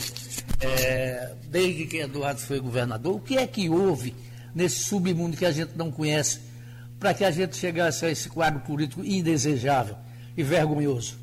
é, 0.61 1.36
desde 1.47 1.86
que 1.86 1.97
Eduardo 1.97 2.39
foi 2.39 2.59
governador? 2.59 3.15
O 3.15 3.19
que 3.19 3.38
é 3.38 3.45
que 3.45 3.69
houve 3.69 4.15
nesse 4.55 4.80
submundo 4.86 5.38
que 5.38 5.45
a 5.45 5.51
gente 5.51 5.78
não 5.78 5.91
conhece 5.91 6.41
para 6.99 7.13
que 7.13 7.24
a 7.24 7.32
gente 7.32 7.55
chegasse 7.55 8.05
a 8.05 8.09
esse 8.09 8.30
quadro 8.30 8.61
político 8.61 9.03
indesejável 9.03 9.95
e 10.36 10.41
vergonhoso? 10.41 11.19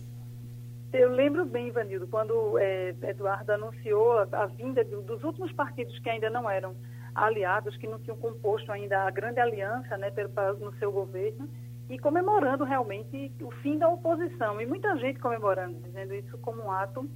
Eu 0.93 1.11
lembro 1.11 1.45
bem, 1.47 1.69
Ivanildo, 1.69 2.07
quando 2.09 2.59
é, 2.59 2.95
Eduardo 3.03 3.53
anunciou 3.53 4.19
a, 4.19 4.29
a 4.33 4.47
vinda 4.47 4.85
do, 4.85 5.03
dos 5.03 5.23
últimos 5.25 5.53
partidos 5.53 5.99
que 6.01 6.11
ainda 6.11 6.29
não 6.29 6.51
eram 6.51 6.77
aliados, 7.25 7.77
que 7.77 7.87
não 7.87 7.99
tinham 7.99 8.17
composto 8.17 8.71
ainda 8.73 9.03
a 9.03 9.11
grande 9.11 9.41
aliança 9.41 9.97
né, 9.97 10.13
no 10.59 10.73
seu 10.75 10.91
governo, 10.91 11.49
e 11.89 11.99
comemorando 11.99 12.65
realmente 12.65 13.33
o 13.43 13.51
fim 13.51 13.77
da 13.77 13.89
oposição. 13.89 14.61
E 14.61 14.67
muita 14.67 14.97
gente 14.99 15.19
comemorando, 15.19 15.81
dizendo 15.81 16.15
isso 16.15 16.39
como 16.39 16.63
um 16.63 16.71
ato 16.71 17.09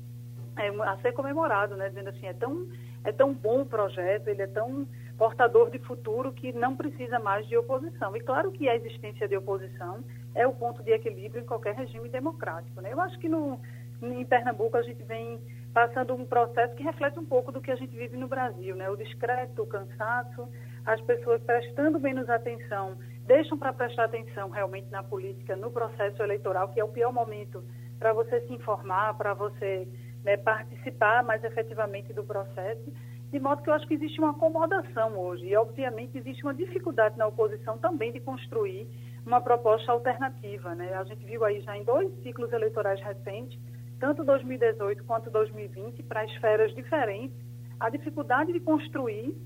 é, 0.56 0.68
a 0.68 0.96
ser 0.98 1.12
comemorado, 1.12 1.76
né? 1.76 1.88
dizendo 1.88 2.10
assim, 2.10 2.26
é 2.26 2.32
tão, 2.32 2.68
é 3.04 3.12
tão 3.12 3.32
bom 3.32 3.62
o 3.62 3.66
projeto, 3.66 4.28
ele 4.28 4.42
é 4.42 4.46
tão 4.46 4.86
portador 5.16 5.70
de 5.70 5.78
futuro 5.78 6.32
que 6.32 6.52
não 6.52 6.76
precisa 6.76 7.20
mais 7.20 7.46
de 7.46 7.56
oposição. 7.56 8.16
E 8.16 8.20
claro 8.20 8.50
que 8.50 8.68
a 8.68 8.74
existência 8.74 9.28
de 9.28 9.36
oposição 9.36 10.04
é 10.34 10.44
o 10.44 10.52
ponto 10.52 10.82
de 10.82 10.90
equilíbrio 10.90 11.42
em 11.42 11.46
qualquer 11.46 11.74
regime 11.74 12.08
democrático. 12.08 12.80
Né? 12.80 12.92
Eu 12.92 13.00
acho 13.00 13.16
que 13.20 13.28
no, 13.28 13.60
em 14.02 14.24
Pernambuco 14.24 14.76
a 14.76 14.82
gente 14.82 15.02
vem 15.04 15.40
passando 15.74 16.14
um 16.14 16.24
processo 16.24 16.74
que 16.76 16.84
reflete 16.84 17.18
um 17.18 17.26
pouco 17.26 17.50
do 17.50 17.60
que 17.60 17.72
a 17.72 17.76
gente 17.76 17.94
vive 17.96 18.16
no 18.16 18.28
Brasil, 18.28 18.76
né? 18.76 18.88
o 18.88 18.96
discreto, 18.96 19.62
o 19.62 19.66
cansaço, 19.66 20.48
as 20.86 21.00
pessoas 21.00 21.42
prestando 21.42 21.98
menos 21.98 22.30
atenção 22.30 22.96
deixam 23.26 23.58
para 23.58 23.72
prestar 23.72 24.04
atenção 24.04 24.50
realmente 24.50 24.88
na 24.90 25.02
política, 25.02 25.56
no 25.56 25.70
processo 25.70 26.22
eleitoral, 26.22 26.68
que 26.68 26.78
é 26.78 26.84
o 26.84 26.88
pior 26.88 27.12
momento 27.12 27.64
para 27.98 28.12
você 28.12 28.40
se 28.42 28.52
informar, 28.52 29.16
para 29.16 29.34
você 29.34 29.88
né, 30.22 30.36
participar 30.36 31.24
mais 31.24 31.42
efetivamente 31.42 32.12
do 32.12 32.22
processo. 32.22 32.92
De 33.32 33.40
modo 33.40 33.62
que 33.62 33.70
eu 33.70 33.74
acho 33.74 33.86
que 33.88 33.94
existe 33.94 34.20
uma 34.20 34.30
acomodação 34.30 35.18
hoje 35.18 35.46
e, 35.46 35.56
obviamente, 35.56 36.16
existe 36.18 36.44
uma 36.44 36.54
dificuldade 36.54 37.18
na 37.18 37.26
oposição 37.26 37.78
também 37.78 38.12
de 38.12 38.20
construir 38.20 38.86
uma 39.26 39.40
proposta 39.40 39.90
alternativa. 39.90 40.74
Né? 40.74 40.94
A 40.94 41.02
gente 41.04 41.24
viu 41.24 41.44
aí 41.44 41.60
já 41.62 41.76
em 41.76 41.82
dois 41.82 42.12
ciclos 42.22 42.52
eleitorais 42.52 43.00
recentes, 43.00 43.58
tanto 43.98 44.24
2018 44.24 45.04
quanto 45.04 45.30
2020, 45.30 46.02
para 46.02 46.24
esferas 46.24 46.74
diferentes, 46.74 47.36
a 47.78 47.88
dificuldade 47.90 48.52
de 48.52 48.60
construir 48.60 49.36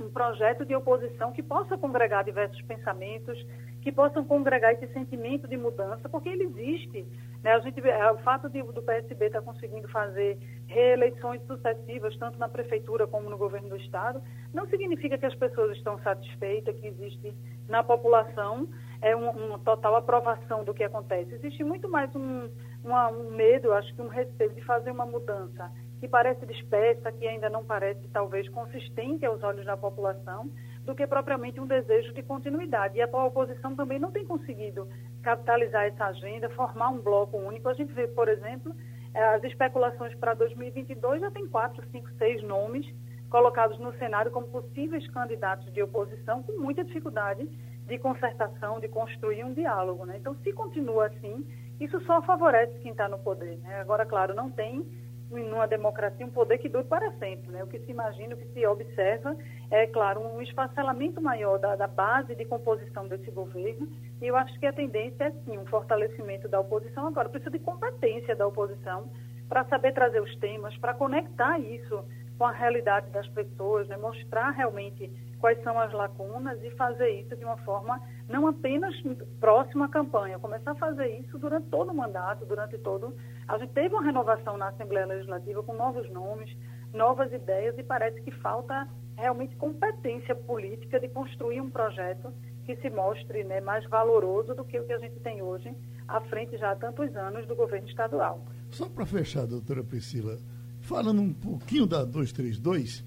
um 0.00 0.10
projeto 0.10 0.64
de 0.64 0.74
oposição 0.74 1.32
que 1.32 1.42
possa 1.42 1.78
congregar 1.78 2.24
diversos 2.24 2.60
pensamentos, 2.62 3.38
que 3.80 3.92
possam 3.92 4.24
congregar 4.24 4.72
esse 4.72 4.86
sentimento 4.92 5.46
de 5.48 5.56
mudança, 5.56 6.08
porque 6.08 6.28
ele 6.28 6.44
existe. 6.44 7.06
Né? 7.42 7.52
A 7.52 7.58
gente, 7.60 7.80
o 7.80 8.18
fato 8.18 8.48
de, 8.48 8.62
do 8.62 8.82
PSB 8.82 9.26
estar 9.26 9.40
tá 9.40 9.44
conseguindo 9.44 9.88
fazer 9.88 10.38
reeleições 10.66 11.42
sucessivas, 11.46 12.16
tanto 12.16 12.38
na 12.38 12.48
prefeitura 12.48 13.06
como 13.06 13.28
no 13.28 13.36
governo 13.36 13.68
do 13.68 13.76
Estado, 13.76 14.22
não 14.54 14.66
significa 14.68 15.18
que 15.18 15.26
as 15.26 15.34
pessoas 15.34 15.76
estão 15.76 15.98
satisfeitas, 16.00 16.78
que 16.78 16.86
existe 16.86 17.34
na 17.68 17.82
população 17.82 18.68
é 19.00 19.16
uma 19.16 19.32
um 19.32 19.58
total 19.58 19.96
aprovação 19.96 20.62
do 20.62 20.72
que 20.72 20.84
acontece. 20.84 21.34
Existe 21.34 21.64
muito 21.64 21.88
mais 21.88 22.14
um, 22.14 22.48
uma, 22.84 23.08
um 23.08 23.30
medo, 23.30 23.72
acho 23.72 23.94
que 23.94 24.02
um 24.02 24.08
receio 24.08 24.52
de 24.52 24.62
fazer 24.62 24.90
uma 24.90 25.06
mudança 25.06 25.70
que 26.00 26.08
parece 26.08 26.44
dispersa, 26.46 27.12
que 27.12 27.26
ainda 27.28 27.48
não 27.48 27.64
parece 27.64 28.08
talvez 28.08 28.48
consistente 28.48 29.24
aos 29.24 29.42
olhos 29.42 29.64
da 29.64 29.76
população, 29.76 30.50
do 30.84 30.96
que 30.96 31.06
propriamente 31.06 31.60
um 31.60 31.66
desejo 31.66 32.12
de 32.12 32.22
continuidade. 32.24 32.98
E 32.98 33.02
a 33.02 33.06
oposição 33.06 33.76
também 33.76 34.00
não 34.00 34.10
tem 34.10 34.24
conseguido 34.24 34.88
capitalizar 35.22 35.84
essa 35.84 36.06
agenda, 36.06 36.50
formar 36.50 36.88
um 36.88 37.00
bloco 37.00 37.36
único. 37.36 37.68
A 37.68 37.74
gente 37.74 37.92
vê, 37.92 38.08
por 38.08 38.28
exemplo, 38.28 38.74
as 39.14 39.44
especulações 39.44 40.14
para 40.16 40.34
2022 40.34 41.20
já 41.20 41.30
tem 41.30 41.46
quatro, 41.46 41.86
cinco, 41.92 42.08
seis 42.18 42.42
nomes 42.42 42.84
colocados 43.30 43.78
no 43.78 43.92
cenário 43.94 44.30
como 44.30 44.46
possíveis 44.48 45.08
candidatos 45.08 45.72
de 45.72 45.82
oposição 45.82 46.42
com 46.42 46.58
muita 46.60 46.84
dificuldade 46.84 47.48
de 47.86 47.98
concertação, 47.98 48.80
de 48.80 48.88
construir 48.88 49.44
um 49.44 49.54
diálogo. 49.54 50.04
Né? 50.04 50.16
Então, 50.18 50.34
se 50.42 50.52
continua 50.52 51.06
assim, 51.06 51.46
isso 51.84 52.00
só 52.02 52.22
favorece 52.22 52.78
quem 52.80 52.92
está 52.92 53.08
no 53.08 53.18
poder. 53.18 53.58
Né? 53.58 53.80
Agora, 53.80 54.06
claro, 54.06 54.34
não 54.34 54.50
tem 54.50 54.86
numa 55.30 55.66
democracia 55.66 56.26
um 56.26 56.30
poder 56.30 56.58
que 56.58 56.68
dure 56.68 56.84
para 56.84 57.10
sempre. 57.12 57.50
Né? 57.50 57.64
O 57.64 57.66
que 57.66 57.78
se 57.80 57.90
imagina, 57.90 58.34
o 58.34 58.38
que 58.38 58.46
se 58.52 58.66
observa 58.66 59.36
é, 59.70 59.86
claro, 59.86 60.20
um 60.20 60.42
esfacelamento 60.42 61.20
maior 61.20 61.58
da, 61.58 61.74
da, 61.74 61.86
base 61.86 62.34
de 62.34 62.44
composição 62.44 63.08
desse 63.08 63.30
governo 63.30 63.88
e 64.20 64.26
eu 64.26 64.36
acho 64.36 64.58
que 64.60 64.66
a 64.66 64.72
tendência 64.72 65.24
é 65.24 65.30
sim 65.30 65.56
um 65.58 65.66
fortalecimento 65.66 66.48
da 66.48 66.60
oposição. 66.60 67.06
Agora, 67.06 67.28
precisa 67.28 67.50
de 67.50 67.58
competência 67.58 68.36
da 68.36 68.46
oposição 68.46 69.10
para 69.48 69.64
saber 69.64 69.92
trazer 69.92 70.20
os 70.20 70.36
temas, 70.36 70.76
para 70.76 70.94
conectar 70.94 71.58
isso 71.58 72.04
com 72.38 72.44
a 72.44 72.52
realidade 72.52 73.10
das 73.10 73.26
pessoas, 73.28 73.88
né? 73.88 73.96
mostrar 73.96 74.50
realmente 74.50 75.10
quais 75.42 75.60
são 75.64 75.76
as 75.76 75.92
lacunas 75.92 76.56
e 76.62 76.70
fazer 76.70 77.20
isso 77.20 77.36
de 77.36 77.44
uma 77.44 77.56
forma 77.58 78.00
não 78.28 78.46
apenas 78.46 78.94
próxima 79.40 79.86
à 79.86 79.88
campanha, 79.88 80.38
começar 80.38 80.70
a 80.70 80.76
fazer 80.76 81.18
isso 81.18 81.36
durante 81.36 81.66
todo 81.66 81.90
o 81.90 81.94
mandato, 81.94 82.46
durante 82.46 82.78
todo. 82.78 83.12
A 83.48 83.58
gente 83.58 83.72
teve 83.72 83.92
uma 83.92 84.04
renovação 84.04 84.56
na 84.56 84.68
Assembleia 84.68 85.04
Legislativa 85.04 85.60
com 85.64 85.74
novos 85.74 86.08
nomes, 86.10 86.56
novas 86.94 87.32
ideias 87.32 87.76
e 87.76 87.82
parece 87.82 88.22
que 88.22 88.30
falta 88.30 88.88
realmente 89.16 89.56
competência 89.56 90.32
política 90.32 91.00
de 91.00 91.08
construir 91.08 91.60
um 91.60 91.68
projeto 91.68 92.32
que 92.64 92.76
se 92.76 92.88
mostre 92.88 93.42
né, 93.42 93.60
mais 93.60 93.84
valoroso 93.90 94.54
do 94.54 94.64
que 94.64 94.78
o 94.78 94.86
que 94.86 94.92
a 94.92 94.98
gente 95.00 95.18
tem 95.20 95.42
hoje 95.42 95.74
à 96.06 96.20
frente 96.20 96.56
já 96.56 96.70
há 96.70 96.76
tantos 96.76 97.16
anos 97.16 97.48
do 97.48 97.56
governo 97.56 97.88
estadual. 97.88 98.46
Só 98.70 98.88
para 98.88 99.04
fechar, 99.04 99.44
doutora 99.44 99.82
Priscila, 99.82 100.38
falando 100.80 101.20
um 101.20 101.34
pouquinho 101.34 101.84
da 101.84 102.04
232, 102.04 103.04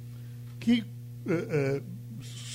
que 0.59 0.83
é, 1.27 1.33
é, 1.77 1.94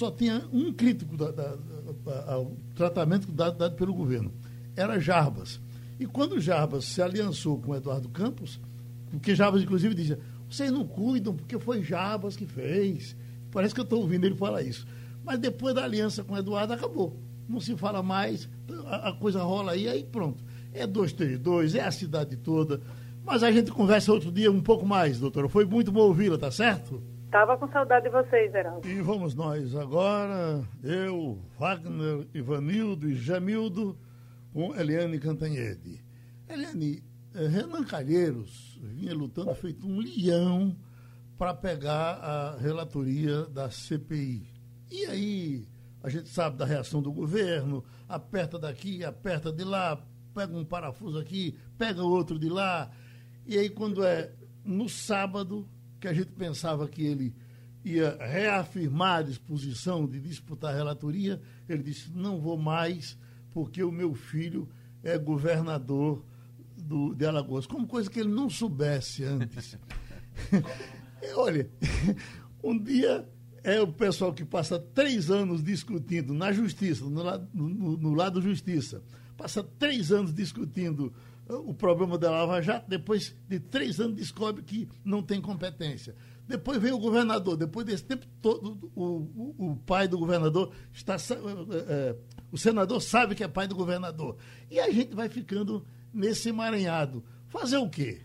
só 0.01 0.11
tinha 0.11 0.43
um 0.51 0.73
crítico 0.73 1.15
da, 1.15 1.31
da, 1.31 1.57
da, 1.57 2.33
ao 2.33 2.57
tratamento 2.75 3.31
dado, 3.31 3.59
dado, 3.59 3.77
pelo 3.77 3.93
governo, 3.93 4.33
era 4.75 4.99
Jarbas. 4.99 5.61
E 5.99 6.07
quando 6.07 6.41
Jarbas 6.41 6.87
se 6.87 7.03
aliançou 7.03 7.61
com 7.61 7.77
Eduardo 7.77 8.09
Campos, 8.09 8.59
porque 9.11 9.35
Jarbas, 9.35 9.63
inclusive, 9.63 9.95
dizia, 9.95 10.19
vocês 10.49 10.71
não 10.73 10.87
cuidam, 10.87 11.37
porque 11.37 11.59
foi 11.59 11.83
Jarbas 11.83 12.35
que 12.35 12.47
fez. 12.47 13.15
Parece 13.51 13.75
que 13.75 13.81
eu 13.81 13.85
estou 13.85 14.01
ouvindo 14.01 14.25
ele 14.25 14.35
falar 14.35 14.63
isso. 14.63 14.87
Mas 15.23 15.39
depois 15.39 15.75
da 15.75 15.85
aliança 15.85 16.25
com 16.25 16.35
Eduardo, 16.35 16.73
acabou. 16.73 17.21
Não 17.47 17.61
se 17.61 17.77
fala 17.77 18.03
mais, 18.03 18.49
a, 18.87 19.11
a 19.11 19.13
coisa 19.13 19.43
rola 19.43 19.73
aí, 19.73 19.87
aí 19.87 20.03
pronto. 20.03 20.43
É 20.73 20.87
232, 20.87 21.75
é 21.75 21.85
a 21.85 21.91
cidade 21.91 22.39
toda. 22.39 22.81
Mas 23.23 23.43
a 23.43 23.53
gente 23.53 23.71
conversa 23.71 24.11
outro 24.11 24.33
dia 24.33 24.51
um 24.51 24.63
pouco 24.63 24.87
mais, 24.87 25.21
doutora. 25.21 25.47
Foi 25.47 25.67
muito 25.67 25.93
bom 25.93 26.01
ouvi-la, 26.01 26.39
tá 26.39 26.51
certo? 26.51 27.03
Estava 27.31 27.57
com 27.57 27.69
saudade 27.69 28.07
de 28.07 28.11
vocês, 28.11 28.51
Geraldo. 28.51 28.89
E 28.89 29.01
vamos 29.01 29.37
nós 29.37 29.77
agora, 29.77 30.67
eu, 30.83 31.41
Wagner, 31.57 32.27
Ivanildo 32.35 33.09
e 33.09 33.15
Jamildo, 33.15 33.97
com 34.53 34.75
Eliane 34.75 35.17
Cantanhede. 35.21 36.05
Eliane, 36.49 37.05
eh, 37.33 37.47
Renan 37.47 37.85
Calheiros 37.85 38.81
vinha 38.83 39.15
lutando 39.15 39.55
feito 39.55 39.87
um 39.87 40.01
leão 40.01 40.77
para 41.39 41.55
pegar 41.55 42.15
a 42.15 42.57
relatoria 42.57 43.45
da 43.45 43.71
CPI. 43.71 44.49
E 44.91 45.07
aí, 45.07 45.69
a 46.03 46.09
gente 46.09 46.29
sabe 46.31 46.57
da 46.57 46.65
reação 46.65 47.01
do 47.01 47.13
governo, 47.13 47.85
aperta 48.09 48.59
daqui, 48.59 49.05
aperta 49.05 49.53
de 49.53 49.63
lá, 49.63 50.05
pega 50.35 50.53
um 50.53 50.65
parafuso 50.65 51.17
aqui, 51.17 51.57
pega 51.79 52.03
outro 52.03 52.41
de 52.41 52.49
lá. 52.49 52.91
E 53.47 53.57
aí, 53.57 53.71
quando 53.71 54.03
é 54.05 54.33
no 54.65 54.89
sábado, 54.89 55.69
que 56.01 56.09
a 56.09 56.13
gente 56.13 56.33
pensava 56.33 56.89
que 56.89 57.03
ele 57.03 57.35
ia 57.85 58.17
reafirmar 58.19 59.19
a 59.19 59.23
disposição 59.23 60.07
de 60.07 60.21
disputar 60.21 60.73
a 60.73 60.77
relatoria, 60.77 61.41
ele 61.69 61.83
disse: 61.83 62.11
não 62.13 62.41
vou 62.41 62.57
mais, 62.57 63.19
porque 63.53 63.83
o 63.83 63.93
meu 63.93 64.15
filho 64.15 64.69
é 65.03 65.19
governador 65.19 66.25
do, 66.77 67.15
de 67.15 67.27
Alagoas. 67.27 67.67
Como 67.67 67.87
coisa 67.87 68.11
que 68.11 68.21
ele 68.21 68.31
não 68.31 68.49
soubesse 68.49 69.25
antes. 69.25 69.79
Olha, 71.37 71.69
um 72.65 72.79
dia 72.79 73.29
é 73.63 73.81
o 73.81 73.93
pessoal 73.93 74.33
que 74.33 74.45
passa 74.45 74.79
três 74.79 75.31
anos 75.31 75.63
discutindo 75.63 76.33
na 76.33 76.51
justiça, 76.51 77.05
no, 77.05 77.23
no, 77.53 77.97
no 77.97 78.15
lado 78.15 78.41
justiça, 78.41 79.03
passa 79.37 79.63
três 79.63 80.11
anos 80.11 80.33
discutindo 80.33 81.13
o 81.57 81.75
problema 81.75 82.17
da 82.17 82.31
Lava 82.31 82.61
Jato, 82.63 82.89
depois 82.89 83.35
de 83.49 83.59
três 83.59 84.01
anos 84.01 84.17
descobre 84.17 84.63
que 84.63 84.89
não 85.05 85.23
tem 85.23 85.41
competência. 85.41 86.15
Depois 86.47 86.81
vem 86.81 86.93
o 86.93 86.99
governador, 86.99 87.57
depois 87.57 87.87
desse 87.87 88.05
tempo 88.05 88.27
todo, 88.43 88.91
o, 88.95 89.05
o, 89.05 89.71
o 89.71 89.77
pai 89.77 90.09
do 90.09 90.19
governador 90.19 90.73
está. 90.93 91.17
É, 91.17 92.17
o 92.51 92.59
senador 92.59 93.01
sabe 93.01 93.35
que 93.35 93.45
é 93.45 93.49
pai 93.49 93.69
do 93.69 93.77
governador. 93.77 94.37
E 94.71 94.81
a 94.81 94.91
gente 94.91 95.15
vai 95.15 95.29
ficando 95.29 95.87
nesse 96.13 96.49
emaranhado. 96.49 97.25
Fazer 97.47 97.79
o 97.79 97.89
quê? 97.89 98.23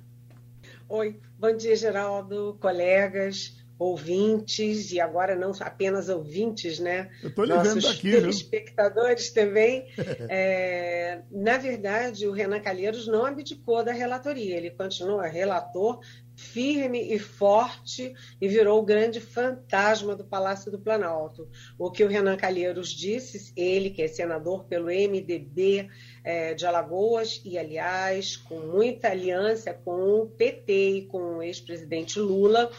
Oi, 0.90 1.20
bom 1.38 1.56
dia, 1.56 1.76
Geraldo, 1.76 2.58
colegas 2.60 3.56
ouvintes, 3.78 4.92
e 4.92 5.00
agora 5.00 5.36
não 5.36 5.52
apenas 5.60 6.10
ouvintes, 6.10 6.80
né? 6.80 7.10
Eu 7.22 7.30
estou 7.30 7.46
Nossos 7.48 7.84
daqui, 7.84 8.12
telespectadores 8.12 9.26
viu? 9.26 9.34
também. 9.34 9.88
é, 10.30 11.22
na 11.32 11.58
verdade, 11.58 12.28
o 12.28 12.32
Renan 12.32 12.60
Calheiros 12.60 13.08
não 13.08 13.26
abdicou 13.26 13.84
da 13.84 13.92
relatoria, 13.92 14.56
ele 14.56 14.72
continua 14.72 15.28
relator 15.28 16.00
firme 16.36 17.14
e 17.14 17.18
forte 17.18 18.14
e 18.42 18.48
virou 18.48 18.80
o 18.80 18.86
grande 18.86 19.22
fantasma 19.22 20.16
do 20.16 20.26
Palácio 20.26 20.72
do 20.72 20.80
Planalto. 20.80 21.48
O 21.78 21.90
que 21.90 22.04
o 22.04 22.08
Renan 22.08 22.36
Calheiros 22.36 22.90
disse, 22.90 23.54
ele 23.56 23.90
que 23.90 24.02
é 24.02 24.08
senador 24.08 24.66
pelo 24.66 24.88
MDB 24.88 25.88
é, 26.24 26.54
de 26.54 26.66
Alagoas 26.66 27.42
e, 27.46 27.58
aliás, 27.58 28.36
com 28.36 28.60
muita 28.60 29.10
aliança 29.10 29.74
com 29.74 30.22
o 30.22 30.28
PT 30.28 30.90
e 30.90 31.06
com 31.06 31.38
o 31.38 31.42
ex-presidente 31.42 32.20
Lula, 32.20 32.70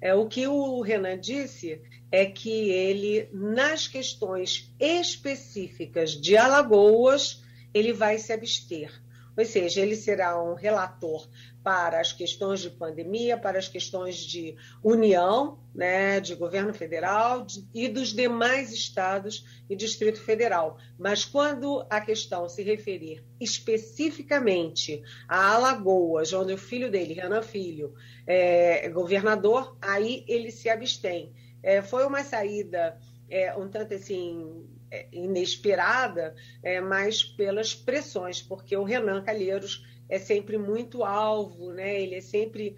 é, 0.00 0.14
o 0.14 0.26
que 0.26 0.46
o 0.46 0.80
Renan 0.80 1.18
disse 1.18 1.80
é 2.10 2.26
que 2.26 2.70
ele, 2.70 3.28
nas 3.32 3.88
questões 3.88 4.72
específicas 4.78 6.10
de 6.10 6.36
Alagoas, 6.36 7.42
ele 7.72 7.92
vai 7.92 8.18
se 8.18 8.32
abster. 8.32 8.90
Ou 9.36 9.44
seja, 9.44 9.82
ele 9.82 9.96
será 9.96 10.42
um 10.42 10.54
relator 10.54 11.28
para 11.62 12.00
as 12.00 12.12
questões 12.12 12.60
de 12.60 12.70
pandemia, 12.70 13.36
para 13.36 13.58
as 13.58 13.68
questões 13.68 14.16
de 14.16 14.56
união, 14.82 15.58
né, 15.76 16.18
de 16.20 16.34
governo 16.34 16.72
federal 16.72 17.44
de, 17.44 17.68
e 17.74 17.86
dos 17.86 18.08
demais 18.08 18.72
estados 18.72 19.44
e 19.68 19.76
Distrito 19.76 20.18
Federal. 20.18 20.78
Mas 20.98 21.24
quando 21.24 21.86
a 21.90 22.00
questão 22.00 22.48
se 22.48 22.62
referir 22.62 23.22
especificamente 23.38 25.02
a 25.28 25.52
Alagoas, 25.52 26.32
onde 26.32 26.54
o 26.54 26.58
filho 26.58 26.90
dele, 26.90 27.12
Renan 27.12 27.42
Filho, 27.42 27.94
é 28.26 28.88
governador, 28.88 29.76
aí 29.80 30.24
ele 30.26 30.50
se 30.50 30.70
abstém. 30.70 31.32
É, 31.62 31.82
foi 31.82 32.06
uma 32.06 32.24
saída 32.24 32.98
é, 33.28 33.54
um 33.56 33.68
tanto 33.68 33.92
assim 33.92 34.66
é, 34.90 35.08
inesperada, 35.12 36.34
é, 36.62 36.80
mas 36.80 37.22
pelas 37.22 37.74
pressões, 37.74 38.40
porque 38.40 38.76
o 38.76 38.84
Renan 38.84 39.22
Calheiros 39.22 39.84
é 40.08 40.18
sempre 40.18 40.56
muito 40.56 41.04
alvo, 41.04 41.72
né? 41.72 42.00
Ele 42.00 42.14
é 42.14 42.20
sempre, 42.20 42.76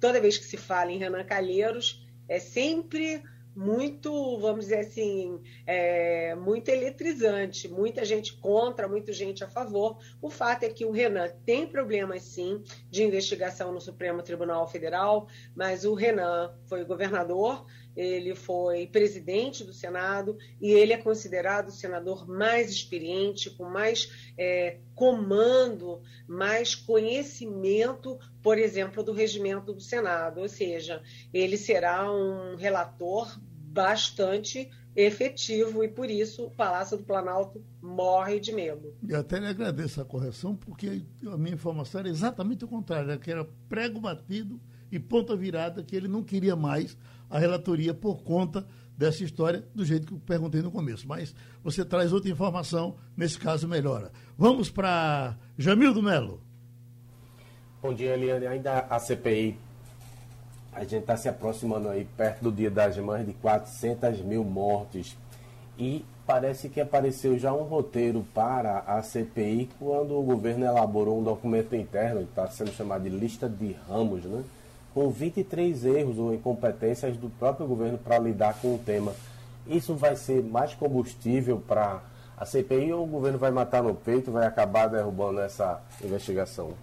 toda 0.00 0.20
vez 0.20 0.38
que 0.38 0.44
se 0.44 0.56
fala 0.56 0.90
em 0.90 0.98
Renan 0.98 1.24
Calheiros, 1.24 2.03
é 2.28 2.38
sempre 2.38 3.22
muito, 3.56 4.38
vamos 4.38 4.64
dizer 4.64 4.80
assim, 4.80 5.40
é, 5.66 6.34
muito 6.34 6.68
eletrizante. 6.68 7.68
Muita 7.68 8.04
gente 8.04 8.36
contra, 8.36 8.88
muita 8.88 9.12
gente 9.12 9.44
a 9.44 9.48
favor. 9.48 9.98
O 10.20 10.28
fato 10.28 10.64
é 10.64 10.68
que 10.68 10.84
o 10.84 10.90
Renan 10.90 11.28
tem 11.44 11.66
problemas, 11.66 12.22
sim, 12.22 12.62
de 12.90 13.04
investigação 13.04 13.72
no 13.72 13.80
Supremo 13.80 14.22
Tribunal 14.22 14.66
Federal, 14.66 15.28
mas 15.54 15.84
o 15.84 15.94
Renan 15.94 16.52
foi 16.66 16.84
governador, 16.84 17.64
ele 17.96 18.34
foi 18.34 18.86
presidente 18.86 19.64
do 19.64 19.72
Senado 19.72 20.36
e 20.60 20.70
ele 20.70 20.92
é 20.92 20.98
considerado 20.98 21.68
o 21.68 21.72
senador 21.72 22.28
mais 22.28 22.70
experiente, 22.70 23.50
com 23.50 23.64
mais 23.64 24.32
é, 24.36 24.78
comando, 24.94 26.00
mais 26.26 26.74
conhecimento, 26.74 28.18
por 28.42 28.58
exemplo, 28.58 29.02
do 29.02 29.12
regimento 29.12 29.72
do 29.72 29.80
Senado. 29.80 30.40
Ou 30.40 30.48
seja, 30.48 31.02
ele 31.32 31.56
será 31.56 32.10
um 32.10 32.56
relator 32.56 33.38
bastante 33.40 34.70
efetivo 34.96 35.82
e 35.82 35.88
por 35.88 36.08
isso 36.08 36.44
o 36.44 36.50
Palácio 36.50 36.96
do 36.96 37.04
Planalto 37.04 37.64
morre 37.82 38.38
de 38.38 38.52
medo. 38.52 38.94
E 39.06 39.14
até 39.14 39.38
lhe 39.38 39.46
agradeço 39.46 40.00
a 40.00 40.04
correção, 40.04 40.54
porque 40.54 41.02
a 41.26 41.36
minha 41.36 41.54
informação 41.54 42.00
era 42.00 42.08
exatamente 42.08 42.64
o 42.64 42.68
contrário, 42.68 43.18
que 43.18 43.30
era 43.30 43.44
prego 43.68 44.00
batido 44.00 44.60
e 44.92 44.98
ponta 45.00 45.34
virada, 45.34 45.82
que 45.82 45.96
ele 45.96 46.06
não 46.06 46.22
queria 46.22 46.54
mais 46.54 46.96
a 47.34 47.38
relatoria 47.40 47.92
por 47.92 48.22
conta 48.22 48.64
dessa 48.96 49.24
história, 49.24 49.66
do 49.74 49.84
jeito 49.84 50.06
que 50.06 50.14
eu 50.14 50.20
perguntei 50.20 50.62
no 50.62 50.70
começo. 50.70 51.06
Mas 51.08 51.34
você 51.64 51.84
traz 51.84 52.12
outra 52.12 52.30
informação, 52.30 52.94
nesse 53.16 53.36
caso 53.36 53.66
melhora. 53.66 54.12
Vamos 54.38 54.70
para 54.70 55.36
Jamildo 55.58 56.00
Melo. 56.00 56.40
Bom 57.82 57.92
dia, 57.92 58.14
Eliane. 58.14 58.46
Ainda 58.46 58.86
a 58.88 59.00
CPI 59.00 59.58
a 60.72 60.82
gente 60.82 60.98
está 61.02 61.16
se 61.16 61.28
aproximando 61.28 61.88
aí 61.88 62.04
perto 62.16 62.42
do 62.42 62.52
dia 62.52 62.70
das 62.70 62.96
mães 62.98 63.26
de 63.26 63.32
400 63.34 64.20
mil 64.20 64.44
mortes. 64.44 65.16
E 65.76 66.04
parece 66.24 66.68
que 66.68 66.80
apareceu 66.80 67.36
já 67.36 67.52
um 67.52 67.64
roteiro 67.64 68.24
para 68.32 68.78
a 68.78 69.02
CPI 69.02 69.70
quando 69.78 70.16
o 70.16 70.22
governo 70.22 70.64
elaborou 70.64 71.18
um 71.18 71.24
documento 71.24 71.74
interno, 71.74 72.20
que 72.20 72.30
está 72.30 72.46
sendo 72.46 72.72
chamado 72.72 73.02
de 73.02 73.10
lista 73.10 73.48
de 73.48 73.72
ramos, 73.88 74.24
né? 74.24 74.44
Com 74.94 75.10
23 75.10 75.84
erros 75.84 76.18
ou 76.18 76.32
incompetências 76.32 77.16
do 77.16 77.28
próprio 77.28 77.66
governo 77.66 77.98
para 77.98 78.18
lidar 78.18 78.54
com 78.60 78.76
o 78.76 78.78
tema. 78.78 79.12
Isso 79.66 79.94
vai 79.94 80.14
ser 80.14 80.42
mais 80.42 80.72
combustível 80.74 81.60
para 81.60 82.02
a 82.36 82.46
CPI 82.46 82.92
ou 82.92 83.04
o 83.04 83.08
governo 83.08 83.38
vai 83.38 83.50
matar 83.50 83.82
no 83.82 83.94
peito, 83.94 84.30
vai 84.30 84.46
acabar 84.46 84.86
derrubando 84.86 85.40
essa 85.40 85.82
investigação? 86.02 86.76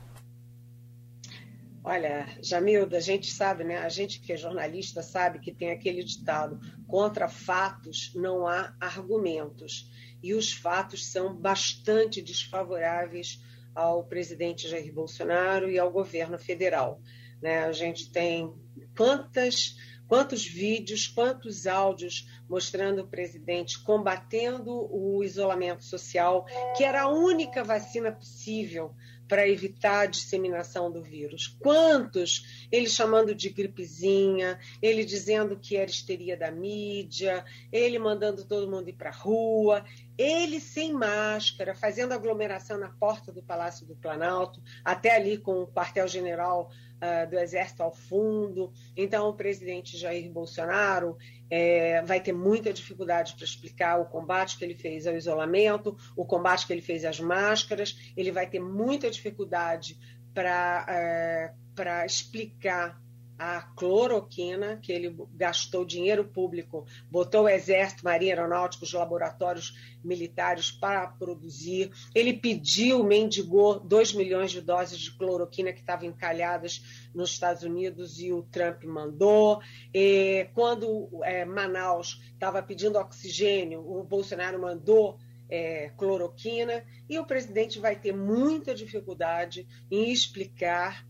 Olha, 1.83 2.27
Jamilda, 2.41 2.97
a 2.97 3.01
gente 3.01 3.31
sabe, 3.31 3.63
né? 3.63 3.79
A 3.79 3.89
gente 3.89 4.19
que 4.19 4.33
é 4.33 4.37
jornalista 4.37 5.01
sabe 5.01 5.39
que 5.39 5.51
tem 5.51 5.71
aquele 5.71 6.03
ditado: 6.03 6.59
contra 6.87 7.27
fatos 7.27 8.11
não 8.13 8.47
há 8.47 8.73
argumentos. 8.79 9.89
E 10.21 10.35
os 10.35 10.53
fatos 10.53 11.11
são 11.11 11.35
bastante 11.35 12.21
desfavoráveis 12.21 13.41
ao 13.73 14.03
presidente 14.03 14.67
Jair 14.67 14.93
Bolsonaro 14.93 15.69
e 15.71 15.79
ao 15.79 15.91
governo 15.91 16.37
federal. 16.37 17.01
Né? 17.41 17.63
A 17.63 17.71
gente 17.71 18.11
tem 18.11 18.53
quantas, 18.95 19.75
quantos 20.07 20.45
vídeos, 20.45 21.07
quantos 21.07 21.65
áudios 21.65 22.27
mostrando 22.47 23.01
o 23.01 23.07
presidente 23.07 23.81
combatendo 23.83 24.71
o 24.93 25.23
isolamento 25.23 25.83
social, 25.83 26.45
que 26.75 26.83
era 26.83 27.03
a 27.03 27.09
única 27.09 27.63
vacina 27.63 28.11
possível 28.11 28.93
para 29.31 29.47
evitar 29.47 30.01
a 30.01 30.05
disseminação 30.07 30.91
do 30.91 31.01
vírus. 31.01 31.47
Quantos 31.57 32.67
ele 32.69 32.89
chamando 32.89 33.33
de 33.33 33.47
gripezinha, 33.47 34.59
ele 34.81 35.05
dizendo 35.05 35.57
que 35.57 35.77
era 35.77 35.89
histeria 35.89 36.35
da 36.35 36.51
mídia, 36.51 37.45
ele 37.71 37.97
mandando 37.97 38.43
todo 38.43 38.69
mundo 38.69 38.89
ir 38.89 38.93
para 38.93 39.09
a 39.09 39.13
rua, 39.13 39.85
ele 40.17 40.59
sem 40.59 40.91
máscara, 40.91 41.73
fazendo 41.73 42.11
aglomeração 42.11 42.77
na 42.77 42.89
porta 42.89 43.31
do 43.31 43.41
Palácio 43.41 43.87
do 43.87 43.95
Planalto, 43.95 44.61
até 44.83 45.15
ali 45.15 45.37
com 45.37 45.61
o 45.61 45.67
quartel-general 45.67 46.69
uh, 47.01 47.29
do 47.29 47.37
Exército 47.37 47.83
ao 47.83 47.91
fundo. 47.91 48.71
Então, 48.95 49.27
o 49.27 49.33
presidente 49.33 49.97
Jair 49.97 50.31
Bolsonaro 50.31 51.17
é, 51.49 52.01
vai 52.03 52.21
ter 52.21 52.33
muita 52.33 52.71
dificuldade 52.71 53.35
para 53.35 53.43
explicar 53.43 53.99
o 53.99 54.05
combate 54.05 54.57
que 54.57 54.63
ele 54.63 54.75
fez 54.75 55.07
ao 55.07 55.15
isolamento, 55.15 55.97
o 56.15 56.25
combate 56.25 56.65
que 56.67 56.73
ele 56.73 56.81
fez 56.81 57.03
às 57.03 57.19
máscaras, 57.19 58.13
ele 58.15 58.31
vai 58.31 58.47
ter 58.47 58.59
muita 58.59 59.09
dificuldade 59.09 59.97
para 60.33 60.85
é, 60.87 62.05
explicar 62.05 63.01
a 63.43 63.59
cloroquina, 63.75 64.77
que 64.77 64.91
ele 64.91 65.17
gastou 65.33 65.83
dinheiro 65.83 66.23
público, 66.23 66.85
botou 67.09 67.45
o 67.45 67.49
Exército, 67.49 68.03
Marinha 68.03 68.35
Aeronáutica, 68.35 68.83
os 68.83 68.93
laboratórios 68.93 69.75
militares 70.03 70.69
para 70.69 71.07
produzir. 71.07 71.91
Ele 72.13 72.33
pediu, 72.33 73.03
mendigou 73.03 73.79
2 73.79 74.13
milhões 74.13 74.51
de 74.51 74.61
doses 74.61 74.99
de 74.99 75.17
cloroquina 75.17 75.73
que 75.73 75.79
estavam 75.79 76.07
encalhadas 76.07 77.09
nos 77.15 77.31
Estados 77.31 77.63
Unidos 77.63 78.19
e 78.19 78.31
o 78.31 78.43
Trump 78.43 78.83
mandou. 78.83 79.59
E 79.91 80.47
quando 80.53 81.09
é, 81.23 81.43
Manaus 81.43 82.21
estava 82.33 82.61
pedindo 82.61 82.99
oxigênio, 82.99 83.79
o 83.79 84.03
Bolsonaro 84.03 84.61
mandou 84.61 85.17
é, 85.49 85.89
cloroquina 85.97 86.85
e 87.09 87.17
o 87.17 87.25
presidente 87.25 87.79
vai 87.79 87.95
ter 87.95 88.15
muita 88.15 88.75
dificuldade 88.75 89.67
em 89.89 90.11
explicar 90.11 91.09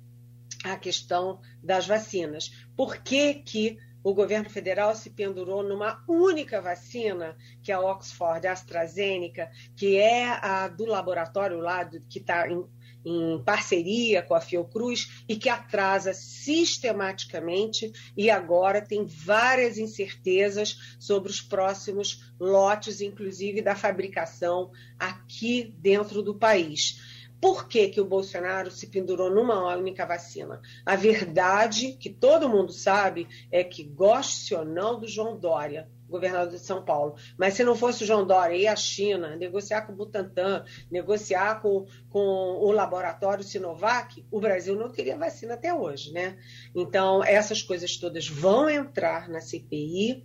a 0.63 0.77
questão 0.77 1.39
das 1.63 1.87
vacinas. 1.87 2.51
Por 2.75 2.97
que, 2.97 3.35
que 3.35 3.77
o 4.03 4.13
governo 4.13 4.49
federal 4.49 4.95
se 4.95 5.09
pendurou 5.11 5.63
numa 5.63 6.03
única 6.07 6.59
vacina, 6.59 7.35
que 7.61 7.71
é 7.71 7.75
a 7.75 7.79
Oxford 7.79 8.45
AstraZeneca, 8.47 9.49
que 9.75 9.97
é 9.97 10.27
a 10.27 10.67
do 10.67 10.85
laboratório 10.85 11.59
lá, 11.59 11.83
do, 11.83 12.01
que 12.01 12.17
está 12.17 12.49
em, 12.49 12.65
em 13.05 13.43
parceria 13.43 14.23
com 14.23 14.33
a 14.33 14.41
Fiocruz 14.41 15.23
e 15.27 15.35
que 15.35 15.49
atrasa 15.49 16.13
sistematicamente 16.13 17.91
e 18.17 18.29
agora 18.29 18.81
tem 18.81 19.05
várias 19.05 19.77
incertezas 19.77 20.95
sobre 20.99 21.29
os 21.29 21.41
próximos 21.41 22.33
lotes, 22.39 23.01
inclusive 23.01 23.61
da 23.61 23.75
fabricação 23.75 24.71
aqui 24.97 25.75
dentro 25.77 26.23
do 26.23 26.33
país. 26.33 27.10
Por 27.41 27.67
que, 27.67 27.89
que 27.89 27.99
o 27.99 28.05
Bolsonaro 28.05 28.69
se 28.69 28.85
pendurou 28.85 29.31
numa 29.31 29.75
única 29.75 30.05
vacina? 30.05 30.61
A 30.85 30.95
verdade, 30.95 31.93
que 31.93 32.07
todo 32.07 32.47
mundo 32.47 32.71
sabe, 32.71 33.27
é 33.51 33.63
que, 33.63 33.83
goste 33.83 34.53
ou 34.53 34.63
não 34.63 34.99
do 34.99 35.07
João 35.07 35.39
Dória, 35.39 35.89
governador 36.07 36.51
de 36.51 36.59
São 36.59 36.85
Paulo. 36.85 37.15
Mas 37.35 37.55
se 37.55 37.63
não 37.63 37.75
fosse 37.75 38.03
o 38.03 38.05
João 38.05 38.27
Dória 38.27 38.55
e 38.55 38.67
a 38.67 38.75
China 38.75 39.35
negociar 39.37 39.81
com 39.87 39.93
o 39.93 39.95
Butantan, 39.95 40.63
negociar 40.91 41.61
com, 41.61 41.87
com 42.09 42.19
o 42.19 42.71
laboratório 42.71 43.43
Sinovac, 43.43 44.23
o 44.29 44.39
Brasil 44.39 44.75
não 44.75 44.91
teria 44.91 45.17
vacina 45.17 45.55
até 45.55 45.73
hoje, 45.73 46.11
né? 46.11 46.37
Então, 46.75 47.23
essas 47.23 47.63
coisas 47.63 47.97
todas 47.97 48.27
vão 48.27 48.69
entrar 48.69 49.27
na 49.27 49.41
CPI 49.41 50.23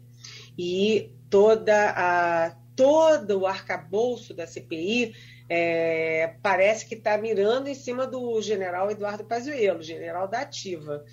e 0.58 1.10
toda 1.30 1.92
a, 1.96 2.56
todo 2.76 3.40
o 3.40 3.46
arcabouço 3.46 4.34
da 4.34 4.46
CPI 4.46 5.14
é, 5.48 6.34
parece 6.42 6.86
que 6.86 6.94
está 6.94 7.16
mirando 7.16 7.68
em 7.68 7.74
cima 7.74 8.06
do 8.06 8.40
general 8.42 8.90
Eduardo 8.90 9.24
Pazuello, 9.24 9.82
general 9.82 10.28
da 10.28 10.40
ativa. 10.40 11.04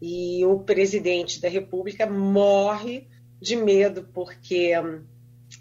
E 0.00 0.44
o 0.46 0.60
presidente 0.60 1.40
da 1.40 1.48
República 1.48 2.06
morre 2.06 3.08
de 3.40 3.56
medo, 3.56 4.08
porque 4.14 4.78
hum, 4.78 5.04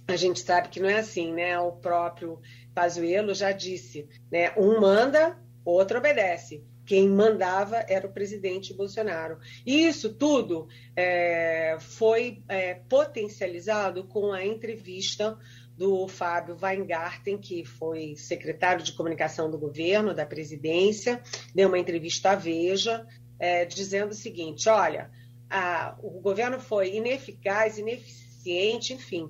a 0.07 0.15
gente 0.15 0.39
sabe 0.41 0.69
que 0.69 0.79
não 0.79 0.89
é 0.89 0.99
assim, 0.99 1.33
né? 1.33 1.57
O 1.59 1.71
próprio 1.71 2.39
Pazuello 2.73 3.33
já 3.33 3.51
disse, 3.51 4.07
né? 4.31 4.53
Um 4.55 4.79
manda, 4.79 5.37
outro 5.65 5.97
obedece. 5.97 6.63
Quem 6.87 7.09
mandava 7.09 7.85
era 7.89 8.07
o 8.07 8.13
presidente 8.13 8.73
Bolsonaro. 8.73 9.37
E 9.65 9.85
isso 9.85 10.13
tudo 10.13 10.69
é, 10.95 11.77
foi 11.79 12.41
é, 12.47 12.75
potencializado 12.75 14.05
com 14.05 14.31
a 14.31 14.45
entrevista 14.45 15.37
do 15.77 16.07
Fábio 16.07 16.57
Weingarten, 16.59 17.37
que 17.37 17.65
foi 17.65 18.15
secretário 18.15 18.83
de 18.83 18.93
comunicação 18.93 19.51
do 19.51 19.59
governo, 19.59 20.13
da 20.13 20.25
presidência, 20.25 21.21
deu 21.53 21.67
uma 21.67 21.77
entrevista 21.77 22.31
à 22.31 22.35
Veja, 22.35 23.05
é, 23.37 23.65
dizendo 23.65 24.11
o 24.11 24.15
seguinte: 24.15 24.69
olha, 24.69 25.11
a, 25.49 25.93
o 26.01 26.21
governo 26.21 26.57
foi 26.57 26.95
ineficaz, 26.95 27.77
ineficiente, 27.77 28.93
enfim, 28.93 29.29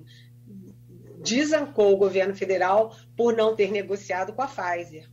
desancou 1.20 1.92
o 1.92 1.98
governo 1.98 2.36
federal 2.36 2.96
por 3.16 3.36
não 3.36 3.56
ter 3.56 3.72
negociado 3.72 4.32
com 4.32 4.42
a 4.42 4.46
Pfizer. 4.46 5.08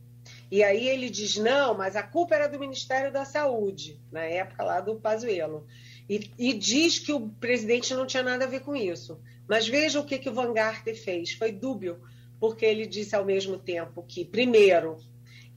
E 0.50 0.62
aí 0.62 0.88
ele 0.88 1.10
diz: 1.10 1.36
não, 1.36 1.74
mas 1.74 1.96
a 1.96 2.02
culpa 2.02 2.34
era 2.34 2.48
do 2.48 2.58
Ministério 2.58 3.12
da 3.12 3.24
Saúde, 3.24 4.00
na 4.12 4.22
época 4.22 4.62
lá 4.62 4.80
do 4.80 4.96
Pazuello. 4.96 5.66
E, 6.08 6.30
e 6.38 6.52
diz 6.52 6.98
que 6.98 7.12
o 7.12 7.28
presidente 7.28 7.94
não 7.94 8.06
tinha 8.06 8.22
nada 8.22 8.44
a 8.44 8.48
ver 8.48 8.60
com 8.60 8.76
isso. 8.76 9.20
Mas 9.48 9.66
veja 9.66 10.00
o 10.00 10.04
que, 10.04 10.18
que 10.18 10.28
o 10.28 10.34
Van 10.34 10.54
fez. 11.04 11.32
Foi 11.32 11.50
dúbio, 11.50 12.00
porque 12.38 12.64
ele 12.64 12.86
disse 12.86 13.14
ao 13.14 13.24
mesmo 13.24 13.58
tempo 13.58 14.04
que, 14.06 14.24
primeiro, 14.24 14.98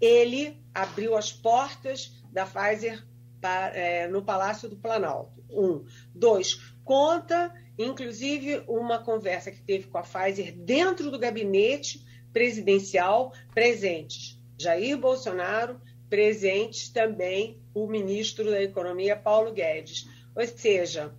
ele 0.01 0.57
abriu 0.73 1.15
as 1.15 1.31
portas 1.31 2.11
da 2.31 2.45
Pfizer 2.45 3.03
para, 3.39 3.75
é, 3.75 4.07
no 4.07 4.23
Palácio 4.23 4.67
do 4.67 4.75
Planalto. 4.75 5.43
Um. 5.51 5.85
Dois, 6.13 6.55
conta, 6.83 7.53
inclusive, 7.77 8.63
uma 8.67 8.99
conversa 8.99 9.51
que 9.51 9.61
teve 9.61 9.87
com 9.87 9.99
a 9.99 10.03
Pfizer 10.03 10.55
dentro 10.55 11.11
do 11.11 11.19
gabinete 11.19 12.03
presidencial, 12.31 13.33
presentes 13.53 14.38
Jair 14.59 14.97
Bolsonaro, 14.97 15.79
presentes 16.09 16.89
também 16.89 17.61
o 17.73 17.87
ministro 17.87 18.51
da 18.51 18.61
Economia, 18.61 19.15
Paulo 19.15 19.53
Guedes. 19.53 20.07
Ou 20.35 20.45
seja, 20.45 21.13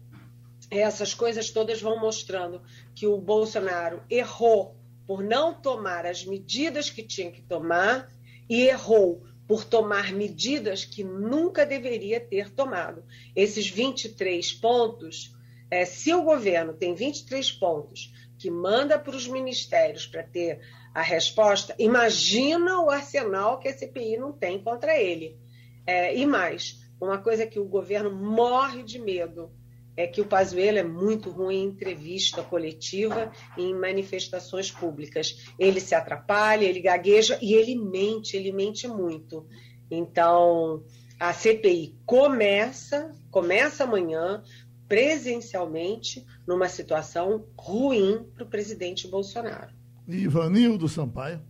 essas 0.70 1.14
coisas 1.14 1.51
todas 1.51 1.80
vão 1.80 1.99
mostrando 1.99 2.62
que 2.95 3.07
o 3.07 3.16
Bolsonaro 3.16 4.03
errou 4.11 4.76
por 5.07 5.22
não 5.22 5.55
tomar 5.55 6.05
as 6.05 6.24
medidas 6.24 6.91
que 6.91 7.03
tinha 7.03 7.30
que 7.32 7.41
tomar 7.41 8.12
e 8.49 8.68
errou 8.68 9.24
por 9.49 9.64
tomar 9.64 10.12
medidas 10.12 10.84
que 10.84 11.03
nunca 11.03 11.64
deveria 11.64 12.20
ter 12.20 12.51
tomado. 12.51 13.03
Esses 13.34 13.68
23 13.68 14.53
pontos, 14.53 15.34
é, 15.71 15.85
se 15.85 16.12
o 16.12 16.23
governo 16.23 16.75
tem 16.75 16.95
23 16.95 17.53
pontos 17.53 18.12
que 18.39 18.51
manda 18.51 18.99
para 18.99 19.14
os 19.14 19.29
ministérios 19.29 20.07
para 20.07 20.23
ter 20.23 20.61
a 20.95 21.03
resposta, 21.03 21.75
imagina 21.79 22.81
o 22.81 22.91
arsenal 22.91 23.59
que 23.59 23.68
a 23.68 23.77
CPI 23.77 24.16
não 24.16 24.33
tem 24.33 24.62
contra 24.62 24.99
ele. 24.99 25.39
É, 25.87 26.16
e 26.16 26.27
mais, 26.27 26.81
uma 27.01 27.18
coisa 27.18 27.47
que 27.47 27.59
o 27.59 27.64
governo 27.64 28.11
morre 28.11 28.83
de 28.83 28.99
medo 28.99 29.51
é 29.97 30.07
que 30.07 30.21
o 30.21 30.27
Pazuello 30.27 30.79
é 30.79 30.83
muito 30.83 31.31
ruim 31.31 31.62
em 31.62 31.66
entrevista 31.66 32.43
coletiva 32.43 33.31
e 33.57 33.62
em 33.62 33.75
manifestações 33.75 34.71
públicas. 34.71 35.53
Ele 35.59 35.81
se 35.81 35.95
atrapalha, 35.95 36.64
ele 36.64 36.81
gagueja 36.81 37.39
e 37.43 37.55
ele 37.55 37.77
mente, 37.77 38.37
ele 38.37 38.53
mente 38.53 38.89
muito. 38.89 39.47
Então, 39.91 40.83
a 41.18 41.35
CPI 41.35 41.99
começa, 42.07 43.14
começa 43.31 43.85
amanhã, 43.85 44.43
presencialmente, 44.91 46.26
numa 46.45 46.68
situação 46.68 47.45
ruim 47.57 48.24
para 48.34 48.43
o 48.43 48.47
presidente 48.49 49.07
Bolsonaro. 49.07 49.70
Ivanildo 50.09 50.88
Sampaio. 50.88 51.41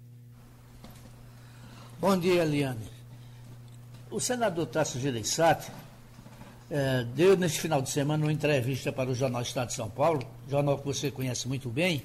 Bom 1.99 2.19
dia, 2.19 2.43
Eliane. 2.43 2.87
O 4.11 4.21
senador 4.21 4.67
Tasso 4.67 5.01
Gereissati 5.01 5.73
é, 6.71 7.03
deu 7.15 7.35
neste 7.35 7.63
final 7.63 7.81
de 7.81 7.89
semana 7.89 8.27
uma 8.27 8.33
entrevista 8.33 8.93
para 8.93 9.09
o 9.09 9.15
Jornal 9.15 9.41
Estado 9.41 9.69
de 9.69 9.75
São 9.75 9.89
Paulo, 9.89 10.21
jornal 10.47 10.77
que 10.77 10.85
você 10.85 11.11
conhece 11.11 11.49
muito 11.49 11.71
bem, 11.71 12.03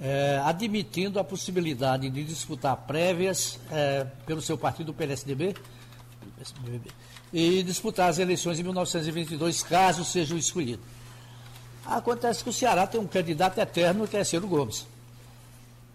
é, 0.00 0.40
admitindo 0.42 1.20
a 1.20 1.24
possibilidade 1.24 2.10
de 2.10 2.24
disputar 2.24 2.76
prévias 2.78 3.60
é, 3.70 4.04
pelo 4.26 4.42
seu 4.42 4.58
partido, 4.58 4.88
o 4.88 4.94
PSDB, 4.94 5.54
e 7.32 7.62
disputar 7.62 8.08
as 8.08 8.18
eleições 8.18 8.58
em 8.58 8.62
1922, 8.62 9.62
caso 9.62 10.04
seja 10.04 10.34
escolhido. 10.34 10.82
Acontece 11.84 12.42
que 12.42 12.50
o 12.50 12.52
Ceará 12.52 12.86
tem 12.86 13.00
um 13.00 13.06
candidato 13.06 13.58
eterno, 13.58 14.06
que 14.06 14.16
é 14.16 14.24
Ciro 14.24 14.46
Gomes. 14.46 14.86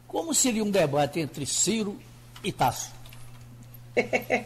Como 0.08 0.34
seria 0.34 0.64
um 0.64 0.72
debate 0.72 1.20
entre 1.20 1.46
Ciro 1.46 2.00
e 2.44 2.52
Tasso? 2.52 2.94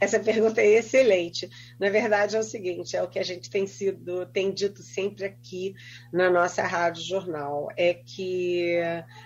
Essa 0.00 0.20
pergunta 0.20 0.60
é 0.60 0.78
excelente. 0.78 1.48
Na 1.78 1.90
verdade, 1.90 2.36
é 2.36 2.38
o 2.38 2.42
seguinte: 2.42 2.96
é 2.96 3.02
o 3.02 3.08
que 3.08 3.18
a 3.18 3.22
gente 3.22 3.48
tem 3.50 3.66
sido, 3.66 4.26
tem 4.26 4.52
dito 4.52 4.82
sempre 4.82 5.24
aqui 5.24 5.74
na 6.12 6.30
nossa 6.30 6.62
Rádio 6.62 7.02
Jornal, 7.02 7.68
é 7.76 7.94
que 7.94 8.76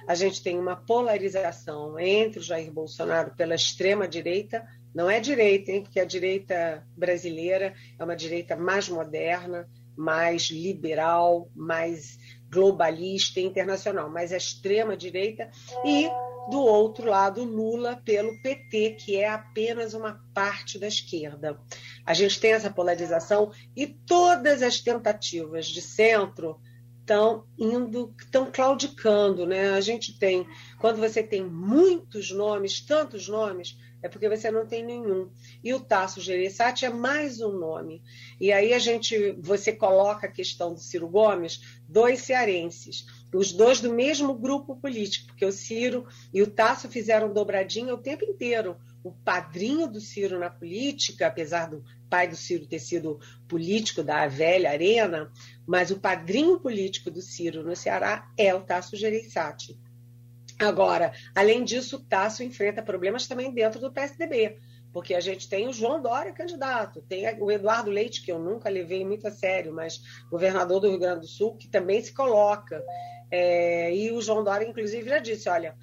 a 0.06 0.14
gente 0.14 0.42
tem 0.42 0.58
uma 0.58 0.76
polarização 0.76 1.98
entre 1.98 2.40
o 2.40 2.42
Jair 2.42 2.72
Bolsonaro 2.72 3.32
pela 3.36 3.54
extrema-direita, 3.54 4.66
não 4.94 5.10
é 5.10 5.20
direita, 5.20 5.72
hein? 5.72 5.82
Porque 5.82 6.00
a 6.00 6.04
direita 6.04 6.86
brasileira 6.96 7.74
é 7.98 8.04
uma 8.04 8.16
direita 8.16 8.56
mais 8.56 8.88
moderna, 8.88 9.68
mais 9.96 10.44
liberal, 10.44 11.50
mais 11.54 12.18
globalista 12.50 13.40
e 13.40 13.44
internacional, 13.44 14.10
mas 14.10 14.32
a 14.32 14.36
extrema-direita, 14.36 15.50
e 15.84 16.08
do 16.50 16.60
outro 16.60 17.08
lado, 17.08 17.44
Lula 17.44 18.00
pelo 18.04 18.40
PT, 18.42 18.96
que 18.98 19.16
é 19.16 19.28
apenas 19.28 19.94
uma 19.94 20.20
parte 20.34 20.78
da 20.78 20.88
esquerda. 20.88 21.58
A 22.04 22.12
gente 22.12 22.38
tem 22.40 22.52
essa 22.52 22.70
polarização 22.70 23.52
e 23.76 23.86
todas 23.86 24.62
as 24.62 24.80
tentativas 24.80 25.66
de 25.66 25.80
centro 25.80 26.60
estão 27.02 27.44
indo, 27.58 28.14
estão 28.18 28.50
claudicando, 28.50 29.44
né? 29.44 29.70
A 29.70 29.80
gente 29.80 30.18
tem, 30.18 30.46
quando 30.80 30.98
você 30.98 31.22
tem 31.22 31.44
muitos 31.44 32.30
nomes, 32.30 32.80
tantos 32.80 33.28
nomes, 33.28 33.76
é 34.02 34.08
porque 34.08 34.28
você 34.28 34.50
não 34.50 34.66
tem 34.66 34.84
nenhum. 34.84 35.30
E 35.62 35.74
o 35.74 35.80
Tasso 35.80 36.20
Gereissati 36.20 36.84
é 36.84 36.90
mais 36.90 37.40
um 37.40 37.52
nome. 37.52 38.02
E 38.40 38.52
aí 38.52 38.72
a 38.72 38.78
gente, 38.78 39.32
você 39.40 39.72
coloca 39.72 40.26
a 40.26 40.30
questão 40.30 40.74
do 40.74 40.80
Ciro 40.80 41.08
Gomes, 41.08 41.60
dois 41.88 42.22
cearenses, 42.22 43.06
os 43.32 43.52
dois 43.52 43.80
do 43.80 43.92
mesmo 43.92 44.34
grupo 44.34 44.76
político, 44.76 45.26
porque 45.28 45.44
o 45.44 45.52
Ciro 45.52 46.06
e 46.32 46.42
o 46.42 46.50
Tasso 46.50 46.88
fizeram 46.88 47.32
dobradinha 47.32 47.94
o 47.94 47.98
tempo 47.98 48.24
inteiro. 48.24 48.76
O 49.04 49.12
padrinho 49.12 49.88
do 49.88 50.00
Ciro 50.00 50.38
na 50.38 50.50
política, 50.50 51.26
apesar 51.26 51.68
do 51.68 51.84
pai 52.12 52.28
do 52.28 52.36
Ciro 52.36 52.66
ter 52.66 52.78
sido 52.78 53.18
político 53.48 54.02
da 54.02 54.26
velha 54.26 54.68
Arena, 54.68 55.32
mas 55.66 55.90
o 55.90 55.98
padrinho 55.98 56.60
político 56.60 57.10
do 57.10 57.22
Ciro 57.22 57.62
no 57.62 57.74
Ceará 57.74 58.30
é 58.36 58.54
o 58.54 58.60
Tasso 58.60 58.98
Gereissati. 58.98 59.80
Agora, 60.58 61.14
além 61.34 61.64
disso, 61.64 61.96
o 61.96 62.04
Tasso 62.04 62.42
enfrenta 62.42 62.82
problemas 62.82 63.26
também 63.26 63.50
dentro 63.50 63.80
do 63.80 63.90
PSDB, 63.90 64.58
porque 64.92 65.14
a 65.14 65.20
gente 65.20 65.48
tem 65.48 65.66
o 65.66 65.72
João 65.72 66.02
Dória 66.02 66.34
candidato, 66.34 67.00
tem 67.08 67.24
o 67.40 67.50
Eduardo 67.50 67.90
Leite, 67.90 68.22
que 68.22 68.30
eu 68.30 68.38
nunca 68.38 68.68
levei 68.68 69.06
muito 69.06 69.26
a 69.26 69.30
sério, 69.30 69.72
mas 69.72 69.98
governador 70.30 70.80
do 70.80 70.90
Rio 70.90 70.98
Grande 70.98 71.20
do 71.20 71.26
Sul, 71.26 71.56
que 71.56 71.66
também 71.66 72.02
se 72.02 72.12
coloca. 72.12 72.84
É, 73.30 73.94
e 73.96 74.12
o 74.12 74.20
João 74.20 74.44
Dória, 74.44 74.68
inclusive, 74.68 75.08
já 75.08 75.18
disse: 75.18 75.48
olha, 75.48 75.74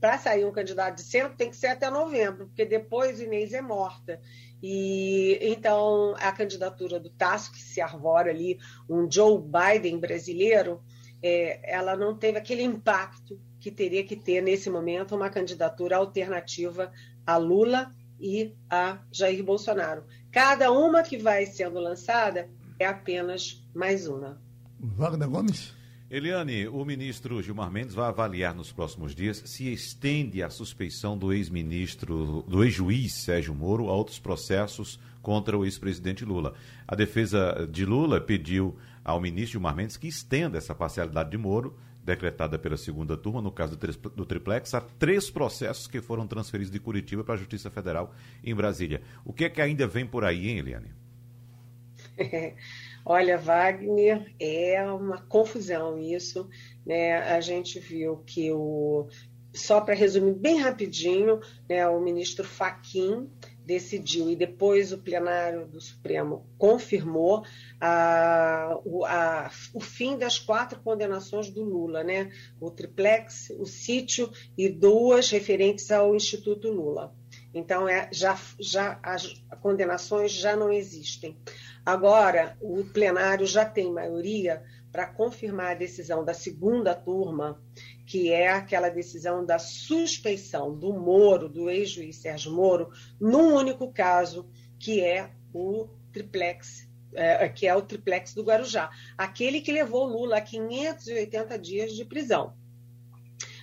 para 0.00 0.18
sair 0.18 0.44
um 0.44 0.52
candidato 0.52 0.96
de 0.96 1.02
centro 1.02 1.36
tem 1.36 1.50
que 1.50 1.56
ser 1.56 1.68
até 1.68 1.90
novembro, 1.90 2.46
porque 2.46 2.64
depois 2.64 3.20
Inês 3.20 3.52
é 3.52 3.60
morta. 3.60 4.20
E 4.66 5.38
então 5.42 6.14
a 6.18 6.32
candidatura 6.32 6.98
do 6.98 7.10
Tasso, 7.10 7.52
que 7.52 7.60
se 7.60 7.82
arvora 7.82 8.30
ali, 8.30 8.58
um 8.88 9.06
Joe 9.10 9.38
Biden 9.38 9.98
brasileiro, 9.98 10.82
é, 11.22 11.60
ela 11.70 11.94
não 11.94 12.16
teve 12.16 12.38
aquele 12.38 12.62
impacto 12.62 13.38
que 13.60 13.70
teria 13.70 14.02
que 14.02 14.16
ter, 14.16 14.40
nesse 14.40 14.70
momento, 14.70 15.14
uma 15.14 15.28
candidatura 15.28 15.98
alternativa 15.98 16.90
a 17.26 17.36
Lula 17.36 17.94
e 18.18 18.54
a 18.70 19.00
Jair 19.12 19.44
Bolsonaro. 19.44 20.04
Cada 20.32 20.72
uma 20.72 21.02
que 21.02 21.18
vai 21.18 21.44
sendo 21.44 21.78
lançada 21.78 22.48
é 22.78 22.86
apenas 22.86 23.62
mais 23.74 24.08
uma. 24.08 24.40
Wagner 24.80 25.28
Gomes? 25.28 25.74
Eliane, 26.14 26.68
o 26.68 26.84
ministro 26.84 27.42
Gilmar 27.42 27.68
Mendes 27.72 27.92
vai 27.92 28.06
avaliar 28.06 28.54
nos 28.54 28.70
próximos 28.70 29.16
dias 29.16 29.42
se 29.46 29.72
estende 29.72 30.44
a 30.44 30.48
suspeição 30.48 31.18
do 31.18 31.32
ex-ministro, 31.32 32.44
do 32.46 32.62
ex-juiz 32.62 33.14
Sérgio 33.14 33.52
Moro 33.52 33.88
a 33.88 33.92
outros 33.92 34.20
processos 34.20 35.00
contra 35.20 35.58
o 35.58 35.64
ex-presidente 35.64 36.24
Lula. 36.24 36.54
A 36.86 36.94
defesa 36.94 37.68
de 37.68 37.84
Lula 37.84 38.20
pediu 38.20 38.78
ao 39.04 39.20
ministro 39.20 39.54
Gilmar 39.54 39.74
Mendes 39.74 39.96
que 39.96 40.06
estenda 40.06 40.56
essa 40.56 40.72
parcialidade 40.72 41.32
de 41.32 41.36
Moro 41.36 41.76
decretada 42.04 42.60
pela 42.60 42.76
segunda 42.76 43.16
turma, 43.16 43.42
no 43.42 43.50
caso 43.50 43.76
do 43.76 44.24
triplex, 44.24 44.72
há 44.72 44.80
três 44.80 45.28
processos 45.28 45.88
que 45.88 46.00
foram 46.00 46.28
transferidos 46.28 46.70
de 46.70 46.78
Curitiba 46.78 47.24
para 47.24 47.34
a 47.34 47.38
Justiça 47.38 47.70
Federal 47.70 48.14
em 48.44 48.54
Brasília. 48.54 49.02
O 49.24 49.32
que 49.32 49.46
é 49.46 49.50
que 49.50 49.60
ainda 49.60 49.84
vem 49.88 50.06
por 50.06 50.24
aí, 50.24 50.48
hein, 50.48 50.58
Eliane? 50.58 50.92
Olha, 53.04 53.36
Wagner, 53.36 54.34
é 54.40 54.82
uma 54.84 55.20
confusão 55.22 55.98
isso. 55.98 56.48
Né? 56.86 57.16
A 57.18 57.40
gente 57.40 57.78
viu 57.78 58.18
que 58.26 58.50
o. 58.50 59.08
Só 59.52 59.80
para 59.80 59.94
resumir 59.94 60.34
bem 60.34 60.58
rapidinho, 60.58 61.38
né, 61.68 61.86
o 61.86 62.00
ministro 62.00 62.42
Faquim 62.42 63.30
decidiu 63.64 64.28
e 64.28 64.36
depois 64.36 64.92
o 64.92 64.98
plenário 64.98 65.66
do 65.66 65.80
Supremo 65.80 66.44
confirmou 66.58 67.44
a, 67.80 68.78
o, 68.84 69.04
a, 69.04 69.50
o 69.72 69.80
fim 69.80 70.18
das 70.18 70.38
quatro 70.38 70.80
condenações 70.80 71.50
do 71.50 71.62
Lula, 71.62 72.04
né? 72.04 72.30
O 72.60 72.70
triplex, 72.70 73.50
o 73.58 73.64
sítio 73.64 74.30
e 74.58 74.68
duas 74.68 75.30
referentes 75.30 75.90
ao 75.90 76.14
Instituto 76.14 76.70
Lula. 76.70 77.14
Então, 77.54 77.88
é, 77.88 78.08
já, 78.12 78.38
já 78.58 78.98
as 79.02 79.32
condenações 79.62 80.32
já 80.32 80.56
não 80.56 80.72
existem. 80.72 81.38
Agora, 81.84 82.56
o 82.60 82.84
plenário 82.84 83.46
já 83.46 83.64
tem 83.64 83.92
maioria 83.92 84.62
para 84.90 85.06
confirmar 85.06 85.72
a 85.72 85.78
decisão 85.78 86.24
da 86.24 86.32
segunda 86.32 86.94
turma 86.94 87.60
que 88.06 88.30
é 88.30 88.48
aquela 88.48 88.88
decisão 88.88 89.44
da 89.44 89.58
suspeição 89.58 90.76
do 90.76 90.92
Moro, 90.92 91.48
do 91.48 91.70
ex-juiz 91.70 92.16
Sérgio 92.16 92.52
Moro, 92.52 92.90
num 93.18 93.54
único 93.54 93.92
caso, 93.92 94.48
que 94.78 95.00
é 95.00 95.30
o 95.52 95.88
triplex, 96.12 96.88
é, 97.14 97.48
que 97.48 97.66
é 97.66 97.74
o 97.74 97.82
triplex 97.82 98.34
do 98.34 98.42
Guarujá, 98.42 98.90
aquele 99.16 99.60
que 99.60 99.72
levou 99.72 100.06
Lula 100.06 100.36
a 100.36 100.40
580 100.40 101.58
dias 101.58 101.92
de 101.92 102.04
prisão. 102.04 102.54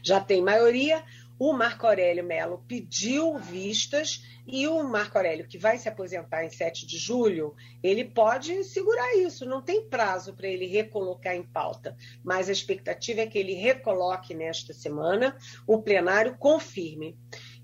Já 0.04 0.20
tem 0.20 0.42
maioria, 0.42 1.04
o 1.44 1.54
Marco 1.54 1.88
Aurélio 1.88 2.24
Melo 2.24 2.64
pediu 2.68 3.36
vistas 3.40 4.24
e 4.46 4.68
o 4.68 4.84
Marco 4.84 5.18
Aurélio, 5.18 5.48
que 5.48 5.58
vai 5.58 5.76
se 5.80 5.90
aposentar 5.90 6.46
em 6.46 6.52
7 6.52 6.86
de 6.86 7.00
julho, 7.00 7.56
ele 7.82 8.06
pode 8.06 8.64
segurar 8.64 9.16
isso, 9.16 9.44
não 9.44 9.60
tem 9.60 9.90
prazo 9.90 10.36
para 10.36 10.48
ele 10.48 10.68
recolocar 10.68 11.36
em 11.36 11.42
pauta. 11.42 11.98
Mas 12.24 12.48
a 12.48 12.52
expectativa 12.52 13.22
é 13.22 13.26
que 13.26 13.40
ele 13.40 13.56
recoloque 13.56 14.36
nesta 14.36 14.72
semana, 14.72 15.36
o 15.66 15.82
plenário 15.82 16.38
confirme. 16.38 17.18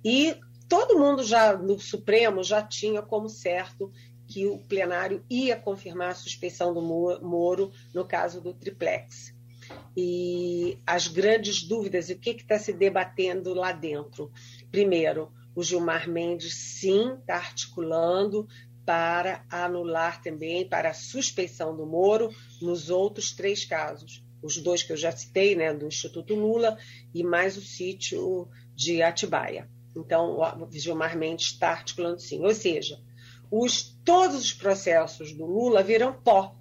E 0.04 0.36
todo 0.68 0.98
mundo 0.98 1.24
já 1.24 1.56
no 1.56 1.80
Supremo 1.80 2.42
já 2.42 2.64
tinha 2.64 3.04
como 3.04 3.30
certo 3.30 3.92
que 4.26 4.48
o 4.48 4.58
plenário 4.58 5.24
ia 5.30 5.56
confirmar 5.56 6.10
a 6.10 6.16
suspeição 6.16 6.74
do 6.74 6.82
Moro 6.82 7.72
no 7.94 8.04
caso 8.08 8.42
do 8.42 8.56
triplex 8.56 9.37
e 9.96 10.78
as 10.86 11.08
grandes 11.08 11.64
dúvidas, 11.64 12.10
o 12.10 12.18
que 12.18 12.32
está 12.32 12.60
se 12.60 12.74
debatendo 12.74 13.54
lá 13.54 13.72
dentro. 13.72 14.32
Primeiro, 14.72 15.32
o 15.56 15.64
Gilmar 15.64 16.10
Mendes, 16.10 16.54
sim, 16.54 17.16
está 17.20 17.36
articulando 17.36 18.48
para 18.86 19.44
anular 19.50 20.22
também, 20.22 20.68
para 20.68 20.92
a 20.92 20.94
suspeição 20.94 21.76
do 21.76 21.86
Moro 21.86 22.30
nos 22.62 22.90
outros 22.90 23.32
três 23.32 23.66
casos. 23.66 24.24
os 24.42 24.58
dois 24.60 24.84
que 24.84 24.94
eu 24.94 24.98
já 24.98 25.12
citei, 25.12 25.56
né, 25.56 25.74
do 25.74 25.88
Instituto 25.88 26.36
Lula, 26.36 26.78
e 27.14 27.24
mais 27.24 27.58
o 27.58 27.62
sítio 27.62 28.48
de 28.76 29.02
Atibaia. 29.02 29.68
Então, 29.96 30.38
o 30.38 30.72
Gilmar 30.72 31.18
Mendes 31.18 31.48
está 31.48 31.72
articulando 31.72 32.22
sim. 32.22 32.46
Ou 32.46 32.54
seja, 32.54 33.02
os, 33.50 33.98
todos 34.06 34.38
os 34.38 34.54
processos 34.54 35.34
do 35.34 35.46
Lula 35.46 35.82
viram 35.82 36.14
pó, 36.14 36.56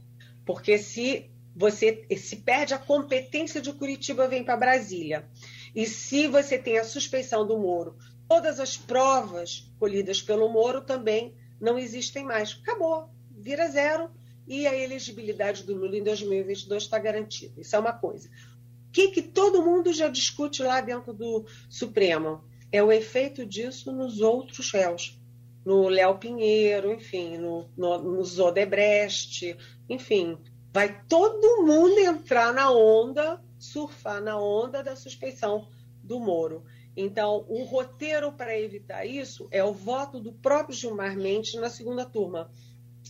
porque 0.45 0.79
se 0.79 1.31
você 1.57 2.05
se 2.19 2.37
perde 2.37 2.75
a 2.75 2.79
competência 2.79 3.63
de 3.63 3.73
Curitiba, 3.73 4.29
vem 4.29 4.45
para 4.45 4.59
Brasília. 4.59 5.27
E 5.75 5.87
se 5.87 6.29
você 6.29 6.59
tem 6.59 6.79
a 6.79 6.85
suspeição 6.85 7.47
do 7.47 7.59
Moro, 7.59 7.97
todas 8.29 8.61
as 8.61 8.77
provas 8.77 9.73
colhidas 9.79 10.21
pelo 10.21 10.51
Moro 10.51 10.83
também 10.83 11.35
não 11.59 11.79
existem 11.79 12.25
mais. 12.25 12.61
Acabou, 12.63 13.09
vira 13.31 13.69
zero 13.69 14.11
e 14.47 14.67
a 14.67 14.77
elegibilidade 14.77 15.65
do 15.65 15.75
Lula 15.75 15.97
em 15.97 16.03
2022 16.03 16.83
está 16.83 16.99
garantida. 16.99 17.59
Isso 17.59 17.75
é 17.75 17.79
uma 17.79 17.95
coisa. 17.95 18.29
O 18.89 18.93
que, 18.93 19.09
que 19.09 19.23
todo 19.23 19.65
mundo 19.65 19.95
já 19.95 20.09
discute 20.09 20.63
lá 20.63 20.83
dentro 20.83 21.15
do 21.15 21.47
Supremo? 21.71 22.45
É 22.71 22.83
o 22.83 22.93
efeito 22.93 23.47
disso 23.47 23.91
nos 23.93 24.21
outros 24.21 24.71
réus. 24.71 25.19
No 25.65 25.89
Léo 25.89 26.19
Pinheiro, 26.19 26.93
enfim, 26.93 27.39
no, 27.39 27.67
no, 27.77 28.23
enfim. 29.89 30.39
Vai 30.77 31.03
todo 31.09 31.65
mundo 31.65 31.99
entrar 31.99 32.53
na 32.53 32.71
onda, 32.71 33.43
surfar 33.59 34.21
na 34.21 34.39
onda 34.39 34.83
da 34.83 34.95
suspeição 34.95 35.67
do 36.03 36.21
Moro. 36.21 36.67
Então, 36.95 37.47
o 37.49 37.65
roteiro 37.65 38.31
para 38.31 38.61
evitar 38.61 39.07
isso 39.07 39.49
é 39.51 39.65
o 39.65 39.73
voto 39.73 40.21
do 40.21 40.35
próprio 40.35 40.77
Gilmar 40.77 41.17
Mendes 41.17 41.55
na 41.55 41.71
segunda 41.71 42.05
turma 42.05 42.51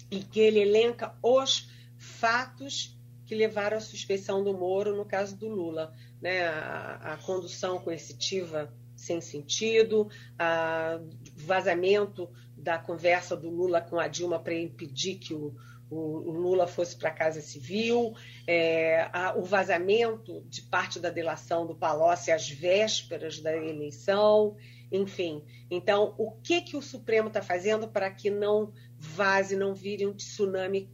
e 0.09 0.21
que 0.21 0.39
ele 0.39 0.61
elenca 0.61 1.17
os 1.21 1.69
fatos 1.99 2.97
que 3.25 3.35
levaram 3.35 3.79
à 3.79 3.81
suspeição 3.81 4.45
do 4.45 4.57
Moro 4.57 4.95
no 4.95 5.05
caso 5.05 5.37
do 5.37 5.49
Lula. 5.49 5.93
Né? 6.23 6.47
A, 6.47 7.14
a 7.14 7.17
condução 7.17 7.81
coercitiva 7.81 8.73
sem 8.95 9.21
sentido, 9.21 10.03
o 10.03 11.41
vazamento 11.45 12.31
da 12.57 12.79
conversa 12.79 13.37
do 13.37 13.51
Lula 13.51 13.81
com 13.81 13.99
a 13.99 14.07
Dilma 14.07 14.39
para 14.39 14.55
impedir 14.55 15.17
que 15.17 15.35
o, 15.35 15.55
o 15.89 16.30
Lula 16.30 16.66
fosse 16.66 16.97
para 16.97 17.11
a 17.11 17.14
Casa 17.14 17.41
Civil, 17.41 18.14
é, 18.47 19.09
a, 19.12 19.34
o 19.37 19.43
vazamento 19.43 20.45
de 20.49 20.62
parte 20.62 20.99
da 20.99 21.11
delação 21.11 21.66
do 21.66 21.76
Palocci 21.76 22.32
às 22.32 22.49
vésperas 22.49 23.41
da 23.41 23.57
eleição, 23.57 24.57
enfim. 24.91 25.45
Então, 25.70 26.14
o 26.18 26.32
que, 26.32 26.61
que 26.61 26.76
o 26.76 26.82
Supremo 26.82 27.28
está 27.28 27.41
fazendo 27.41 27.89
para 27.89 28.11
que 28.11 28.30
não 28.30 28.72
vaze, 28.99 29.57
não 29.57 29.74
vire 29.74 30.07
um 30.07 30.14
tsunami 30.14 30.91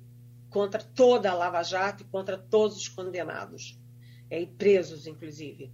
contra 0.51 0.82
toda 0.82 1.30
a 1.30 1.34
Lava 1.34 1.62
Jato 1.62 2.03
e 2.03 2.07
contra 2.07 2.36
todos 2.36 2.76
os 2.76 2.88
condenados, 2.88 3.80
é, 4.28 4.40
e 4.40 4.47
presos, 4.47 5.07
inclusive? 5.07 5.72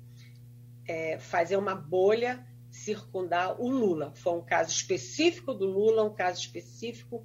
É, 0.86 1.18
fazer 1.18 1.56
uma 1.56 1.74
bolha 1.74 2.46
circundar 2.70 3.60
o 3.60 3.68
Lula. 3.68 4.12
Foi 4.14 4.34
um 4.34 4.42
caso 4.42 4.70
específico 4.70 5.52
do 5.52 5.66
Lula, 5.66 6.04
um 6.04 6.14
caso 6.14 6.40
específico 6.40 7.24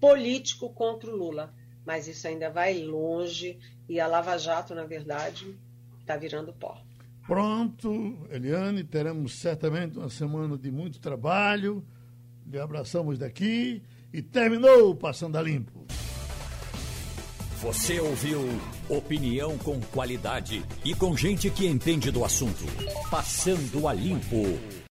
político 0.00 0.70
contra 0.70 1.10
o 1.10 1.16
Lula. 1.16 1.54
Mas 1.84 2.08
isso 2.08 2.26
ainda 2.26 2.50
vai 2.50 2.82
longe 2.82 3.58
e 3.88 3.98
a 3.98 4.06
Lava 4.06 4.36
Jato, 4.38 4.74
na 4.74 4.84
verdade, 4.84 5.56
está 6.00 6.16
virando 6.16 6.52
pó. 6.52 6.80
Pronto, 7.26 8.18
Eliane, 8.30 8.82
teremos 8.82 9.34
certamente 9.34 9.98
uma 9.98 10.08
semana 10.08 10.56
de 10.56 10.70
muito 10.70 10.98
trabalho. 10.98 11.84
Lhe 12.46 12.58
abraçamos 12.58 13.18
daqui 13.18 13.82
e 14.12 14.20
terminou 14.20 14.94
Passando 14.96 15.36
a 15.36 15.42
Limpo. 15.42 15.86
Você 17.62 18.00
ouviu 18.00 18.40
opinião 18.88 19.58
com 19.58 19.78
qualidade 19.80 20.64
e 20.84 20.94
com 20.94 21.16
gente 21.16 21.50
que 21.50 21.66
entende 21.66 22.10
do 22.10 22.24
assunto. 22.24 22.64
Passando 23.10 23.86
a 23.86 23.92
Limpo. 23.92 24.79